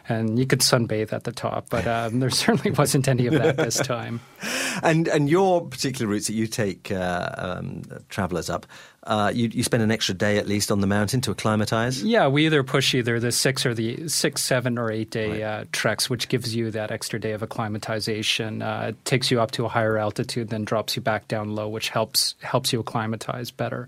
And 0.10 0.38
you 0.38 0.46
could 0.46 0.60
sunbathe 0.60 1.14
at 1.14 1.24
the 1.24 1.32
top, 1.32 1.70
but 1.70 1.88
um, 1.88 2.20
there 2.20 2.30
certainly 2.30 2.72
wasn't 2.72 3.08
any 3.08 3.28
of 3.28 3.34
that 3.34 3.58
this 3.58 3.78
time. 3.86 4.20
and 4.84 5.08
and 5.08 5.30
your 5.30 5.66
particular 5.66 6.12
routes 6.12 6.28
that 6.28 6.34
you 6.34 6.48
take 6.48 6.92
uh, 6.92 7.30
um, 7.38 7.84
travelers 8.10 8.50
up, 8.50 8.66
uh, 9.06 9.32
you, 9.34 9.50
you 9.52 9.64
spend 9.64 9.84
an 9.84 9.92
extra 9.92 10.16
day 10.16 10.38
at 10.38 10.48
least 10.48 10.72
on 10.72 10.80
the 10.80 10.88
mountain 10.88 11.22
to 11.22 11.32
acclimatize. 11.32 12.04
Yeah, 12.04 12.28
we 12.28 12.46
either 12.46 12.64
push 12.64 12.94
either 12.96 13.20
the 13.20 13.32
six 13.32 13.66
or 13.66 13.74
the 13.74 14.08
six, 14.08 14.42
seven, 14.42 14.78
or 14.78 14.92
eight 14.92 15.10
day 15.10 15.44
right. 15.44 15.62
uh, 15.62 15.66
treks, 15.72 16.10
which 16.10 16.30
gives 16.30 16.56
you 16.56 16.72
that 16.72 16.92
extra 16.92 17.20
day 17.20 17.32
of 17.32 17.44
acclimatization. 17.44 18.62
Uh, 18.62 18.88
it 18.90 19.06
takes 19.06 19.30
you 19.30 19.42
up 19.42 19.52
to 19.52 19.66
a 19.66 19.70
higher 19.70 19.98
altitude, 19.98 20.50
then 20.50 20.64
drops 20.64 20.96
you 20.96 21.02
back 21.02 21.28
down 21.28 21.54
low, 21.56 21.68
which 21.68 21.90
helps 21.90 22.36
helps 22.42 22.72
you 22.72 22.80
acclimatize 22.80 23.52
better. 23.52 23.88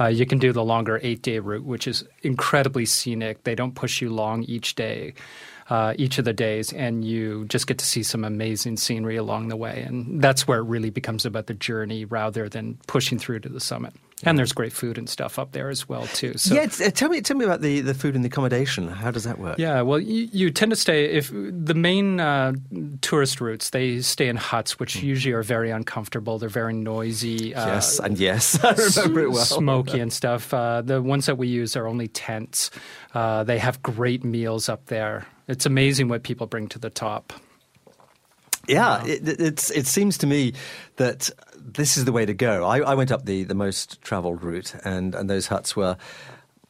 Uh, 0.00 0.06
you 0.06 0.26
can 0.26 0.38
do 0.38 0.52
the 0.52 0.64
longer 0.64 0.98
eight 1.02 1.22
day 1.22 1.38
route, 1.38 1.64
which 1.64 1.86
is 1.86 2.04
incredibly 2.22 2.86
scenic. 2.86 3.44
They 3.44 3.54
don't 3.54 3.74
push 3.74 4.00
you 4.00 4.10
long 4.10 4.42
each 4.44 4.74
day 4.74 5.14
uh, 5.68 5.94
each 5.96 6.18
of 6.18 6.24
the 6.24 6.32
days, 6.32 6.72
and 6.72 7.04
you 7.04 7.44
just 7.46 7.66
get 7.66 7.78
to 7.78 7.84
see 7.84 8.02
some 8.02 8.24
amazing 8.24 8.76
scenery 8.76 9.16
along 9.16 9.48
the 9.48 9.56
way. 9.56 9.82
And 9.82 10.22
that's 10.22 10.46
where 10.46 10.58
it 10.58 10.64
really 10.64 10.90
becomes 10.90 11.26
about 11.26 11.46
the 11.46 11.54
journey 11.54 12.04
rather 12.04 12.48
than 12.48 12.78
pushing 12.86 13.18
through 13.18 13.40
to 13.40 13.48
the 13.48 13.60
summit. 13.60 13.94
And 14.22 14.38
there's 14.38 14.52
great 14.52 14.72
food 14.72 14.96
and 14.96 15.10
stuff 15.10 15.38
up 15.38 15.52
there 15.52 15.68
as 15.68 15.90
well 15.90 16.06
too. 16.06 16.38
So, 16.38 16.54
yeah, 16.54 16.62
uh, 16.62 16.90
tell 16.90 17.10
me, 17.10 17.20
tell 17.20 17.36
me 17.36 17.44
about 17.44 17.60
the, 17.60 17.80
the 17.80 17.92
food 17.92 18.14
and 18.14 18.24
the 18.24 18.28
accommodation. 18.28 18.88
How 18.88 19.10
does 19.10 19.24
that 19.24 19.38
work? 19.38 19.58
Yeah, 19.58 19.82
well, 19.82 20.00
you, 20.00 20.28
you 20.32 20.50
tend 20.50 20.70
to 20.70 20.76
stay 20.76 21.04
if 21.04 21.30
the 21.30 21.74
main 21.74 22.18
uh, 22.18 22.54
tourist 23.02 23.42
routes 23.42 23.70
they 23.70 24.00
stay 24.00 24.28
in 24.28 24.36
huts, 24.36 24.78
which 24.78 24.96
mm. 24.96 25.02
usually 25.02 25.34
are 25.34 25.42
very 25.42 25.70
uncomfortable. 25.70 26.38
They're 26.38 26.48
very 26.48 26.72
noisy. 26.72 27.54
Uh, 27.54 27.66
yes, 27.66 28.00
and 28.00 28.18
yes, 28.18 28.58
I 28.64 28.70
remember 28.70 29.20
it 29.20 29.32
well. 29.32 29.44
Smoky 29.44 30.00
and 30.00 30.10
stuff. 30.10 30.52
Uh, 30.54 30.80
the 30.80 31.02
ones 31.02 31.26
that 31.26 31.36
we 31.36 31.48
use 31.48 31.76
are 31.76 31.86
only 31.86 32.08
tents. 32.08 32.70
Uh, 33.12 33.44
they 33.44 33.58
have 33.58 33.82
great 33.82 34.24
meals 34.24 34.70
up 34.70 34.86
there. 34.86 35.26
It's 35.46 35.66
amazing 35.66 36.08
what 36.08 36.22
people 36.22 36.46
bring 36.46 36.68
to 36.68 36.78
the 36.78 36.90
top. 36.90 37.34
Yeah, 38.66 39.04
it, 39.04 39.40
it's 39.40 39.70
it 39.70 39.86
seems 39.86 40.18
to 40.18 40.26
me 40.26 40.54
that 40.96 41.30
this 41.66 41.96
is 41.96 42.04
the 42.04 42.12
way 42.12 42.24
to 42.24 42.34
go. 42.34 42.64
I, 42.64 42.78
I 42.78 42.94
went 42.94 43.10
up 43.10 43.24
the, 43.24 43.44
the 43.44 43.54
most 43.54 44.00
travelled 44.02 44.42
route, 44.42 44.74
and, 44.84 45.14
and 45.14 45.28
those 45.28 45.48
huts 45.48 45.76
were. 45.76 45.96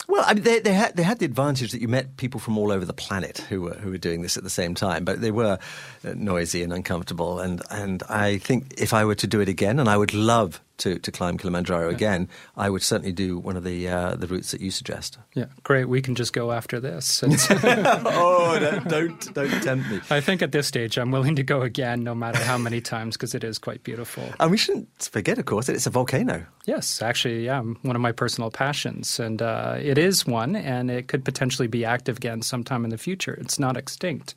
Well, 0.09 0.25
I 0.27 0.35
mean, 0.35 0.45
they, 0.45 0.61
they, 0.61 0.73
had, 0.73 0.97
they 0.97 1.03
had 1.03 1.19
the 1.19 1.25
advantage 1.25 1.73
that 1.73 1.81
you 1.81 1.89
met 1.89 2.17
people 2.17 2.39
from 2.39 2.57
all 2.57 2.71
over 2.71 2.85
the 2.85 2.93
planet 2.93 3.39
who 3.49 3.63
were, 3.63 3.75
who 3.75 3.91
were 3.91 3.99
doing 3.99 4.23
this 4.23 4.37
at 4.37 4.45
the 4.45 4.51
same 4.51 4.75
time, 4.75 5.05
but 5.05 5.21
they 5.21 5.33
were 5.33 5.59
uh, 6.05 6.15
noisy 6.15 6.63
and 6.63 6.73
uncomfortable. 6.73 7.41
And, 7.41 7.61
and 7.71 8.05
I 8.09 8.39
think 8.39 8.75
if 8.79 8.95
I 8.95 9.05
were 9.05 9.17
to 9.17 9.27
do 9.27 9.41
it 9.41 9.49
again, 9.49 9.81
and 9.81 9.89
I 9.89 9.97
would 9.97 10.15
love 10.15 10.61
to, 10.79 10.99
to 10.99 11.13
climb 11.13 11.39
Kilimanjaro 11.39 11.89
yeah. 11.89 11.95
again, 11.95 12.29
I 12.57 12.71
would 12.71 12.83
certainly 12.83 13.13
do 13.13 13.39
one 13.39 13.57
of 13.57 13.65
the 13.65 13.89
uh, 13.89 14.17
the 14.17 14.27
routes 14.27 14.51
that 14.51 14.61
you 14.61 14.71
suggest. 14.71 15.19
Yeah, 15.35 15.47
great. 15.63 15.87
We 15.87 16.03
can 16.03 16.15
just 16.15 16.33
go 16.33 16.53
after 16.53 16.81
this. 16.81 17.23
oh, 17.27 18.59
don't, 18.59 18.89
don't, 18.89 19.35
don't 19.35 19.63
tempt 19.63 19.91
me. 19.91 20.01
I 20.11 20.21
think 20.21 20.43
at 20.43 20.53
this 20.53 20.67
stage, 20.67 20.99
I'm 20.99 21.11
willing 21.11 21.37
to 21.37 21.43
go 21.43 21.63
again, 21.63 22.05
no 22.05 22.15
matter 22.15 22.43
how 22.43 22.59
many 22.59 22.81
times, 22.81 23.17
because 23.17 23.35
it 23.35 23.45
is 23.45 23.59
quite 23.59 23.83
beautiful. 23.83 24.25
And 24.41 24.51
we 24.51 24.57
shouldn't 24.57 25.09
forget, 25.11 25.39
of 25.39 25.47
course, 25.47 25.67
that 25.67 25.77
it's 25.77 25.87
a 25.87 25.91
volcano. 25.91 26.47
Yes, 26.67 27.01
actually, 27.01 27.45
yeah, 27.45 27.61
one 27.61 27.97
of 27.97 28.03
my 28.03 28.13
personal 28.13 28.51
passions, 28.51 29.19
and 29.19 29.41
uh, 29.41 29.77
it 29.81 29.99
is 29.99 30.27
one, 30.27 30.57
and 30.57 30.91
it 30.91 31.09
could 31.09 31.25
potentially 31.25 31.69
be 31.69 31.85
active 31.85 32.17
again 32.17 32.43
sometime 32.43 32.85
in 32.85 32.91
the 32.91 32.99
future. 32.99 33.35
It's 33.35 33.59
not 33.59 33.77
extinct. 33.77 34.35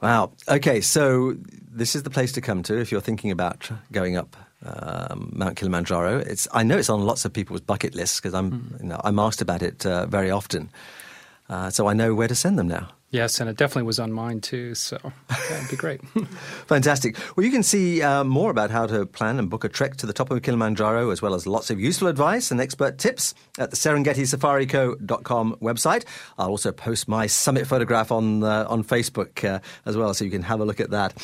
Wow. 0.00 0.32
Okay, 0.48 0.80
so 0.80 1.36
this 1.70 1.96
is 1.96 2.02
the 2.02 2.10
place 2.10 2.32
to 2.32 2.40
come 2.40 2.62
to 2.64 2.78
if 2.78 2.92
you're 2.92 3.00
thinking 3.00 3.30
about 3.30 3.70
going 3.92 4.16
up 4.16 4.36
um, 4.66 5.32
Mount 5.34 5.56
Kilimanjaro. 5.56 6.18
It's 6.18 6.48
I 6.52 6.62
know 6.62 6.76
it's 6.78 6.90
on 6.90 7.00
lots 7.04 7.24
of 7.24 7.32
people's 7.32 7.60
bucket 7.60 7.94
lists 7.94 8.20
because 8.20 8.34
I'm 8.34 8.50
mm. 8.50 8.82
you 8.82 8.88
know, 8.88 9.00
I'm 9.04 9.18
asked 9.18 9.40
about 9.40 9.62
it 9.62 9.86
uh, 9.86 10.06
very 10.06 10.30
often, 10.30 10.70
uh, 11.48 11.70
so 11.70 11.86
I 11.86 11.94
know 11.94 12.14
where 12.14 12.28
to 12.28 12.34
send 12.34 12.58
them 12.58 12.68
now. 12.68 12.88
Yes, 13.10 13.38
and 13.40 13.48
it 13.48 13.56
definitely 13.56 13.84
was 13.84 14.00
on 14.00 14.12
mine 14.12 14.40
too, 14.40 14.74
so 14.74 14.98
that'd 15.28 15.70
be 15.70 15.76
great. 15.76 16.00
Fantastic. 16.66 17.16
Well, 17.36 17.46
you 17.46 17.52
can 17.52 17.62
see 17.62 18.02
uh, 18.02 18.24
more 18.24 18.50
about 18.50 18.70
how 18.70 18.86
to 18.86 19.06
plan 19.06 19.38
and 19.38 19.48
book 19.48 19.62
a 19.62 19.68
trek 19.68 19.96
to 19.98 20.06
the 20.06 20.12
top 20.12 20.30
of 20.32 20.42
Kilimanjaro, 20.42 21.10
as 21.10 21.22
well 21.22 21.34
as 21.34 21.46
lots 21.46 21.70
of 21.70 21.78
useful 21.78 22.08
advice 22.08 22.50
and 22.50 22.60
expert 22.60 22.98
tips 22.98 23.32
at 23.58 23.70
the 23.70 23.76
SerengetiSafariCo.com 23.76 25.56
website. 25.62 26.04
I'll 26.36 26.48
also 26.48 26.72
post 26.72 27.06
my 27.06 27.28
summit 27.28 27.68
photograph 27.68 28.10
on 28.10 28.42
uh, 28.42 28.66
on 28.68 28.82
Facebook 28.82 29.44
uh, 29.44 29.60
as 29.84 29.96
well, 29.96 30.12
so 30.12 30.24
you 30.24 30.30
can 30.30 30.42
have 30.42 30.60
a 30.60 30.64
look 30.64 30.80
at 30.80 30.90
that. 30.90 31.14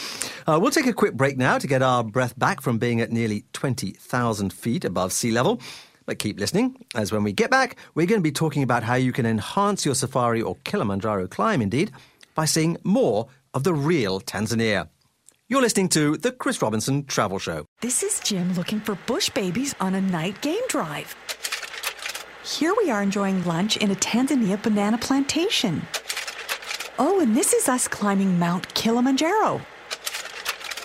Uh, 0.47 0.61
we'll 0.63 0.71
take 0.71 0.87
a 0.87 0.93
quick 0.93 1.15
break 1.15 1.37
now 1.37 1.59
to 1.59 1.67
get 1.67 1.83
our 1.83 2.05
breath 2.05 2.39
back 2.39 2.61
from 2.61 2.79
being 2.79 3.01
at 3.01 3.11
nearly 3.11 3.45
20,000 3.55 4.53
feet 4.53 4.85
above 4.85 5.13
sea 5.13 5.33
level. 5.33 5.61
But 6.07 6.19
keep 6.19 6.39
listening, 6.41 6.85
as 6.95 7.13
when 7.13 7.23
we 7.23 7.33
get 7.33 7.51
back, 7.51 7.77
we're 7.95 8.07
going 8.07 8.21
to 8.21 8.23
be 8.23 8.33
talking 8.33 8.63
about 8.63 8.83
how 8.83 8.95
you 8.95 9.13
can 9.13 9.27
enhance 9.27 9.85
your 9.85 9.95
safari 9.95 10.43
or 10.43 10.57
Kilimanjaro 10.65 11.29
climb, 11.29 11.63
indeed, 11.63 11.93
by 12.35 12.45
seeing 12.45 12.77
more 12.83 13.29
of 13.55 13.65
the 13.65 13.75
real 13.75 14.21
Tanzania. 14.21 14.89
You're 15.49 15.61
listening 15.61 15.91
to 15.91 16.17
The 16.17 16.33
Chris 16.33 16.63
Robinson 16.63 17.05
Travel 17.05 17.39
Show. 17.39 17.67
This 17.83 18.03
is 18.03 18.21
Jim 18.21 18.55
looking 18.55 18.81
for 18.81 18.95
bush 19.07 19.29
babies 19.29 19.75
on 19.81 19.95
a 19.95 20.01
night 20.01 20.41
game 20.41 20.63
drive. 20.69 21.15
Here 22.45 22.75
we 22.77 22.91
are 22.91 23.03
enjoying 23.03 23.45
lunch 23.45 23.77
in 23.77 23.91
a 23.91 23.95
Tanzania 23.95 24.61
banana 24.61 24.99
plantation. 24.99 25.83
Oh, 26.99 27.21
and 27.21 27.37
this 27.37 27.53
is 27.53 27.69
us 27.69 27.87
climbing 27.87 28.39
Mount 28.39 28.75
Kilimanjaro. 28.75 29.61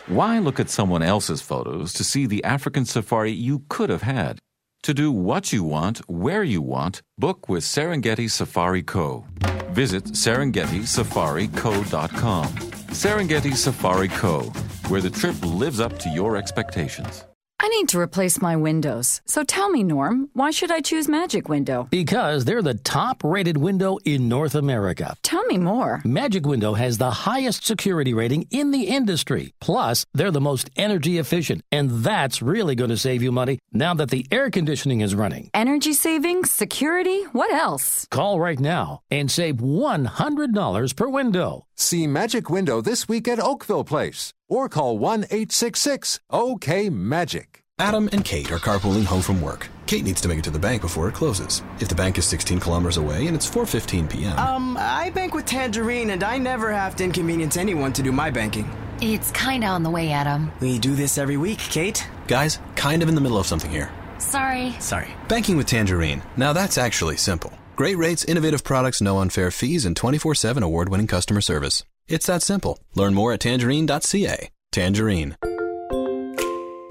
Why 0.08 0.40
look 0.40 0.60
at 0.60 0.70
someone 0.70 1.04
else's 1.04 1.42
photos 1.42 1.94
to 1.94 2.04
see 2.04 2.26
the 2.26 2.44
African 2.44 2.86
safari 2.86 3.32
you 3.32 3.64
could 3.70 3.90
have 3.90 4.04
had? 4.04 4.40
To 4.88 4.94
do 4.94 5.12
what 5.12 5.52
you 5.52 5.66
want, 5.66 5.98
where 6.10 6.44
you 6.44 6.62
want, 6.62 7.02
book 7.18 7.50
with 7.50 7.66
Serengeti 7.66 8.32
Safari 8.32 8.84
Co. 8.84 9.26
Visit 9.72 10.06
SerengetiSafariCo.com. 10.06 12.48
Serengeti 12.48 13.54
Safari 13.54 14.08
Co., 14.08 14.44
where 14.88 15.02
the 15.02 15.10
trip 15.10 15.36
lives 15.44 15.82
up 15.82 16.00
to 16.00 16.08
your 16.08 16.38
expectations. 16.38 17.26
I 17.60 17.70
need 17.70 17.90
to 17.90 18.00
replace 18.00 18.40
my 18.40 18.56
windows. 18.56 19.22
So 19.26 19.44
tell 19.44 19.70
me, 19.72 19.84
Norm, 19.84 20.30
why 20.34 20.52
should 20.52 20.70
I 20.70 20.80
choose 20.80 21.10
Magic 21.10 21.50
Window? 21.50 21.88
Because 21.90 22.46
they're 22.46 22.62
the 22.62 22.76
top 22.76 23.24
rated 23.24 23.58
window 23.58 23.98
in 24.06 24.30
North 24.30 24.54
America. 24.54 25.16
Tell 25.24 25.44
me 25.46 25.58
more. 25.58 26.02
Magic 26.06 26.46
Window 26.46 26.76
has 26.76 27.00
the 27.00 27.10
highest 27.10 27.66
security 27.66 28.14
rating 28.14 28.46
in 28.52 28.70
the 28.70 28.84
industry. 28.84 29.54
Plus, 29.60 30.06
they're 30.14 30.30
the 30.30 30.40
most 30.40 30.70
energy 30.76 31.18
efficient, 31.18 31.64
and 31.72 31.90
that's 32.04 32.44
really 32.44 32.76
going 32.76 32.92
to 32.92 32.98
save 32.98 33.24
you 33.24 33.32
money 33.32 33.58
now 33.74 33.96
that 33.96 34.12
the 34.12 34.28
air 34.32 34.52
conditioning 34.52 35.02
is 35.02 35.16
running. 35.16 35.50
Energy 35.56 35.94
savings, 35.94 36.52
security, 36.52 37.24
what 37.32 37.52
else? 37.52 38.06
Call 38.12 38.40
right 38.40 38.60
now 38.60 39.02
and 39.10 39.32
save 39.32 39.56
$100 39.56 40.96
per 40.96 41.08
window. 41.08 41.64
See 41.76 42.06
Magic 42.06 42.52
Window 42.52 42.82
this 42.82 43.10
week 43.10 43.28
at 43.28 43.40
Oakville 43.40 43.84
Place 43.84 44.34
or 44.48 44.70
call 44.70 44.98
1 44.98 45.26
866 45.26 46.20
OK 46.30 46.90
Magic. 46.90 47.64
Adam 47.80 48.10
and 48.12 48.26
Kate 48.26 48.52
are 48.52 48.58
carpooling 48.58 49.06
home 49.06 49.22
from 49.22 49.40
work. 49.40 49.70
Kate 49.86 50.04
needs 50.04 50.20
to 50.22 50.28
make 50.28 50.40
it 50.40 50.44
to 50.44 50.50
the 50.50 50.58
bank 50.60 50.82
before 50.82 51.08
it 51.08 51.14
closes. 51.14 51.62
If 51.80 51.88
the 51.90 51.96
bank 51.96 52.18
is 52.18 52.26
16 52.26 52.60
kilometers 52.60 52.98
away 52.98 53.28
and 53.28 53.36
it's 53.36 53.50
4:15 53.50 54.10
p.m. 54.10 54.38
Um, 54.38 54.78
I 54.80 55.12
bank 55.12 55.34
with 55.34 55.46
Tangerine 55.46 56.10
and 56.10 56.24
I 56.24 56.38
never 56.38 56.72
have 56.72 56.96
to 56.98 57.04
inconvenience 57.04 57.56
anyone 57.56 57.94
to 57.94 58.02
do 58.02 58.12
my 58.12 58.32
banking. 58.32 58.70
It's 59.00 59.30
kind 59.32 59.64
of 59.64 59.70
on 59.70 59.84
the 59.84 59.92
way, 59.92 60.12
Adam. 60.12 60.52
We 60.60 60.80
do 60.80 60.96
this 60.96 61.20
every 61.20 61.38
week, 61.38 61.60
Kate. 61.60 62.04
Guys, 62.28 62.60
kind 62.76 63.04
of 63.04 63.10
in 63.10 63.16
the 63.16 63.22
middle 63.22 63.38
of 63.38 63.46
something 63.46 63.70
here. 63.70 63.92
Sorry. 64.18 64.74
Sorry. 64.80 65.10
Banking 65.28 65.56
with 65.58 65.68
Tangerine. 65.68 66.24
Now 66.36 66.54
that's 66.54 66.80
actually 66.80 67.18
simple. 67.18 67.54
Great 67.76 67.96
rates, 67.98 68.26
innovative 68.26 68.64
products, 68.64 69.02
no 69.02 69.20
unfair 69.20 69.52
fees, 69.52 69.86
and 69.86 69.96
24/7 69.96 70.64
award-winning 70.64 71.08
customer 71.08 71.42
service. 71.42 71.84
It's 72.08 72.28
that 72.28 72.42
simple. 72.42 72.80
Learn 72.96 73.14
more 73.14 73.34
at 73.34 73.42
tangerine.ca. 73.42 74.50
Tangerine. 74.72 75.36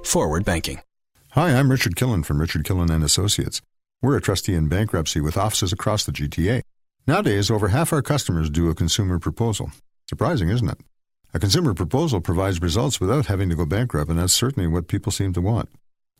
Forward 0.05 0.45
banking. 0.45 0.81
Hi, 1.31 1.55
I'm 1.55 1.71
Richard 1.71 1.97
Killen 1.97 2.25
from 2.25 2.39
Richard 2.39 2.65
Killen 2.65 2.91
and 2.91 3.03
Associates. 3.03 3.63
We're 4.03 4.17
a 4.17 4.21
trustee 4.21 4.55
in 4.55 4.69
bankruptcy 4.69 5.21
with 5.21 5.39
offices 5.39 5.73
across 5.73 6.05
the 6.05 6.13
GTA. 6.13 6.61
Nowadays, 7.07 7.51
over 7.51 7.69
half 7.69 7.93
our 7.95 8.03
customers 8.03 8.51
do 8.51 8.69
a 8.69 8.75
consumer 8.75 9.19
proposal. 9.19 9.71
Surprising, 10.07 10.51
isn't 10.51 10.69
it? 10.69 10.79
A 11.33 11.39
consumer 11.39 11.73
proposal 11.73 12.21
provides 12.21 12.61
results 12.61 13.01
without 13.01 13.27
having 13.27 13.49
to 13.49 13.57
go 13.57 13.65
bankrupt, 13.65 14.11
and 14.11 14.19
that's 14.19 14.35
certainly 14.35 14.69
what 14.69 14.87
people 14.87 15.13
seem 15.13 15.33
to 15.33 15.41
want. 15.41 15.71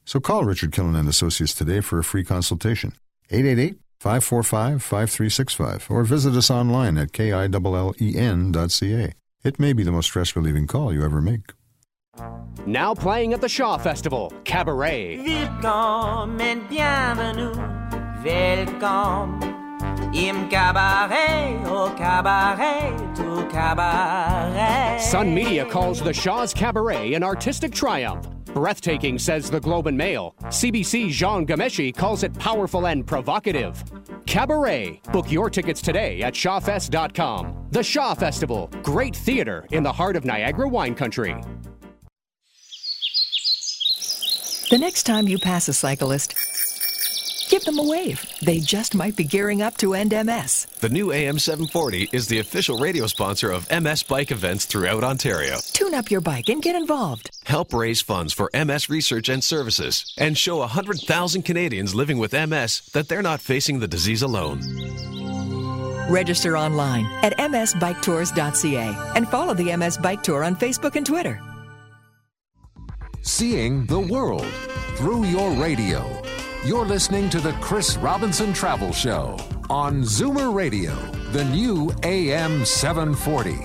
So 0.07 0.21
call 0.21 0.45
Richard 0.45 0.71
Killen 0.71 0.99
and 0.99 1.09
Associates 1.09 1.55
today 1.55 1.81
for 1.81 1.99
a 1.99 2.05
free 2.05 2.25
consultation. 2.25 2.93
888 3.31 3.79
545 4.07 4.85
5365 4.85 5.91
or 5.91 6.05
visit 6.05 6.37
us 6.37 6.49
online 6.49 6.97
at 6.97 7.11
killen.ca. 7.11 9.13
It 9.43 9.59
may 9.59 9.73
be 9.73 9.83
the 9.83 9.91
most 9.91 10.07
stress 10.07 10.37
relieving 10.37 10.69
call 10.69 10.93
you 10.93 11.05
ever 11.05 11.21
make. 11.21 11.53
Now 12.67 12.95
playing 12.95 13.33
at 13.33 13.41
the 13.41 13.49
Shaw 13.49 13.79
Festival, 13.79 14.33
Cabaret. 14.45 15.19
Welcome 15.19 16.41
and 16.41 16.69
bienvenue, 16.69 17.53
welcome 18.25 19.43
im 20.15 20.49
cabaret, 20.49 21.61
au 21.67 21.93
cabaret, 21.97 22.95
to 23.17 23.49
cabaret. 23.51 25.01
Sun 25.01 25.35
Media 25.35 25.65
calls 25.65 26.01
the 26.01 26.13
Shaw's 26.13 26.55
Cabaret 26.55 27.15
an 27.15 27.25
artistic 27.25 27.73
triumph. 27.73 28.36
Breathtaking, 28.57 29.19
says 29.19 29.51
the 29.51 29.61
Globe 29.61 29.87
and 29.87 29.99
Mail. 29.99 30.35
CBC's 30.45 31.15
Jian 31.15 31.47
Ghomeshi 31.47 31.95
calls 31.95 32.23
it 32.23 32.33
powerful 32.39 32.87
and 32.87 33.07
provocative. 33.07 33.85
Cabaret. 34.25 34.99
Book 35.13 35.31
your 35.31 35.51
tickets 35.51 35.83
today 35.83 36.23
at 36.23 36.33
shawfest.com. 36.33 37.67
The 37.71 37.83
Shaw 37.83 38.15
Festival. 38.15 38.71
Great 38.83 39.15
theater 39.15 39.67
in 39.73 39.83
the 39.83 39.93
heart 39.93 40.17
of 40.17 40.25
Niagara 40.25 40.71
wine 40.71 40.95
country. 40.95 41.37
The 44.71 44.79
next 44.79 45.03
time 45.03 45.29
you 45.29 45.39
pass 45.39 45.69
a 45.69 45.75
cyclist, 45.75 46.35
them 47.65 47.79
a 47.79 47.83
wave. 47.83 48.25
They 48.43 48.59
just 48.59 48.95
might 48.95 49.17
be 49.17 49.25
gearing 49.25 49.63
up 49.63 49.77
to 49.79 49.95
end 49.95 50.13
MS. 50.13 50.67
The 50.81 50.89
new 50.89 51.13
AM 51.13 51.39
740 51.39 52.11
is 52.13 52.27
the 52.27 52.39
official 52.39 52.79
radio 52.79 53.07
sponsor 53.07 53.51
of 53.51 53.71
MS 53.71 54.03
bike 54.03 54.31
events 54.31 54.65
throughout 54.65 55.05
Ontario. 55.05 55.59
Tune 55.73 55.95
up 55.95 56.11
your 56.11 56.21
bike 56.21 56.49
and 56.49 56.63
get 56.63 56.77
involved. 56.77 57.31
Help 57.45 57.73
raise 57.73 58.01
funds 58.01 58.33
for 58.33 58.51
MS 58.53 58.89
research 58.89 59.29
and 59.29 59.43
services 59.43 60.15
and 60.19 60.37
show 60.37 60.59
100,000 60.59 61.43
Canadians 61.43 61.95
living 61.95 62.19
with 62.19 62.33
MS 62.33 62.91
that 62.93 63.09
they're 63.09 63.23
not 63.23 63.41
facing 63.41 63.79
the 63.79 63.89
disease 63.89 64.23
alone. 64.23 64.61
Register 66.09 66.57
online 66.57 67.07
at 67.23 67.37
msbiketours.ca 67.39 69.13
and 69.17 69.29
follow 69.29 69.55
the 69.55 69.77
MS 69.77 69.99
Bike 69.99 70.23
Tour 70.23 70.45
on 70.45 70.57
Facebook 70.57 70.97
and 70.97 71.05
Twitter. 71.05 71.41
Seeing 73.23 73.87
the 73.87 73.99
world 73.99 74.47
through 74.97 75.25
your 75.25 75.51
radio. 75.53 76.23
You're 76.67 76.85
listening 76.85 77.31
to 77.31 77.41
the 77.41 77.53
Chris 77.61 77.97
Robinson 77.97 78.53
Travel 78.53 78.93
Show 78.93 79.37
on 79.71 80.03
Zoomer 80.03 80.53
Radio, 80.53 80.97
the 81.31 81.45
new 81.45 81.95
AM 82.03 82.65
740. 82.65 83.57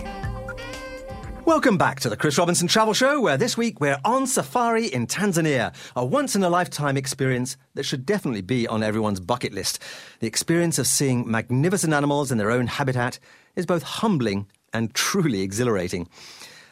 Welcome 1.43 1.79
back 1.79 1.99
to 2.01 2.09
the 2.11 2.15
Chris 2.15 2.37
Robinson 2.37 2.67
Travel 2.67 2.93
Show, 2.93 3.19
where 3.19 3.37
this 3.37 3.57
week 3.57 3.81
we're 3.81 3.99
on 4.05 4.27
safari 4.27 4.85
in 4.85 5.07
Tanzania, 5.07 5.73
a 5.95 6.05
once 6.05 6.35
in 6.35 6.43
a 6.43 6.49
lifetime 6.49 6.95
experience 6.95 7.57
that 7.73 7.85
should 7.85 8.05
definitely 8.05 8.43
be 8.43 8.67
on 8.67 8.83
everyone's 8.83 9.19
bucket 9.19 9.51
list. 9.51 9.81
The 10.19 10.27
experience 10.27 10.77
of 10.77 10.85
seeing 10.85 11.27
magnificent 11.29 11.93
animals 11.93 12.31
in 12.31 12.37
their 12.37 12.51
own 12.51 12.67
habitat 12.67 13.17
is 13.55 13.65
both 13.65 13.81
humbling 13.81 14.45
and 14.73 14.93
truly 14.93 15.41
exhilarating. 15.41 16.07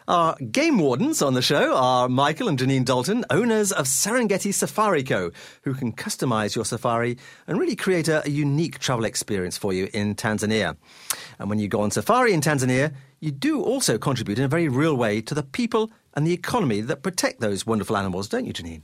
Our 0.10 0.36
game 0.38 0.80
wardens 0.80 1.22
on 1.22 1.36
the 1.36 1.41
show 1.43 1.76
are 1.76 2.10
Michael 2.10 2.47
and 2.47 2.57
Janine 2.57 2.84
Dalton, 2.84 3.24
owners 3.30 3.72
of 3.72 3.86
Serengeti 3.86 4.51
Safari 4.51 5.03
Co., 5.03 5.30
who 5.62 5.76
can 5.76 5.93
customize 5.93 6.55
your 6.55 6.66
safari 6.66 7.16
and 7.45 7.60
really 7.60 7.76
create 7.76 8.07
a, 8.07 8.26
a 8.26 8.30
unique 8.32 8.80
travel 8.80 9.05
experience 9.05 9.55
for 9.55 9.72
you 9.72 9.88
in 9.93 10.16
Tanzania. 10.16 10.76
And 11.38 11.47
when 11.47 11.60
you 11.60 11.68
go 11.68 11.82
on 11.82 11.91
safari 11.91 12.34
in 12.34 12.41
Tanzania, 12.41 12.91
you 13.20 13.30
do 13.30 13.62
also 13.62 13.99
contribute 13.99 14.39
in 14.39 14.45
a 14.45 14.47
very 14.47 14.68
real 14.68 14.97
way 14.97 15.22
to 15.22 15.36
the 15.36 15.43
people 15.43 15.91
and 16.16 16.26
the 16.26 16.34
economy 16.34 16.82
that 16.82 17.03
protect 17.03 17.39
those 17.39 17.68
wonderful 17.68 17.95
animals, 17.95 18.28
don't 18.28 18.47
you, 18.47 18.53
Janine? 18.53 18.82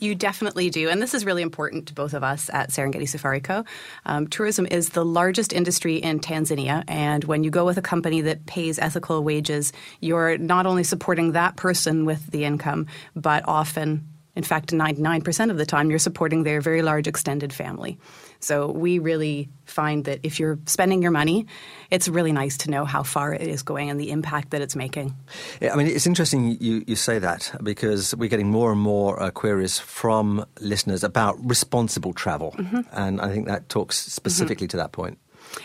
You 0.00 0.14
definitely 0.14 0.70
do. 0.70 0.88
And 0.88 1.00
this 1.00 1.12
is 1.12 1.26
really 1.26 1.42
important 1.42 1.86
to 1.88 1.94
both 1.94 2.14
of 2.14 2.24
us 2.24 2.48
at 2.52 2.70
Serengeti 2.70 3.06
Safari 3.06 3.40
Co. 3.40 3.64
Um, 4.06 4.26
tourism 4.26 4.66
is 4.66 4.90
the 4.90 5.04
largest 5.04 5.52
industry 5.52 5.96
in 5.96 6.20
Tanzania. 6.20 6.84
And 6.88 7.22
when 7.24 7.44
you 7.44 7.50
go 7.50 7.66
with 7.66 7.76
a 7.76 7.82
company 7.82 8.22
that 8.22 8.46
pays 8.46 8.78
ethical 8.78 9.22
wages, 9.22 9.74
you're 10.00 10.38
not 10.38 10.64
only 10.64 10.84
supporting 10.84 11.32
that 11.32 11.56
person 11.56 12.06
with 12.06 12.30
the 12.30 12.44
income, 12.44 12.86
but 13.14 13.44
often 13.46 14.08
in 14.36 14.44
fact, 14.44 14.70
99% 14.70 15.50
of 15.50 15.58
the 15.58 15.66
time, 15.66 15.90
you're 15.90 15.98
supporting 15.98 16.44
their 16.44 16.60
very 16.60 16.82
large 16.82 17.08
extended 17.08 17.52
family. 17.52 17.98
So 18.40 18.70
we 18.70 18.98
really 18.98 19.48
find 19.66 20.04
that 20.06 20.20
if 20.22 20.40
you're 20.40 20.58
spending 20.66 21.02
your 21.02 21.10
money, 21.10 21.46
it's 21.90 22.08
really 22.08 22.32
nice 22.32 22.56
to 22.58 22.70
know 22.70 22.84
how 22.84 23.02
far 23.02 23.34
it 23.34 23.42
is 23.42 23.62
going 23.62 23.90
and 23.90 24.00
the 24.00 24.10
impact 24.10 24.50
that 24.50 24.62
it's 24.62 24.74
making. 24.74 25.14
Yeah, 25.60 25.72
I 25.72 25.76
mean, 25.76 25.86
it's 25.86 26.06
interesting 26.06 26.56
you, 26.60 26.82
you 26.86 26.96
say 26.96 27.18
that 27.18 27.52
because 27.62 28.14
we're 28.16 28.30
getting 28.30 28.50
more 28.50 28.72
and 28.72 28.80
more 28.80 29.22
uh, 29.22 29.30
queries 29.30 29.78
from 29.78 30.44
listeners 30.60 31.04
about 31.04 31.38
responsible 31.44 32.12
travel. 32.12 32.54
Mm-hmm. 32.58 32.80
And 32.92 33.20
I 33.20 33.30
think 33.30 33.46
that 33.46 33.68
talks 33.68 33.98
specifically 33.98 34.66
mm-hmm. 34.66 34.70
to 34.70 34.76
that 34.78 34.92
point. 34.92 35.18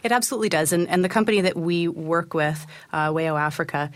It 0.03 0.11
absolutely 0.11 0.49
does. 0.49 0.73
And, 0.73 0.87
and 0.89 1.03
the 1.03 1.09
company 1.09 1.41
that 1.41 1.55
we 1.55 1.87
work 1.87 2.33
with, 2.33 2.65
uh, 2.91 3.09
Wayo 3.09 3.39
Africa, 3.39 3.91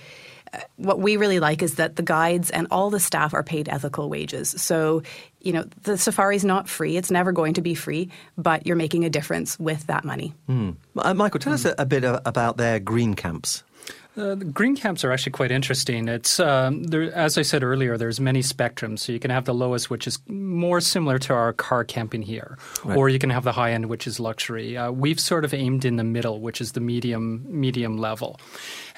what 0.78 1.00
we 1.00 1.18
really 1.18 1.40
like 1.40 1.62
is 1.62 1.76
that 1.76 1.96
the 1.96 2.04
guides 2.04 2.50
and 2.50 2.68
all 2.72 2.90
the 2.90 3.00
staff 3.00 3.34
are 3.34 3.44
paid 3.44 3.70
ethical 3.70 4.10
wages. 4.10 4.50
So, 4.58 5.04
you 5.42 5.54
know, 5.54 5.66
the 5.84 5.98
safari 5.98 6.36
is 6.36 6.46
not 6.46 6.68
free. 6.68 6.98
It's 6.98 7.12
never 7.12 7.32
going 7.32 7.54
to 7.56 7.62
be 7.62 7.76
free, 7.76 8.10
but 8.38 8.66
you're 8.66 8.76
making 8.76 9.06
a 9.06 9.10
difference 9.10 9.60
with 9.60 9.88
that 9.88 10.04
money. 10.04 10.34
Mm. 10.50 10.76
Uh, 10.98 11.14
Michael, 11.14 11.40
tell 11.40 11.52
mm. 11.52 11.56
us 11.56 11.66
a, 11.66 11.76
a 11.78 11.86
bit 11.86 12.04
about 12.04 12.58
their 12.58 12.80
green 12.80 13.14
camps. 13.14 13.64
Uh, 14.18 14.36
the 14.36 14.44
green 14.44 14.76
camps 14.76 15.06
are 15.06 15.14
actually 15.14 15.32
quite 15.32 15.52
interesting. 15.52 16.10
It's 16.10 16.40
um, 16.40 16.84
there, 16.84 17.14
as 17.14 17.38
I 17.38 17.42
said 17.42 17.64
earlier. 17.64 17.98
There's 17.98 18.20
many 18.20 18.42
spectrums, 18.42 19.00
so 19.00 19.14
you 19.14 19.20
can 19.20 19.32
have 19.32 19.46
the 19.46 19.54
lowest, 19.54 19.90
which 19.90 20.08
is 20.08 20.20
more 20.28 20.82
similar 20.82 21.20
to 21.20 21.34
our 21.34 21.54
car 21.54 21.86
camping 21.86 22.22
here, 22.22 22.58
right. 22.84 22.98
or 22.98 23.08
you 23.08 23.20
can 23.20 23.30
have 23.30 23.44
the 23.46 23.54
high 23.54 23.72
end, 23.72 23.86
which 23.86 24.08
is 24.08 24.20
luxury. 24.20 24.76
Uh, 24.76 24.92
we've 24.92 25.20
sort 25.20 25.46
of 25.46 25.54
aimed 25.54 25.86
in 25.86 25.96
the 25.96 26.04
middle, 26.04 26.42
which 26.42 26.60
is 26.60 26.74
the 26.74 26.82
medium 26.82 27.46
medium 27.48 27.98
level. 27.98 28.40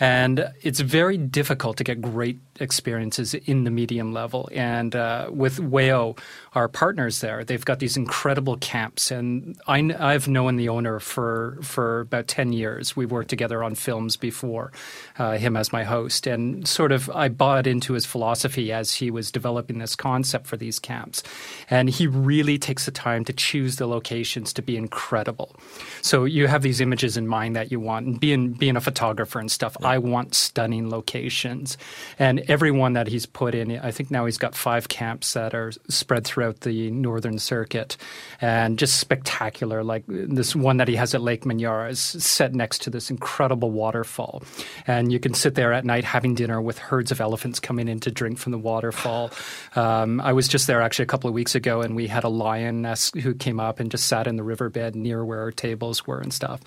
And 0.01 0.51
it's 0.63 0.79
very 0.79 1.15
difficult 1.15 1.77
to 1.77 1.83
get 1.83 2.01
great 2.01 2.39
experiences 2.59 3.35
in 3.35 3.65
the 3.65 3.69
medium 3.69 4.13
level. 4.13 4.49
And 4.51 4.95
uh, 4.95 5.29
with 5.31 5.57
Wayo, 5.57 6.17
our 6.53 6.67
partners 6.67 7.21
there, 7.21 7.43
they've 7.43 7.63
got 7.63 7.77
these 7.77 7.95
incredible 7.95 8.57
camps. 8.57 9.11
And 9.11 9.59
I, 9.67 9.81
have 10.11 10.27
known 10.27 10.55
the 10.55 10.69
owner 10.69 10.99
for, 10.99 11.59
for 11.61 11.99
about 12.01 12.27
10 12.27 12.51
years. 12.51 12.95
We've 12.95 13.11
worked 13.11 13.29
together 13.29 13.63
on 13.63 13.75
films 13.75 14.17
before, 14.17 14.71
uh, 15.19 15.37
him 15.37 15.55
as 15.55 15.71
my 15.71 15.83
host. 15.83 16.25
And 16.25 16.67
sort 16.67 16.91
of 16.91 17.07
I 17.11 17.29
bought 17.29 17.67
into 17.67 17.93
his 17.93 18.07
philosophy 18.07 18.71
as 18.71 18.95
he 18.95 19.11
was 19.11 19.31
developing 19.31 19.77
this 19.77 19.95
concept 19.95 20.47
for 20.47 20.57
these 20.57 20.79
camps. 20.79 21.21
And 21.69 21.91
he 21.91 22.07
really 22.07 22.57
takes 22.57 22.85
the 22.85 22.91
time 22.91 23.23
to 23.25 23.33
choose 23.33 23.75
the 23.75 23.85
locations 23.85 24.51
to 24.53 24.63
be 24.63 24.77
incredible. 24.77 25.55
So 26.01 26.25
you 26.25 26.47
have 26.47 26.63
these 26.63 26.81
images 26.81 27.17
in 27.17 27.27
mind 27.27 27.55
that 27.55 27.71
you 27.71 27.79
want. 27.79 28.07
And 28.07 28.19
being, 28.19 28.53
being 28.53 28.75
a 28.75 28.81
photographer 28.81 29.39
and 29.39 29.51
stuff, 29.51 29.77
I 29.91 29.97
want 29.97 30.35
stunning 30.35 30.89
locations. 30.89 31.77
And 32.17 32.39
everyone 32.47 32.93
that 32.93 33.07
he's 33.07 33.25
put 33.25 33.53
in, 33.53 33.77
I 33.77 33.91
think 33.91 34.09
now 34.09 34.25
he's 34.25 34.37
got 34.37 34.55
five 34.55 34.87
camps 34.87 35.33
that 35.33 35.53
are 35.53 35.73
spread 35.89 36.23
throughout 36.23 36.61
the 36.61 36.89
northern 36.91 37.39
circuit 37.39 37.97
and 38.39 38.79
just 38.79 39.01
spectacular. 39.01 39.83
Like 39.83 40.05
this 40.07 40.55
one 40.55 40.77
that 40.77 40.87
he 40.87 40.95
has 40.95 41.13
at 41.13 41.21
Lake 41.21 41.43
Manyara 41.43 41.89
is 41.89 41.99
set 41.99 42.53
next 42.53 42.83
to 42.83 42.89
this 42.89 43.09
incredible 43.09 43.69
waterfall. 43.69 44.43
And 44.87 45.11
you 45.11 45.19
can 45.19 45.33
sit 45.33 45.55
there 45.55 45.73
at 45.73 45.83
night 45.83 46.05
having 46.05 46.35
dinner 46.35 46.61
with 46.61 46.77
herds 46.77 47.11
of 47.11 47.19
elephants 47.19 47.59
coming 47.59 47.89
in 47.89 47.99
to 47.99 48.11
drink 48.11 48.37
from 48.39 48.53
the 48.53 48.59
waterfall. 48.59 49.31
Um, 49.73 50.21
I 50.21 50.33
was 50.33 50.47
just 50.47 50.67
there 50.67 50.81
actually 50.81 51.03
a 51.03 51.07
couple 51.07 51.27
of 51.27 51.33
weeks 51.33 51.55
ago 51.55 51.81
and 51.81 51.95
we 51.95 52.07
had 52.07 52.23
a 52.23 52.29
lioness 52.29 53.11
who 53.23 53.33
came 53.33 53.59
up 53.59 53.79
and 53.79 53.89
just 53.89 54.05
sat 54.05 54.27
in 54.27 54.35
the 54.35 54.43
riverbed 54.43 54.95
near 54.95 55.23
where 55.23 55.39
our 55.39 55.51
tables 55.51 56.05
were 56.05 56.19
and 56.19 56.33
stuff 56.33 56.61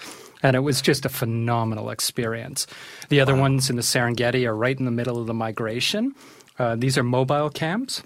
and 0.45 0.55
it 0.55 0.61
was 0.61 0.81
just 0.83 1.05
a 1.05 1.09
phenomenal 1.09 1.91
experience. 1.91 2.69
The 3.09 3.21
other 3.21 3.35
wow. 3.35 3.41
ones 3.41 3.71
in 3.71 3.77
the 3.77 3.83
Serengeti 3.83 4.47
are 4.47 4.55
right 4.55 4.79
in 4.79 4.85
the 4.85 4.91
middle 4.93 5.19
of 5.19 5.27
the 5.27 5.35
migration. 5.35 6.15
Uh, 6.59 6.77
these 6.77 6.97
are 6.99 7.03
mobile 7.03 7.51
camps. 7.51 8.03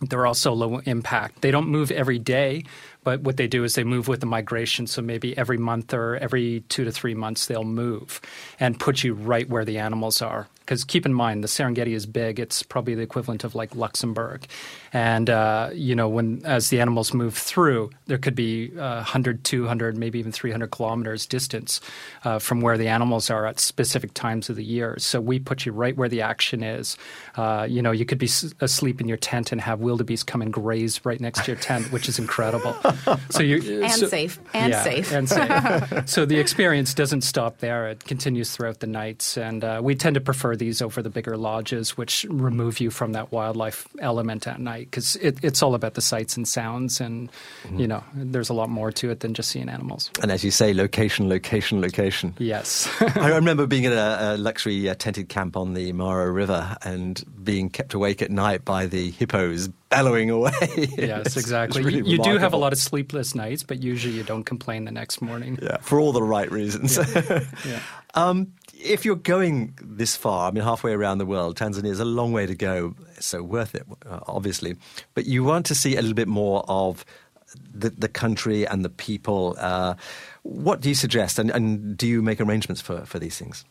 They're 0.00 0.26
also 0.26 0.52
low 0.52 0.78
impact. 0.78 1.42
They 1.42 1.50
don't 1.50 1.68
move 1.68 1.90
every 1.90 2.18
day, 2.18 2.64
but 3.04 3.20
what 3.20 3.36
they 3.36 3.46
do 3.46 3.64
is 3.64 3.74
they 3.74 3.84
move 3.84 4.08
with 4.08 4.20
the 4.20 4.26
migration. 4.26 4.86
So 4.86 5.00
maybe 5.00 5.36
every 5.38 5.58
month 5.58 5.94
or 5.94 6.16
every 6.16 6.64
two 6.68 6.84
to 6.84 6.90
three 6.90 7.14
months, 7.14 7.46
they'll 7.46 7.64
move 7.64 8.20
and 8.58 8.80
put 8.80 9.04
you 9.04 9.14
right 9.14 9.48
where 9.48 9.64
the 9.64 9.78
animals 9.78 10.20
are. 10.22 10.48
Because 10.70 10.84
keep 10.84 11.04
in 11.04 11.12
mind, 11.12 11.42
the 11.42 11.48
Serengeti 11.48 11.96
is 11.96 12.06
big. 12.06 12.38
It's 12.38 12.62
probably 12.62 12.94
the 12.94 13.02
equivalent 13.02 13.42
of 13.42 13.56
like 13.56 13.74
Luxembourg. 13.74 14.46
And, 14.92 15.28
uh, 15.28 15.70
you 15.72 15.96
know, 15.96 16.08
when 16.08 16.42
as 16.44 16.68
the 16.68 16.78
animals 16.78 17.12
move 17.12 17.34
through, 17.34 17.90
there 18.06 18.18
could 18.18 18.36
be 18.36 18.70
uh, 18.78 19.02
100, 19.02 19.42
200, 19.42 19.96
maybe 19.96 20.20
even 20.20 20.30
300 20.30 20.70
kilometers 20.70 21.26
distance 21.26 21.80
uh, 22.22 22.38
from 22.38 22.60
where 22.60 22.78
the 22.78 22.86
animals 22.86 23.30
are 23.30 23.46
at 23.46 23.58
specific 23.58 24.14
times 24.14 24.48
of 24.48 24.54
the 24.54 24.62
year. 24.62 24.94
So 24.98 25.20
we 25.20 25.40
put 25.40 25.66
you 25.66 25.72
right 25.72 25.96
where 25.96 26.08
the 26.08 26.22
action 26.22 26.62
is. 26.62 26.96
Uh, 27.34 27.66
you 27.68 27.82
know, 27.82 27.90
you 27.90 28.04
could 28.04 28.18
be 28.18 28.26
s- 28.26 28.54
asleep 28.60 29.00
in 29.00 29.08
your 29.08 29.16
tent 29.16 29.50
and 29.50 29.60
have 29.60 29.80
wildebeest 29.80 30.28
come 30.28 30.40
and 30.40 30.52
graze 30.52 31.04
right 31.04 31.20
next 31.20 31.46
to 31.46 31.50
your 31.50 31.60
tent, 31.60 31.90
which 31.90 32.08
is 32.08 32.20
incredible. 32.20 32.76
so 33.30 33.42
you 33.42 33.82
and 33.82 33.92
so, 33.92 34.06
safe 34.06 34.38
and 34.54 34.70
yeah, 34.70 34.84
safe 34.84 35.12
and 35.12 35.28
safe. 35.28 36.08
so 36.08 36.24
the 36.24 36.38
experience 36.38 36.94
doesn't 36.94 37.22
stop 37.22 37.58
there; 37.58 37.88
it 37.88 38.04
continues 38.04 38.52
throughout 38.52 38.78
the 38.78 38.86
nights, 38.86 39.36
and 39.36 39.64
uh, 39.64 39.80
we 39.82 39.96
tend 39.96 40.14
to 40.14 40.20
prefer 40.20 40.54
these 40.60 40.80
over 40.80 41.02
the 41.02 41.10
bigger 41.10 41.36
lodges, 41.36 41.96
which 41.96 42.24
remove 42.30 42.78
you 42.78 42.90
from 42.90 43.12
that 43.12 43.32
wildlife 43.32 43.88
element 43.98 44.46
at 44.46 44.60
night 44.60 44.88
because 44.88 45.16
it, 45.16 45.38
it's 45.42 45.60
all 45.60 45.74
about 45.74 45.94
the 45.94 46.00
sights 46.00 46.36
and 46.36 46.46
sounds, 46.46 47.00
and 47.00 47.28
mm-hmm. 47.64 47.80
you 47.80 47.88
know, 47.88 48.04
there's 48.14 48.48
a 48.48 48.54
lot 48.54 48.70
more 48.70 48.92
to 48.92 49.10
it 49.10 49.20
than 49.20 49.34
just 49.34 49.48
seeing 49.50 49.68
animals. 49.68 50.10
And 50.22 50.30
as 50.30 50.44
you 50.44 50.52
say, 50.52 50.72
location, 50.72 51.28
location, 51.28 51.80
location. 51.80 52.34
Yes, 52.38 52.88
I 53.16 53.30
remember 53.34 53.66
being 53.66 53.84
in 53.84 53.92
a, 53.92 54.18
a 54.20 54.36
luxury 54.36 54.88
uh, 54.88 54.94
tented 54.94 55.28
camp 55.28 55.56
on 55.56 55.74
the 55.74 55.92
Mara 55.92 56.30
River 56.30 56.76
and 56.82 57.24
being 57.42 57.68
kept 57.68 57.94
awake 57.94 58.22
at 58.22 58.30
night 58.30 58.64
by 58.64 58.86
the 58.86 59.10
hippos 59.10 59.68
bellowing 59.88 60.30
away. 60.38 60.52
yes, 60.96 61.36
exactly. 61.36 61.82
Really 61.82 61.98
you, 61.98 62.16
you 62.16 62.22
do 62.22 62.38
have 62.38 62.52
a 62.52 62.56
lot 62.56 62.72
of 62.72 62.78
sleepless 62.78 63.34
nights, 63.34 63.62
but 63.62 63.82
usually 63.82 64.14
you 64.14 64.22
don't 64.22 64.44
complain 64.44 64.84
the 64.84 64.92
next 64.92 65.20
morning. 65.20 65.58
Yeah, 65.60 65.78
for 65.78 66.00
all 66.00 66.12
the 66.12 66.22
right 66.22 66.50
reasons. 66.50 66.96
Yeah. 66.96 67.44
yeah. 67.66 67.80
um, 68.14 68.52
if 68.82 69.04
you're 69.04 69.16
going 69.16 69.78
this 69.82 70.16
far, 70.16 70.48
I 70.48 70.50
mean, 70.52 70.64
halfway 70.64 70.92
around 70.92 71.18
the 71.18 71.26
world, 71.26 71.56
Tanzania 71.56 71.90
is 71.90 72.00
a 72.00 72.04
long 72.04 72.32
way 72.32 72.46
to 72.46 72.54
go, 72.54 72.94
so 73.18 73.42
worth 73.42 73.74
it, 73.74 73.84
uh, 74.06 74.20
obviously. 74.26 74.76
But 75.14 75.26
you 75.26 75.44
want 75.44 75.66
to 75.66 75.74
see 75.74 75.96
a 75.96 76.00
little 76.02 76.14
bit 76.14 76.28
more 76.28 76.64
of 76.68 77.04
the, 77.72 77.90
the 77.90 78.08
country 78.08 78.66
and 78.66 78.84
the 78.84 78.88
people. 78.88 79.56
Uh, 79.58 79.94
what 80.42 80.80
do 80.80 80.88
you 80.88 80.94
suggest, 80.94 81.38
and, 81.38 81.50
and 81.50 81.96
do 81.96 82.06
you 82.06 82.22
make 82.22 82.40
arrangements 82.40 82.80
for, 82.80 83.04
for 83.04 83.18
these 83.18 83.38
things? 83.38 83.64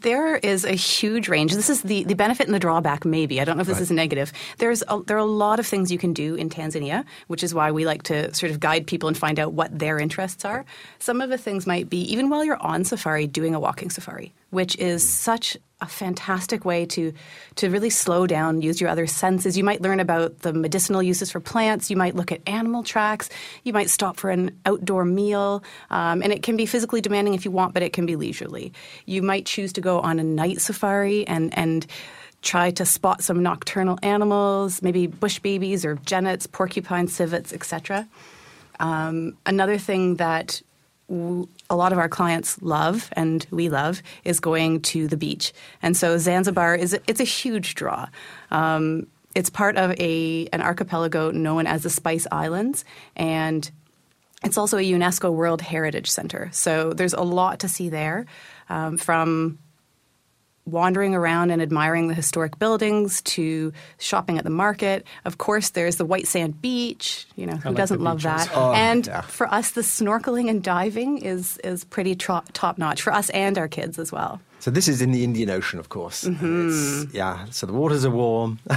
There 0.00 0.36
is 0.36 0.64
a 0.64 0.72
huge 0.72 1.28
range. 1.28 1.52
This 1.54 1.68
is 1.68 1.82
the, 1.82 2.04
the 2.04 2.14
benefit 2.14 2.46
and 2.46 2.54
the 2.54 2.60
drawback, 2.60 3.04
maybe. 3.04 3.40
I 3.40 3.44
don't 3.44 3.56
know 3.56 3.62
if 3.62 3.66
this 3.66 3.74
Right. 3.78 3.82
is 3.82 3.90
negative. 3.90 4.32
There's 4.58 4.82
a, 4.86 5.02
there 5.04 5.16
are 5.16 5.20
a 5.20 5.24
lot 5.24 5.58
of 5.58 5.66
things 5.66 5.90
you 5.90 5.98
can 5.98 6.12
do 6.12 6.36
in 6.36 6.48
Tanzania, 6.50 7.04
which 7.26 7.42
is 7.42 7.52
why 7.52 7.72
we 7.72 7.84
like 7.84 8.04
to 8.04 8.32
sort 8.32 8.52
of 8.52 8.60
guide 8.60 8.86
people 8.86 9.08
and 9.08 9.18
find 9.18 9.40
out 9.40 9.54
what 9.54 9.76
their 9.76 9.98
interests 9.98 10.44
are. 10.44 10.64
Some 11.00 11.20
of 11.20 11.30
the 11.30 11.38
things 11.38 11.66
might 11.66 11.90
be, 11.90 12.00
even 12.12 12.28
while 12.30 12.44
you're 12.44 12.62
on 12.62 12.84
safari, 12.84 13.26
doing 13.26 13.54
a 13.56 13.60
walking 13.60 13.90
safari, 13.90 14.32
which 14.50 14.76
is 14.76 15.06
such 15.06 15.56
a 15.80 15.86
fantastic 15.86 16.64
way 16.64 16.84
to 16.86 17.12
to 17.54 17.70
really 17.70 17.90
slow 17.90 18.26
down, 18.26 18.62
use 18.62 18.80
your 18.80 18.90
other 18.90 19.06
senses. 19.06 19.56
You 19.56 19.62
might 19.62 19.80
learn 19.80 20.00
about 20.00 20.40
the 20.40 20.52
medicinal 20.52 21.02
uses 21.02 21.30
for 21.30 21.40
plants. 21.40 21.88
You 21.90 21.96
might 21.96 22.16
look 22.16 22.32
at 22.32 22.40
animal 22.48 22.82
tracks. 22.82 23.28
You 23.62 23.72
might 23.72 23.88
stop 23.88 24.16
for 24.16 24.30
an 24.30 24.58
outdoor 24.66 25.04
meal, 25.04 25.62
um, 25.90 26.22
and 26.22 26.32
it 26.32 26.42
can 26.42 26.56
be 26.56 26.66
physically 26.66 27.00
demanding 27.00 27.34
if 27.34 27.44
you 27.44 27.50
want, 27.50 27.74
but 27.74 27.82
it 27.82 27.92
can 27.92 28.06
be 28.06 28.16
leisurely. 28.16 28.72
You 29.06 29.22
might 29.22 29.46
choose 29.46 29.72
to 29.74 29.80
go 29.80 30.00
on 30.00 30.18
a 30.18 30.24
night 30.24 30.60
safari 30.60 31.26
and 31.26 31.56
and 31.56 31.86
try 32.42 32.70
to 32.70 32.84
spot 32.84 33.22
some 33.22 33.42
nocturnal 33.42 33.98
animals, 34.02 34.80
maybe 34.82 35.06
bush 35.06 35.38
babies 35.40 35.84
or 35.84 35.96
genets, 36.04 36.46
porcupine 36.46 37.08
civets, 37.08 37.52
etc. 37.52 38.08
Um, 38.80 39.36
another 39.44 39.78
thing 39.78 40.16
that 40.16 40.62
a 41.10 41.76
lot 41.76 41.92
of 41.92 41.98
our 41.98 42.08
clients 42.08 42.60
love 42.60 43.08
and 43.12 43.46
we 43.50 43.68
love 43.68 44.02
is 44.24 44.40
going 44.40 44.82
to 44.82 45.08
the 45.08 45.16
beach. 45.16 45.52
And 45.82 45.96
so 45.96 46.18
Zanzibar 46.18 46.74
is 46.74 46.94
a, 46.94 47.00
it's 47.06 47.20
a 47.20 47.24
huge 47.24 47.74
draw. 47.74 48.08
Um, 48.50 49.06
it's 49.34 49.50
part 49.50 49.76
of 49.76 49.92
a 49.98 50.48
an 50.52 50.60
archipelago 50.60 51.30
known 51.30 51.66
as 51.66 51.82
the 51.82 51.90
Spice 51.90 52.26
Islands 52.30 52.84
and 53.16 53.70
it's 54.44 54.56
also 54.56 54.78
a 54.78 54.82
UNESCO 54.82 55.32
World 55.32 55.60
Heritage 55.60 56.10
Center. 56.10 56.48
So 56.52 56.92
there's 56.92 57.14
a 57.14 57.22
lot 57.22 57.60
to 57.60 57.68
see 57.68 57.88
there 57.88 58.26
um, 58.68 58.96
from 58.96 59.58
wandering 60.70 61.14
around 61.14 61.50
and 61.50 61.60
admiring 61.62 62.08
the 62.08 62.14
historic 62.14 62.58
buildings 62.58 63.22
to 63.22 63.72
shopping 63.98 64.38
at 64.38 64.44
the 64.44 64.50
market. 64.50 65.06
Of 65.24 65.38
course, 65.38 65.70
there's 65.70 65.96
the 65.96 66.04
white 66.04 66.26
sand 66.26 66.60
beach. 66.62 67.26
You 67.36 67.46
know, 67.46 67.56
who 67.56 67.70
like 67.70 67.76
doesn't 67.76 68.00
love 68.00 68.22
that? 68.22 68.50
Oh, 68.54 68.72
and 68.72 69.06
yeah. 69.06 69.22
for 69.22 69.46
us, 69.52 69.72
the 69.72 69.80
snorkeling 69.82 70.48
and 70.50 70.62
diving 70.62 71.18
is 71.18 71.58
is 71.64 71.84
pretty 71.84 72.14
tro- 72.14 72.42
top 72.52 72.78
notch 72.78 73.02
for 73.02 73.12
us 73.12 73.30
and 73.30 73.58
our 73.58 73.68
kids 73.68 73.98
as 73.98 74.12
well. 74.12 74.40
So 74.60 74.70
this 74.70 74.88
is 74.88 75.00
in 75.00 75.12
the 75.12 75.22
Indian 75.24 75.50
Ocean, 75.50 75.78
of 75.78 75.88
course. 75.88 76.24
Mhm. 76.24 76.68
It's- 77.04 77.14
yeah, 77.14 77.46
so 77.50 77.66
the 77.66 77.72
waters 77.72 78.04
are 78.04 78.10
warm. 78.10 78.58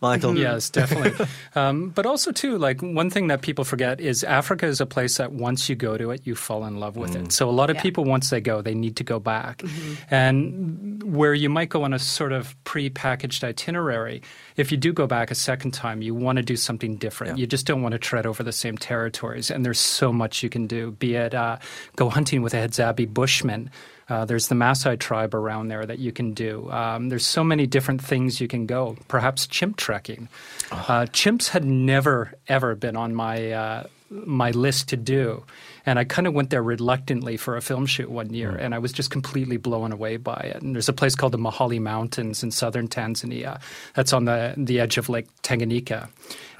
Michael? 0.00 0.38
Yes, 0.38 0.70
definitely. 0.70 1.26
um, 1.56 1.90
but 1.90 2.06
also, 2.06 2.30
too, 2.30 2.56
like 2.56 2.80
one 2.82 3.10
thing 3.10 3.26
that 3.28 3.42
people 3.42 3.64
forget 3.64 4.00
is 4.00 4.22
Africa 4.22 4.66
is 4.66 4.80
a 4.80 4.86
place 4.86 5.16
that 5.16 5.32
once 5.32 5.68
you 5.68 5.74
go 5.74 5.98
to 5.98 6.12
it, 6.12 6.24
you 6.24 6.34
fall 6.36 6.64
in 6.64 6.76
love 6.78 6.96
with 6.96 7.16
it. 7.16 7.32
So 7.32 7.48
a 7.48 7.50
lot 7.50 7.68
of 7.68 7.76
Yeah. 7.76 7.82
people, 7.82 8.04
once 8.04 8.30
they 8.30 8.40
go, 8.40 8.62
they 8.62 8.74
need 8.74 8.96
to 8.96 9.04
go 9.04 9.18
back. 9.18 9.62
And 10.10 11.02
where 11.02 11.34
you 11.34 11.48
might 11.48 11.68
go 11.68 11.82
on 11.84 11.92
a 11.92 11.98
sort 11.98 12.32
of 12.32 12.54
pre-packaged 12.64 13.42
itinerary, 13.44 14.22
if 14.56 14.70
you 14.70 14.76
do 14.78 14.92
go 14.92 15.06
back 15.06 15.30
a 15.30 15.34
second 15.34 15.72
time, 15.72 16.02
you 16.02 16.14
want 16.14 16.36
to 16.36 16.42
do 16.42 16.56
something 16.56 16.96
different. 16.96 17.38
You 17.38 17.46
just 17.46 17.66
don't 17.66 17.82
want 17.82 17.92
to 17.92 17.98
tread 17.98 18.26
over 18.26 18.42
the 18.42 18.52
same 18.52 18.76
territories. 18.78 19.50
And 19.50 19.64
there's 19.64 19.80
so 19.80 20.12
much 20.12 20.42
you 20.42 20.48
can 20.48 20.66
do, 20.66 20.92
be 20.92 21.14
it 21.16 21.34
uh, 21.34 21.58
go 21.96 22.08
hunting 22.08 22.42
with 22.42 22.54
a 22.54 22.58
Hadzabe 22.58 23.12
Bushman. 23.12 23.70
Uh, 24.08 24.24
there's 24.24 24.48
the 24.48 24.54
Maasai 24.54 24.98
tribe 24.98 25.34
around 25.34 25.68
there 25.68 25.84
that 25.84 25.98
you 25.98 26.12
can 26.12 26.32
do. 26.32 26.70
Um, 26.70 27.08
there's 27.08 27.26
so 27.26 27.44
many 27.44 27.66
different 27.66 28.02
things 28.02 28.40
you 28.40 28.48
can 28.48 28.66
go. 28.66 28.96
Perhaps 29.08 29.46
chimp 29.46 29.76
trekking. 29.76 30.28
Uh, 30.70 31.06
chimps 31.12 31.48
had 31.48 31.64
never 31.64 32.32
ever 32.48 32.74
been 32.74 32.96
on 32.96 33.14
my 33.14 33.52
uh, 33.52 33.86
my 34.10 34.50
list 34.52 34.88
to 34.88 34.96
do, 34.96 35.44
and 35.84 35.98
I 35.98 36.04
kind 36.04 36.26
of 36.26 36.32
went 36.32 36.48
there 36.48 36.62
reluctantly 36.62 37.36
for 37.36 37.56
a 37.56 37.60
film 37.60 37.84
shoot 37.84 38.10
one 38.10 38.32
year, 38.32 38.50
and 38.56 38.74
I 38.74 38.78
was 38.78 38.92
just 38.92 39.10
completely 39.10 39.58
blown 39.58 39.92
away 39.92 40.16
by 40.16 40.52
it. 40.54 40.62
And 40.62 40.74
there's 40.74 40.88
a 40.88 40.94
place 40.94 41.14
called 41.14 41.32
the 41.32 41.38
Mahale 41.38 41.78
Mountains 41.78 42.42
in 42.42 42.50
southern 42.50 42.88
Tanzania 42.88 43.60
that's 43.94 44.14
on 44.14 44.24
the 44.24 44.54
the 44.56 44.80
edge 44.80 44.96
of 44.96 45.10
Lake 45.10 45.26
Tanganyika, 45.42 46.08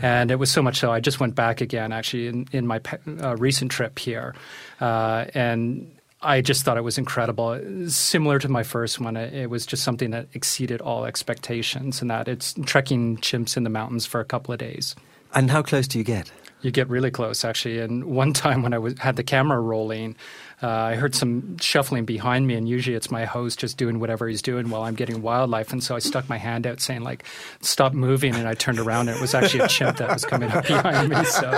and 0.01 0.31
it 0.31 0.37
was 0.39 0.51
so 0.51 0.63
much 0.63 0.79
so 0.79 0.93
I 0.93 1.01
just 1.01 1.21
went 1.21 1.35
back 1.35 1.63
again 1.63 1.93
actually 1.93 2.27
in 2.27 2.47
in 2.53 2.67
my 2.67 2.81
pe- 2.81 2.99
uh, 3.21 3.37
recent 3.37 3.71
trip 3.71 3.99
here, 3.99 4.35
uh, 4.81 5.25
and. 5.35 5.91
I 6.21 6.41
just 6.41 6.65
thought 6.65 6.77
it 6.77 6.85
was 6.85 6.99
incredible. 6.99 7.61
Similar 7.89 8.41
to 8.41 8.49
my 8.49 8.65
first 8.65 8.99
one, 8.99 9.17
it, 9.17 9.33
it 9.33 9.51
was 9.51 9.67
just 9.67 9.85
something 9.85 10.11
that 10.11 10.27
exceeded 10.35 10.81
all 10.81 11.05
expectations, 11.05 12.01
and 12.01 12.11
that 12.11 12.27
it's 12.27 12.55
trekking 12.65 13.19
chimps 13.19 13.57
in 13.57 13.65
the 13.65 13.71
mountains 13.71 14.05
for 14.05 14.21
a 14.21 14.25
couple 14.25 14.53
of 14.53 14.59
days. 14.59 14.97
And 15.35 15.51
how 15.51 15.63
close 15.63 15.87
do 15.87 15.99
you 15.99 16.05
get? 16.05 16.31
You 16.61 16.73
get 16.73 16.89
really 16.89 17.13
close, 17.13 17.45
actually. 17.45 17.79
And 17.79 18.05
one 18.07 18.33
time 18.33 18.63
when 18.63 18.75
I 18.75 18.79
was, 18.79 18.99
had 18.99 19.15
the 19.15 19.23
camera 19.23 19.61
rolling, 19.61 20.17
uh, 20.61 20.69
I 20.69 20.95
heard 20.97 21.15
some 21.15 21.57
shuffling 21.59 22.05
behind 22.05 22.49
me, 22.49 22.55
and 22.55 22.69
usually 22.69 22.97
it's 22.97 23.13
my 23.13 23.25
host 23.25 23.61
just 23.61 23.77
doing 23.77 24.01
whatever 24.01 24.27
he's 24.27 24.43
doing 24.43 24.71
while 24.71 24.83
I'm 24.83 24.97
getting 24.97 25.23
wildlife. 25.23 25.71
And 25.71 25.85
so 25.85 25.95
I 25.95 26.01
stuck 26.01 26.29
my 26.29 26.39
hand 26.39 26.67
out 26.67 26.81
saying, 26.81 27.03
like, 27.03 27.23
stop 27.61 27.93
moving. 27.93 28.35
And 28.35 28.49
I 28.49 28.55
turned 28.55 28.81
around, 28.81 29.07
and 29.07 29.17
it 29.17 29.21
was 29.21 29.35
actually 29.35 29.61
a 29.61 29.69
chimp 29.69 29.99
that 29.99 30.13
was 30.13 30.25
coming 30.25 30.51
up 30.51 30.67
behind 30.67 31.11
me. 31.11 31.25
So 31.27 31.49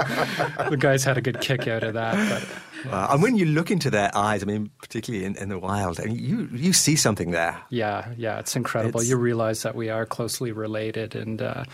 the 0.68 0.76
guys 0.78 1.02
had 1.02 1.16
a 1.16 1.22
good 1.22 1.40
kick 1.40 1.66
out 1.66 1.82
of 1.82 1.94
that. 1.94 2.16
But 2.28 2.48
Wow. 2.86 3.08
And 3.10 3.22
when 3.22 3.36
you 3.36 3.46
look 3.46 3.70
into 3.70 3.90
their 3.90 4.10
eyes, 4.16 4.42
I 4.42 4.46
mean, 4.46 4.70
particularly 4.80 5.24
in, 5.26 5.36
in 5.36 5.48
the 5.48 5.58
wild, 5.58 6.00
I 6.00 6.04
mean, 6.04 6.18
you, 6.18 6.48
you 6.52 6.72
see 6.72 6.96
something 6.96 7.30
there. 7.32 7.60
Yeah, 7.70 8.12
yeah, 8.16 8.38
it's 8.38 8.56
incredible. 8.56 9.00
It's- 9.00 9.10
you 9.10 9.16
realize 9.16 9.62
that 9.62 9.74
we 9.74 9.88
are 9.90 10.06
closely 10.06 10.52
related, 10.52 11.14
and 11.14 11.42
uh, 11.42 11.64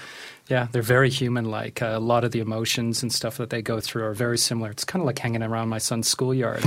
yeah, 0.49 0.69
they're 0.71 0.83
very 0.83 1.11
human-like. 1.11 1.83
Uh, 1.83 1.93
a 1.95 2.01
lot 2.01 2.23
of 2.23 2.31
the 2.31 2.39
emotions 2.41 3.03
and 3.03 3.13
stuff 3.13 3.37
that 3.39 3.51
they 3.51 3.63
go 3.63 3.81
through 3.81 4.05
are 4.05 4.15
very 4.15 4.39
similar. 4.39 4.71
It's 4.71 4.85
kind 4.85 5.03
of 5.03 5.07
like 5.07 5.19
hanging 5.19 5.43
around 5.43 5.69
my 5.69 5.79
son's 5.79 6.07
schoolyard. 6.07 6.61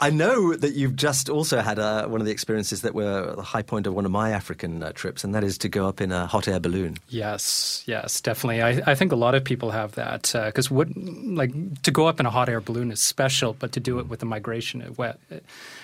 I 0.00 0.10
know 0.10 0.54
that 0.54 0.72
you've 0.74 0.96
just 0.96 1.28
also 1.28 1.60
had 1.60 1.78
uh, 1.78 2.06
one 2.06 2.20
of 2.20 2.26
the 2.26 2.32
experiences 2.32 2.80
that 2.82 2.94
were 2.94 3.34
the 3.36 3.42
high 3.42 3.62
point 3.62 3.86
of 3.86 3.94
one 3.94 4.06
of 4.06 4.10
my 4.10 4.30
African 4.30 4.82
uh, 4.82 4.92
trips, 4.92 5.24
and 5.24 5.34
that 5.34 5.44
is 5.44 5.58
to 5.58 5.68
go 5.68 5.86
up 5.86 6.00
in 6.00 6.10
a 6.10 6.26
hot 6.26 6.48
air 6.48 6.58
balloon. 6.58 6.96
yes, 7.08 7.82
yes, 7.86 8.20
definitely. 8.20 8.62
I, 8.62 8.80
I 8.86 8.94
think 8.94 9.12
a 9.12 9.16
lot 9.16 9.34
of 9.34 9.44
people 9.44 9.70
have 9.72 9.92
that 9.96 10.32
because 10.32 10.70
what 10.70 10.88
like 10.96 11.82
to 11.82 11.90
go 11.90 12.06
up 12.06 12.18
in 12.18 12.26
a 12.26 12.30
hot 12.30 12.48
air 12.48 12.60
balloon 12.60 12.90
is 12.90 13.00
special, 13.00 13.54
but 13.58 13.72
to 13.72 13.80
do 13.80 13.98
it 13.98 14.08
with 14.08 14.20
the 14.20 14.26
migration 14.26 14.80
at, 14.80 14.96
wet, 14.96 15.18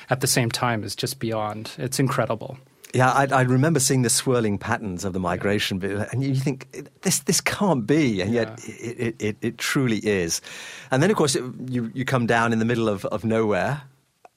at 0.09 0.21
the 0.21 0.27
same 0.27 0.51
time 0.51 0.83
is 0.83 0.97
just 0.97 1.19
beyond. 1.19 1.73
It's 1.77 1.99
incredible. 1.99 2.57
Yeah, 2.95 3.11
I, 3.11 3.27
I 3.27 3.43
remember 3.43 3.81
seeing 3.81 4.03
the 4.03 4.11
swirling 4.11 4.59
patterns 4.59 5.05
of 5.05 5.13
the 5.13 5.21
migration, 5.21 5.83
and 5.83 6.25
you 6.25 6.35
think 6.35 6.89
this 7.03 7.21
this 7.21 7.41
can't 7.41 7.87
be, 7.87 8.21
and 8.23 8.33
yet 8.33 8.61
it, 8.67 9.01
it, 9.01 9.23
it, 9.23 9.37
it 9.43 9.59
truly 9.59 9.99
is. 9.99 10.41
And 10.91 11.03
then, 11.03 11.11
of 11.11 11.17
course, 11.17 11.35
you 11.35 11.91
you 11.95 12.05
come 12.05 12.27
down 12.27 12.53
in 12.53 12.59
the 12.59 12.65
middle 12.65 12.89
of, 12.89 13.05
of 13.07 13.25
nowhere, 13.25 13.83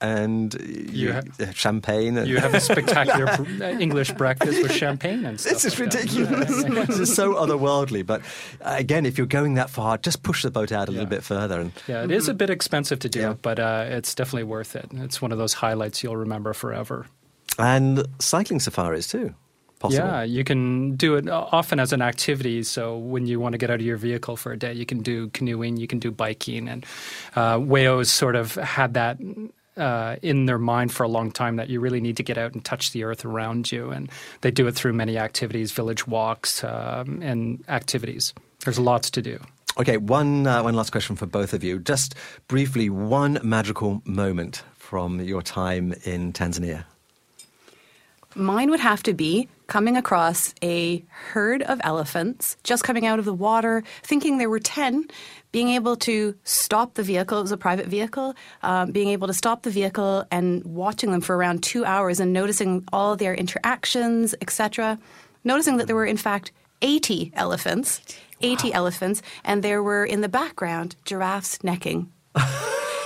and 0.01 0.53
you, 0.91 1.13
ha- 1.13 1.21
have 1.39 1.57
champagne. 1.57 2.17
And 2.17 2.27
You 2.27 2.37
have 2.39 2.53
a 2.53 2.59
spectacular 2.71 3.27
English 3.79 4.11
breakfast 4.13 4.61
with 4.61 4.71
champagne 4.73 5.25
and 5.25 5.39
stuff. 5.39 5.53
This 5.53 5.65
is 5.65 5.79
like 5.79 5.93
ridiculous. 5.93 6.63
this 6.87 6.99
is 6.99 7.15
so 7.15 7.35
otherworldly. 7.35 8.05
But 8.05 8.21
uh, 8.61 8.75
again, 8.77 9.05
if 9.05 9.17
you're 9.17 9.27
going 9.27 9.53
that 9.53 9.69
far, 9.69 9.97
just 9.97 10.23
push 10.23 10.41
the 10.43 10.51
boat 10.51 10.71
out 10.71 10.89
a 10.89 10.91
little 10.91 11.05
bit 11.07 11.23
further. 11.23 11.61
And 11.61 11.71
Yeah, 11.87 12.03
it 12.03 12.11
is 12.11 12.27
a 12.27 12.33
bit 12.33 12.49
expensive 12.49 12.99
to 12.99 13.09
do, 13.09 13.37
but 13.41 13.59
uh, 13.59 13.85
it's 13.87 14.15
definitely 14.15 14.43
worth 14.43 14.75
it. 14.75 14.87
It's 14.93 15.21
one 15.21 15.31
of 15.31 15.37
those 15.37 15.53
highlights 15.53 16.03
you'll 16.03 16.17
remember 16.17 16.53
forever. 16.53 17.05
And 17.61 18.05
cycling 18.19 18.59
safaris 18.59 19.07
too. 19.07 19.33
Possible. 19.79 20.05
Yeah, 20.05 20.21
you 20.21 20.43
can 20.43 20.95
do 20.95 21.15
it 21.15 21.27
uh, 21.27 21.47
often 21.51 21.79
as 21.79 21.91
an 21.91 22.03
activity. 22.03 22.61
So 22.61 22.97
when 22.97 23.25
you 23.25 23.39
want 23.39 23.53
to 23.53 23.57
get 23.57 23.71
out 23.71 23.79
of 23.79 23.85
your 23.85 23.97
vehicle 23.97 24.37
for 24.37 24.51
a 24.51 24.57
day, 24.57 24.73
you 24.73 24.85
can 24.85 24.99
do 24.99 25.29
canoeing, 25.29 25.77
you 25.77 25.87
can 25.87 25.97
do 25.97 26.11
biking, 26.11 26.69
and 26.69 26.85
uh, 27.35 27.57
Wayo's 27.57 28.11
sort 28.11 28.35
of 28.35 28.55
had 28.55 28.93
that. 28.93 29.17
Uh, 29.77 30.17
in 30.21 30.47
their 30.47 30.57
mind 30.57 30.91
for 30.91 31.03
a 31.03 31.07
long 31.07 31.31
time 31.31 31.55
that 31.55 31.69
you 31.69 31.79
really 31.79 32.01
need 32.01 32.17
to 32.17 32.23
get 32.23 32.37
out 32.37 32.53
and 32.53 32.63
touch 32.65 32.91
the 32.91 33.05
earth 33.05 33.23
around 33.23 33.71
you, 33.71 33.89
and 33.89 34.11
they 34.41 34.51
do 34.51 34.67
it 34.67 34.75
through 34.75 34.91
many 34.91 35.17
activities, 35.17 35.71
village 35.71 36.05
walks, 36.05 36.61
um, 36.65 37.21
and 37.23 37.63
activities. 37.69 38.33
There's 38.65 38.77
lots 38.77 39.09
to 39.11 39.21
do. 39.21 39.39
Okay, 39.79 39.95
one 39.95 40.45
uh, 40.45 40.61
one 40.61 40.75
last 40.75 40.91
question 40.91 41.15
for 41.15 41.25
both 41.25 41.53
of 41.53 41.63
you. 41.63 41.79
Just 41.79 42.15
briefly, 42.49 42.89
one 42.89 43.39
magical 43.43 44.01
moment 44.03 44.63
from 44.77 45.21
your 45.21 45.41
time 45.41 45.93
in 46.03 46.33
Tanzania. 46.33 46.83
Mine 48.35 48.69
would 48.69 48.79
have 48.79 49.03
to 49.03 49.13
be 49.13 49.49
coming 49.67 49.97
across 49.97 50.53
a 50.63 51.03
herd 51.09 51.61
of 51.63 51.79
elephants 51.83 52.57
just 52.63 52.83
coming 52.83 53.05
out 53.05 53.19
of 53.19 53.25
the 53.25 53.33
water, 53.33 53.83
thinking 54.03 54.37
there 54.37 54.49
were 54.49 54.59
10, 54.59 55.05
being 55.51 55.69
able 55.69 55.95
to 55.97 56.35
stop 56.43 56.93
the 56.93 57.03
vehicle. 57.03 57.39
It 57.39 57.41
was 57.43 57.51
a 57.51 57.57
private 57.57 57.87
vehicle, 57.87 58.35
um, 58.63 58.91
being 58.91 59.09
able 59.09 59.27
to 59.27 59.33
stop 59.33 59.63
the 59.63 59.69
vehicle 59.69 60.25
and 60.31 60.63
watching 60.63 61.11
them 61.11 61.21
for 61.21 61.35
around 61.35 61.63
two 61.63 61.83
hours 61.85 62.19
and 62.19 62.31
noticing 62.31 62.85
all 62.93 63.15
their 63.15 63.33
interactions, 63.33 64.33
etc. 64.41 64.97
Noticing 65.43 65.77
that 65.77 65.87
there 65.87 65.95
were, 65.95 66.05
in 66.05 66.17
fact, 66.17 66.51
80 66.81 67.31
elephants, 67.35 68.01
80 68.41 68.73
elephants, 68.73 69.21
and 69.43 69.63
there 69.63 69.83
were 69.83 70.05
in 70.05 70.21
the 70.21 70.29
background 70.29 70.95
giraffes 71.05 71.63
necking. 71.63 72.11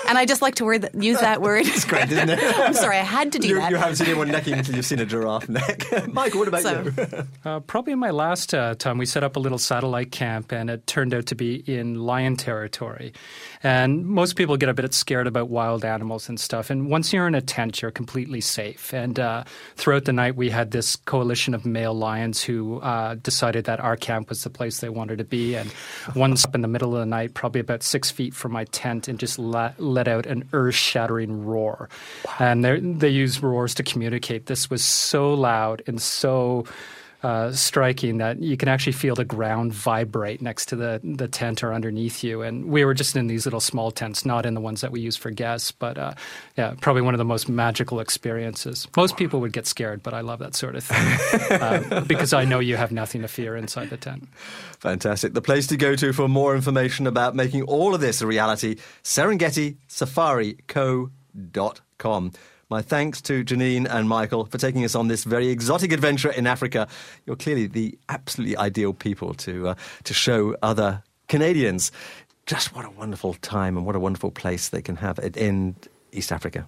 And 0.07 0.17
I 0.17 0.25
just 0.25 0.41
like 0.41 0.55
to 0.55 0.65
word 0.65 0.83
that, 0.83 0.95
use 0.95 1.19
that 1.19 1.41
word. 1.41 1.65
It's 1.65 1.85
great, 1.85 2.11
isn't 2.11 2.29
it? 2.29 2.39
I'm 2.59 2.73
sorry, 2.73 2.97
I 2.97 3.03
had 3.03 3.31
to 3.33 3.39
do 3.39 3.47
you, 3.47 3.55
that. 3.55 3.71
You 3.71 3.77
haven't 3.77 3.95
seen 3.97 4.07
anyone 4.07 4.29
necking 4.29 4.53
until 4.53 4.75
you've 4.75 4.85
seen 4.85 4.99
a 4.99 5.05
giraffe 5.05 5.49
neck. 5.49 5.85
Michael, 6.13 6.39
what 6.39 6.47
about 6.47 6.61
So- 6.61 6.83
you? 6.83 7.23
Uh, 7.43 7.59
probably 7.61 7.93
in 7.93 7.99
my 7.99 8.11
last 8.11 8.53
uh, 8.53 8.75
time, 8.75 8.97
we 8.97 9.05
set 9.05 9.23
up 9.23 9.35
a 9.35 9.39
little 9.39 9.57
satellite 9.57 10.11
camp, 10.11 10.51
and 10.51 10.69
it 10.69 10.85
turned 10.87 11.13
out 11.13 11.25
to 11.27 11.35
be 11.35 11.55
in 11.55 11.95
lion 11.99 12.35
territory. 12.37 13.13
And 13.63 14.05
most 14.05 14.35
people 14.35 14.57
get 14.57 14.69
a 14.69 14.73
bit 14.73 14.93
scared 14.93 15.27
about 15.27 15.49
wild 15.49 15.83
animals 15.83 16.29
and 16.29 16.39
stuff. 16.39 16.69
And 16.69 16.89
once 16.89 17.11
you're 17.11 17.27
in 17.27 17.35
a 17.35 17.41
tent, 17.41 17.81
you're 17.81 17.91
completely 17.91 18.41
safe. 18.41 18.93
And 18.93 19.19
uh, 19.19 19.43
throughout 19.75 20.05
the 20.05 20.13
night, 20.13 20.35
we 20.35 20.49
had 20.49 20.71
this 20.71 20.95
coalition 20.95 21.53
of 21.53 21.65
male 21.65 21.93
lions 21.93 22.43
who 22.43 22.79
uh, 22.81 23.15
decided 23.15 23.65
that 23.65 23.79
our 23.79 23.97
camp 23.97 24.29
was 24.29 24.43
the 24.43 24.49
place 24.49 24.79
they 24.79 24.89
wanted 24.89 25.17
to 25.17 25.23
be. 25.23 25.55
And 25.55 25.73
one's 26.15 26.45
up 26.45 26.53
in 26.55 26.61
the 26.61 26.67
middle 26.67 26.93
of 26.93 26.99
the 26.99 27.05
night, 27.05 27.33
probably 27.33 27.61
about 27.61 27.81
six 27.83 28.11
feet 28.11 28.33
from 28.35 28.51
my 28.51 28.65
tent, 28.65 29.07
and 29.07 29.19
just 29.19 29.39
la- 29.39 29.73
let 29.95 30.07
out 30.07 30.27
an 30.27 30.47
earth-shattering 30.53 31.45
roar. 31.45 31.89
And 32.39 32.63
they 32.63 32.79
they 32.79 33.09
use 33.09 33.41
roars 33.41 33.73
to 33.75 33.83
communicate. 33.83 34.45
This 34.45 34.69
was 34.69 34.85
so 34.85 35.33
loud 35.33 35.81
and 35.87 35.99
so 36.01 36.65
uh, 37.25 37.51
striking 37.51 38.19
that 38.19 38.39
you 38.39 38.55
can 38.55 38.69
actually 38.69 38.93
feel 38.93 39.15
the 39.15 39.25
ground 39.25 39.73
vibrate 39.73 40.43
next 40.43 40.67
to 40.67 40.75
the, 40.75 41.01
the 41.03 41.27
tent 41.27 41.63
or 41.63 41.73
underneath 41.73 42.23
you. 42.23 42.43
And 42.43 42.65
we 42.65 42.85
were 42.85 42.93
just 42.93 43.15
in 43.15 43.25
these 43.25 43.47
little 43.47 43.59
small 43.59 43.89
tents, 43.89 44.27
not 44.27 44.45
in 44.45 44.53
the 44.53 44.61
ones 44.61 44.81
that 44.81 44.91
we 44.91 45.01
use 45.01 45.15
for 45.17 45.31
guests, 45.31 45.71
but 45.71 45.97
uh, 45.97 46.13
yeah, 46.55 46.75
probably 46.81 47.01
one 47.01 47.15
of 47.15 47.17
the 47.17 47.25
most 47.25 47.49
magical 47.49 47.99
experiences. 47.99 48.87
Most 48.95 49.17
people 49.17 49.39
would 49.39 49.53
get 49.53 49.65
scared, 49.65 50.03
but 50.03 50.13
I 50.13 50.21
love 50.21 50.37
that 50.37 50.53
sort 50.53 50.75
of 50.75 50.83
thing 50.83 51.59
uh, 51.59 52.01
because 52.07 52.31
I 52.31 52.45
know 52.45 52.59
you 52.59 52.77
have 52.77 52.91
nothing 52.91 53.23
to 53.23 53.27
fear 53.27 53.55
inside 53.55 53.89
the 53.89 53.97
tent. 53.97 54.29
Fantastic. 54.79 55.33
The 55.33 55.41
place 55.41 55.65
to 55.67 55.77
go 55.77 55.95
to 55.95 56.13
for 56.13 56.27
more 56.27 56.55
information 56.55 57.07
about 57.07 57.35
making 57.35 57.63
all 57.63 57.95
of 57.95 58.01
this 58.01 58.21
a 58.21 58.27
reality, 58.27 58.75
Serengeti 59.03 59.77
Safari 59.87 60.59
Co.com. 60.67 62.33
My 62.69 62.81
thanks 62.81 63.21
to 63.23 63.43
Janine 63.43 63.87
and 63.89 64.09
Michael 64.09 64.45
for 64.45 64.57
taking 64.57 64.83
us 64.83 64.95
on 64.95 65.07
this 65.07 65.23
very 65.23 65.49
exotic 65.49 65.91
adventure 65.91 66.31
in 66.31 66.47
Africa. 66.47 66.87
You're 67.25 67.35
clearly 67.35 67.67
the 67.67 67.97
absolutely 68.09 68.57
ideal 68.57 68.93
people 68.93 69.35
to 69.35 69.69
uh, 69.69 69.75
to 70.05 70.13
show 70.13 70.55
other 70.63 71.03
Canadians 71.27 71.91
just 72.45 72.75
what 72.75 72.85
a 72.85 72.89
wonderful 72.89 73.33
time 73.35 73.77
and 73.77 73.85
what 73.85 73.95
a 73.95 73.99
wonderful 73.99 74.31
place 74.31 74.69
they 74.69 74.81
can 74.81 74.95
have 74.97 75.19
in 75.35 75.75
East 76.11 76.31
Africa. 76.31 76.67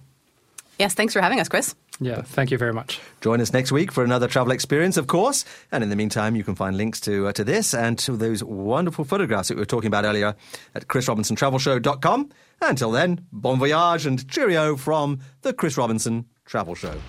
Yes, 0.78 0.94
thanks 0.94 1.12
for 1.12 1.20
having 1.20 1.40
us, 1.40 1.48
Chris. 1.48 1.74
Yeah, 2.00 2.22
thank 2.22 2.52
you 2.52 2.58
very 2.58 2.72
much. 2.72 3.00
Join 3.20 3.40
us 3.40 3.52
next 3.52 3.72
week 3.72 3.90
for 3.90 4.04
another 4.04 4.28
travel 4.28 4.52
experience, 4.52 4.96
of 4.96 5.08
course. 5.08 5.44
And 5.72 5.82
in 5.82 5.90
the 5.90 5.96
meantime, 5.96 6.36
you 6.36 6.44
can 6.44 6.54
find 6.54 6.76
links 6.76 7.00
to 7.00 7.28
uh, 7.28 7.32
to 7.32 7.42
this 7.42 7.74
and 7.74 7.98
to 8.00 8.16
those 8.16 8.44
wonderful 8.44 9.04
photographs 9.04 9.48
that 9.48 9.54
we 9.54 9.62
were 9.62 9.66
talking 9.66 9.88
about 9.88 10.04
earlier 10.04 10.36
at 10.76 10.86
chrisrobinsontravelshow.com. 10.86 12.30
Until 12.60 12.90
then, 12.90 13.26
bon 13.30 13.58
voyage 13.58 14.06
and 14.06 14.28
cheerio 14.28 14.76
from 14.76 15.20
the 15.42 15.52
Chris 15.52 15.76
Robinson 15.76 16.26
Travel 16.44 16.74
Show. 16.74 17.00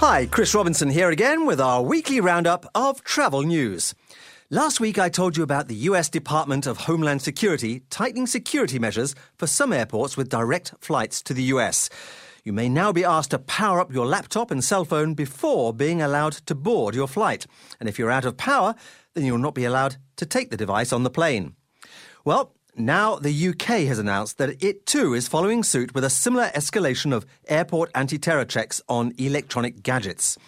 Hi, 0.00 0.26
Chris 0.26 0.54
Robinson 0.54 0.90
here 0.90 1.10
again 1.10 1.44
with 1.44 1.60
our 1.60 1.82
weekly 1.82 2.20
roundup 2.20 2.70
of 2.74 3.02
travel 3.02 3.42
news. 3.42 3.94
Last 4.48 4.80
week, 4.80 4.98
I 4.98 5.08
told 5.08 5.36
you 5.36 5.42
about 5.42 5.68
the 5.68 5.74
US 5.74 6.08
Department 6.08 6.66
of 6.66 6.78
Homeland 6.78 7.20
Security 7.20 7.82
tightening 7.90 8.26
security 8.26 8.78
measures 8.78 9.14
for 9.36 9.46
some 9.46 9.72
airports 9.72 10.16
with 10.16 10.28
direct 10.28 10.72
flights 10.80 11.20
to 11.22 11.34
the 11.34 11.42
US. 11.54 11.90
You 12.48 12.54
may 12.54 12.70
now 12.70 12.94
be 12.94 13.04
asked 13.04 13.32
to 13.32 13.38
power 13.38 13.78
up 13.78 13.92
your 13.92 14.06
laptop 14.06 14.50
and 14.50 14.64
cell 14.64 14.86
phone 14.86 15.12
before 15.12 15.74
being 15.74 16.00
allowed 16.00 16.32
to 16.46 16.54
board 16.54 16.94
your 16.94 17.06
flight. 17.06 17.46
And 17.78 17.90
if 17.90 17.98
you're 17.98 18.10
out 18.10 18.24
of 18.24 18.38
power, 18.38 18.74
then 19.12 19.26
you'll 19.26 19.36
not 19.36 19.54
be 19.54 19.66
allowed 19.66 19.96
to 20.16 20.24
take 20.24 20.48
the 20.48 20.56
device 20.56 20.90
on 20.90 21.02
the 21.02 21.10
plane. 21.10 21.56
Well, 22.24 22.54
now 22.74 23.16
the 23.16 23.48
UK 23.48 23.84
has 23.88 23.98
announced 23.98 24.38
that 24.38 24.64
it 24.64 24.86
too 24.86 25.12
is 25.12 25.28
following 25.28 25.62
suit 25.62 25.92
with 25.94 26.04
a 26.04 26.08
similar 26.08 26.46
escalation 26.56 27.12
of 27.12 27.26
airport 27.48 27.90
anti 27.94 28.16
terror 28.16 28.46
checks 28.46 28.80
on 28.88 29.12
electronic 29.18 29.82
gadgets. 29.82 30.38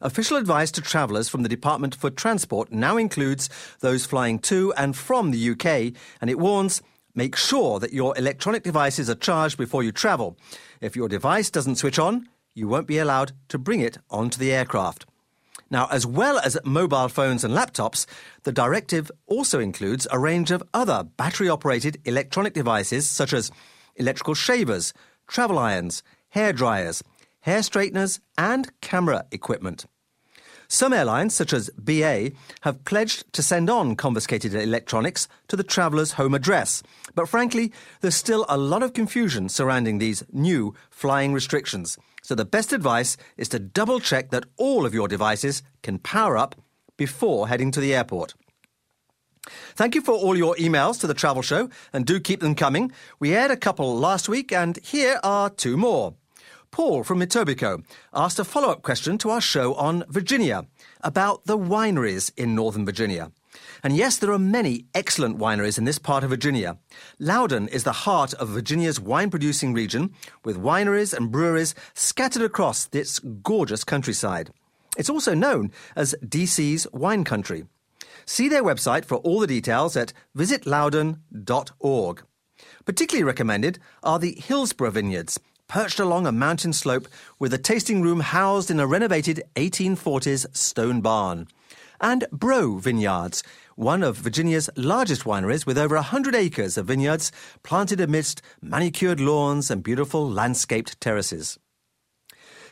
Official 0.00 0.36
advice 0.36 0.72
to 0.72 0.80
travellers 0.80 1.28
from 1.28 1.44
the 1.44 1.48
Department 1.48 1.94
for 1.94 2.10
Transport 2.10 2.72
now 2.72 2.96
includes 2.96 3.48
those 3.78 4.04
flying 4.04 4.40
to 4.40 4.72
and 4.76 4.96
from 4.96 5.30
the 5.30 5.50
UK, 5.50 5.96
and 6.20 6.28
it 6.28 6.40
warns 6.40 6.82
make 7.14 7.36
sure 7.36 7.78
that 7.80 7.92
your 7.92 8.16
electronic 8.18 8.62
devices 8.62 9.08
are 9.08 9.14
charged 9.14 9.56
before 9.56 9.82
you 9.82 9.92
travel. 9.92 10.36
If 10.80 10.96
your 10.96 11.08
device 11.08 11.50
doesn't 11.50 11.76
switch 11.76 11.98
on, 11.98 12.28
you 12.54 12.68
won't 12.68 12.86
be 12.86 12.98
allowed 12.98 13.32
to 13.48 13.58
bring 13.58 13.80
it 13.80 13.98
onto 14.10 14.38
the 14.38 14.52
aircraft. 14.52 15.06
Now, 15.70 15.88
as 15.90 16.06
well 16.06 16.38
as 16.38 16.58
mobile 16.64 17.08
phones 17.08 17.42
and 17.42 17.54
laptops, 17.54 18.06
the 18.42 18.52
directive 18.52 19.10
also 19.26 19.58
includes 19.58 20.06
a 20.10 20.18
range 20.18 20.50
of 20.50 20.62
other 20.72 21.02
battery 21.02 21.48
operated 21.48 22.00
electronic 22.04 22.52
devices 22.52 23.08
such 23.08 23.32
as 23.32 23.50
electrical 23.96 24.34
shavers, 24.34 24.92
travel 25.26 25.58
irons, 25.58 26.02
hair 26.28 26.52
dryers, 26.52 27.02
hair 27.40 27.62
straighteners, 27.62 28.20
and 28.36 28.70
camera 28.80 29.24
equipment. 29.30 29.86
Some 30.74 30.92
airlines, 30.92 31.32
such 31.36 31.52
as 31.52 31.70
BA, 31.78 32.32
have 32.62 32.84
pledged 32.84 33.32
to 33.34 33.44
send 33.44 33.70
on 33.70 33.94
confiscated 33.94 34.56
electronics 34.56 35.28
to 35.46 35.54
the 35.54 35.62
traveller's 35.62 36.14
home 36.14 36.34
address. 36.34 36.82
But 37.14 37.28
frankly, 37.28 37.72
there's 38.00 38.16
still 38.16 38.44
a 38.48 38.58
lot 38.58 38.82
of 38.82 38.92
confusion 38.92 39.48
surrounding 39.48 39.98
these 39.98 40.24
new 40.32 40.74
flying 40.90 41.32
restrictions. 41.32 41.96
So 42.24 42.34
the 42.34 42.44
best 42.44 42.72
advice 42.72 43.16
is 43.36 43.48
to 43.50 43.60
double 43.60 44.00
check 44.00 44.30
that 44.30 44.46
all 44.56 44.84
of 44.84 44.92
your 44.92 45.06
devices 45.06 45.62
can 45.84 46.00
power 46.00 46.36
up 46.36 46.56
before 46.96 47.46
heading 47.46 47.70
to 47.70 47.80
the 47.80 47.94
airport. 47.94 48.34
Thank 49.76 49.94
you 49.94 50.00
for 50.00 50.14
all 50.14 50.36
your 50.36 50.56
emails 50.56 50.98
to 51.02 51.06
the 51.06 51.14
travel 51.14 51.42
show, 51.42 51.68
and 51.92 52.04
do 52.04 52.18
keep 52.18 52.40
them 52.40 52.56
coming. 52.56 52.90
We 53.20 53.32
aired 53.36 53.52
a 53.52 53.56
couple 53.56 53.96
last 53.96 54.28
week, 54.28 54.50
and 54.50 54.76
here 54.82 55.20
are 55.22 55.50
two 55.50 55.76
more. 55.76 56.14
Paul 56.74 57.04
from 57.04 57.20
Etobicoke 57.20 57.84
asked 58.12 58.40
a 58.40 58.44
follow 58.44 58.68
up 58.68 58.82
question 58.82 59.16
to 59.18 59.30
our 59.30 59.40
show 59.40 59.74
on 59.74 60.02
Virginia 60.08 60.66
about 61.02 61.44
the 61.44 61.56
wineries 61.56 62.32
in 62.36 62.56
Northern 62.56 62.84
Virginia. 62.84 63.30
And 63.84 63.96
yes, 63.96 64.16
there 64.16 64.32
are 64.32 64.40
many 64.40 64.86
excellent 64.92 65.38
wineries 65.38 65.78
in 65.78 65.84
this 65.84 66.00
part 66.00 66.24
of 66.24 66.30
Virginia. 66.30 66.78
Loudoun 67.20 67.68
is 67.68 67.84
the 67.84 67.92
heart 67.92 68.34
of 68.34 68.48
Virginia's 68.48 68.98
wine 68.98 69.30
producing 69.30 69.72
region, 69.72 70.12
with 70.44 70.60
wineries 70.60 71.14
and 71.14 71.30
breweries 71.30 71.76
scattered 71.94 72.42
across 72.42 72.88
its 72.92 73.20
gorgeous 73.20 73.84
countryside. 73.84 74.50
It's 74.98 75.08
also 75.08 75.32
known 75.32 75.70
as 75.94 76.16
DC's 76.26 76.88
wine 76.92 77.22
country. 77.22 77.66
See 78.26 78.48
their 78.48 78.64
website 78.64 79.04
for 79.04 79.18
all 79.18 79.38
the 79.38 79.46
details 79.46 79.96
at 79.96 80.12
visitloudoun.org. 80.36 82.22
Particularly 82.84 83.24
recommended 83.24 83.78
are 84.02 84.18
the 84.18 84.34
Hillsborough 84.40 84.90
Vineyards, 84.90 85.38
perched 85.68 85.98
along 85.98 86.26
a 86.26 86.32
mountain 86.32 86.72
slope 86.72 87.08
with 87.38 87.52
a 87.54 87.58
tasting 87.58 88.02
room 88.02 88.20
housed 88.20 88.70
in 88.70 88.80
a 88.80 88.86
renovated 88.86 89.42
1840s 89.56 90.46
stone 90.56 91.00
barn. 91.00 91.48
And 92.00 92.26
Breaux 92.32 92.78
Vineyards, 92.78 93.42
one 93.76 94.02
of 94.02 94.18
Virginia's 94.18 94.70
largest 94.76 95.24
wineries 95.24 95.66
with 95.66 95.78
over 95.78 95.94
100 95.96 96.34
acres 96.34 96.76
of 96.76 96.86
vineyards 96.86 97.32
planted 97.62 98.00
amidst 98.00 98.42
manicured 98.60 99.20
lawns 99.20 99.70
and 99.70 99.82
beautiful 99.82 100.28
landscaped 100.28 101.00
terraces. 101.00 101.58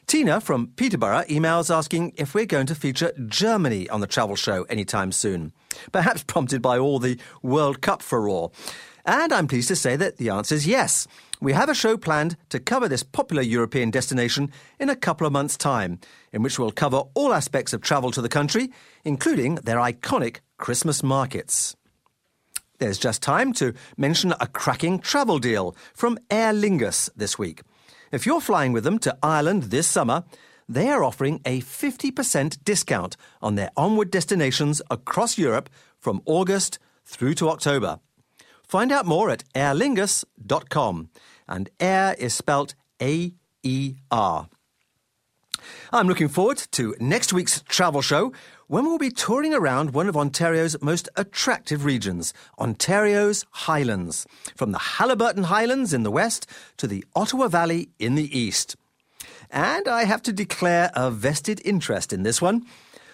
Tina 0.06 0.40
from 0.40 0.68
Peterborough 0.76 1.24
emails 1.28 1.74
asking 1.74 2.12
if 2.16 2.34
we're 2.34 2.44
going 2.44 2.66
to 2.66 2.74
feature 2.74 3.12
Germany 3.26 3.88
on 3.88 4.00
the 4.00 4.06
travel 4.06 4.36
show 4.36 4.64
anytime 4.64 5.12
soon, 5.12 5.52
perhaps 5.92 6.22
prompted 6.26 6.60
by 6.60 6.78
all 6.78 6.98
the 6.98 7.18
World 7.42 7.80
Cup 7.80 8.02
furore. 8.02 8.50
And 9.04 9.32
I'm 9.32 9.48
pleased 9.48 9.68
to 9.68 9.76
say 9.76 9.96
that 9.96 10.18
the 10.18 10.30
answer 10.30 10.54
is 10.54 10.66
yes. 10.66 11.06
We 11.42 11.54
have 11.54 11.68
a 11.68 11.74
show 11.74 11.96
planned 11.96 12.36
to 12.50 12.60
cover 12.60 12.86
this 12.86 13.02
popular 13.02 13.42
European 13.42 13.90
destination 13.90 14.52
in 14.78 14.88
a 14.88 14.94
couple 14.94 15.26
of 15.26 15.32
months' 15.32 15.56
time, 15.56 15.98
in 16.32 16.40
which 16.40 16.56
we'll 16.56 16.70
cover 16.70 17.02
all 17.14 17.34
aspects 17.34 17.72
of 17.72 17.80
travel 17.80 18.12
to 18.12 18.22
the 18.22 18.28
country, 18.28 18.70
including 19.02 19.56
their 19.56 19.78
iconic 19.78 20.36
Christmas 20.56 21.02
markets. 21.02 21.74
There's 22.78 22.96
just 22.96 23.22
time 23.22 23.52
to 23.54 23.74
mention 23.96 24.34
a 24.38 24.46
cracking 24.46 25.00
travel 25.00 25.40
deal 25.40 25.74
from 25.94 26.16
Aer 26.30 26.52
Lingus 26.52 27.10
this 27.16 27.40
week. 27.40 27.62
If 28.12 28.24
you're 28.24 28.40
flying 28.40 28.70
with 28.70 28.84
them 28.84 29.00
to 29.00 29.18
Ireland 29.20 29.64
this 29.64 29.88
summer, 29.88 30.22
they 30.68 30.90
are 30.90 31.02
offering 31.02 31.40
a 31.44 31.60
50% 31.60 32.62
discount 32.62 33.16
on 33.40 33.56
their 33.56 33.72
onward 33.76 34.12
destinations 34.12 34.80
across 34.92 35.36
Europe 35.36 35.68
from 35.98 36.22
August 36.24 36.78
through 37.04 37.34
to 37.34 37.48
October. 37.48 37.98
Find 38.72 38.90
out 38.90 39.04
more 39.04 39.28
at 39.28 39.44
aerlingus.com, 39.54 41.10
and 41.52 41.68
air 41.78 42.16
is 42.18 42.32
spelt 42.32 42.74
A 43.00 43.32
E 43.62 43.94
R. 44.10 44.48
I'm 45.92 46.08
looking 46.08 46.28
forward 46.28 46.56
to 46.72 46.96
next 46.98 47.32
week's 47.32 47.62
travel 47.62 48.00
show 48.00 48.32
when 48.66 48.84
we'll 48.86 48.98
be 48.98 49.10
touring 49.10 49.52
around 49.54 49.90
one 49.90 50.08
of 50.08 50.16
Ontario's 50.16 50.80
most 50.80 51.10
attractive 51.14 51.84
regions, 51.84 52.32
Ontario's 52.58 53.44
Highlands, 53.50 54.26
from 54.56 54.72
the 54.72 54.78
Haliburton 54.78 55.44
Highlands 55.44 55.92
in 55.92 56.04
the 56.04 56.10
west 56.10 56.46
to 56.78 56.86
the 56.86 57.04
Ottawa 57.14 57.48
Valley 57.48 57.90
in 57.98 58.14
the 58.14 58.36
east. 58.36 58.74
And 59.50 59.86
I 59.86 60.04
have 60.04 60.22
to 60.22 60.32
declare 60.32 60.90
a 60.94 61.10
vested 61.10 61.60
interest 61.66 62.14
in 62.14 62.22
this 62.22 62.40
one. 62.40 62.64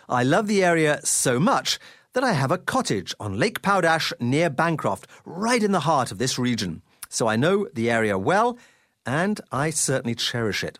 I 0.08 0.22
love 0.22 0.46
the 0.46 0.64
area 0.64 1.00
so 1.02 1.40
much 1.40 1.80
that 2.12 2.22
I 2.22 2.32
have 2.32 2.52
a 2.52 2.58
cottage 2.58 3.12
on 3.18 3.38
Lake 3.38 3.60
Paudash 3.62 4.12
near 4.20 4.48
Bancroft, 4.48 5.08
right 5.24 5.62
in 5.62 5.72
the 5.72 5.80
heart 5.80 6.12
of 6.12 6.18
this 6.18 6.38
region. 6.38 6.82
So 7.08 7.26
I 7.26 7.36
know 7.36 7.68
the 7.72 7.90
area 7.90 8.18
well, 8.18 8.58
and 9.06 9.40
I 9.50 9.70
certainly 9.70 10.14
cherish 10.14 10.62
it. 10.62 10.78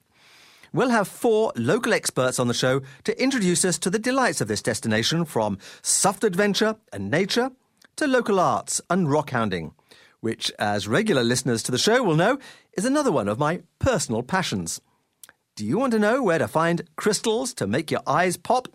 We'll 0.73 0.91
have 0.91 1.09
four 1.09 1.53
local 1.57 1.95
experts 1.95 2.39
on 2.39 2.49
the 2.49 2.55
show 2.55 2.83
to 3.05 3.23
introduce 3.23 3.65
us 3.65 3.79
to 3.79 3.91
the 3.91 3.99
delights 3.99 4.41
of 4.41 4.49
this 4.49 4.63
destination 4.63 5.25
from 5.25 5.59
soft 5.83 6.25
adventure 6.25 6.77
and 6.93 7.11
nature 7.11 7.51
to 7.97 8.07
local 8.07 8.39
arts 8.39 8.81
and 8.91 9.11
rock 9.11 9.31
hounding, 9.31 9.73
which, 10.21 10.53
as 10.59 10.87
regular 10.87 11.25
listeners 11.25 11.63
to 11.63 11.73
the 11.73 11.79
show 11.79 12.03
will 12.03 12.17
know, 12.17 12.39
is 12.75 12.85
another 12.85 13.11
one 13.11 13.29
of 13.29 13.39
my 13.39 13.63
personal 13.79 14.23
passions. 14.23 14.81
Do 15.57 15.65
you 15.65 15.79
want 15.79 15.93
to 15.93 15.99
know 15.99 16.23
where 16.23 16.39
to 16.39 16.47
find 16.47 16.83
crystals 16.97 17.55
to 17.55 17.67
make 17.67 17.91
your 17.91 18.03
eyes 18.07 18.37
pop? 18.37 18.69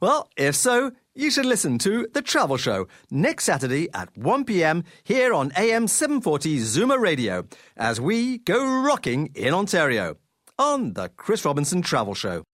Well, 0.00 0.30
if 0.36 0.56
so, 0.56 0.92
you 1.16 1.30
should 1.30 1.46
listen 1.46 1.78
to 1.78 2.06
The 2.12 2.22
Travel 2.22 2.56
Show 2.56 2.88
next 3.10 3.44
Saturday 3.44 3.88
at 3.94 4.16
1 4.16 4.44
pm 4.44 4.84
here 5.02 5.32
on 5.32 5.50
AM 5.56 5.88
740 5.88 6.58
Zoomer 6.58 7.00
Radio 7.00 7.46
as 7.76 8.00
we 8.00 8.38
go 8.38 8.82
rocking 8.82 9.30
in 9.34 9.54
Ontario 9.54 10.16
on 10.58 10.92
The 10.92 11.08
Chris 11.16 11.44
Robinson 11.44 11.82
Travel 11.82 12.14
Show. 12.14 12.46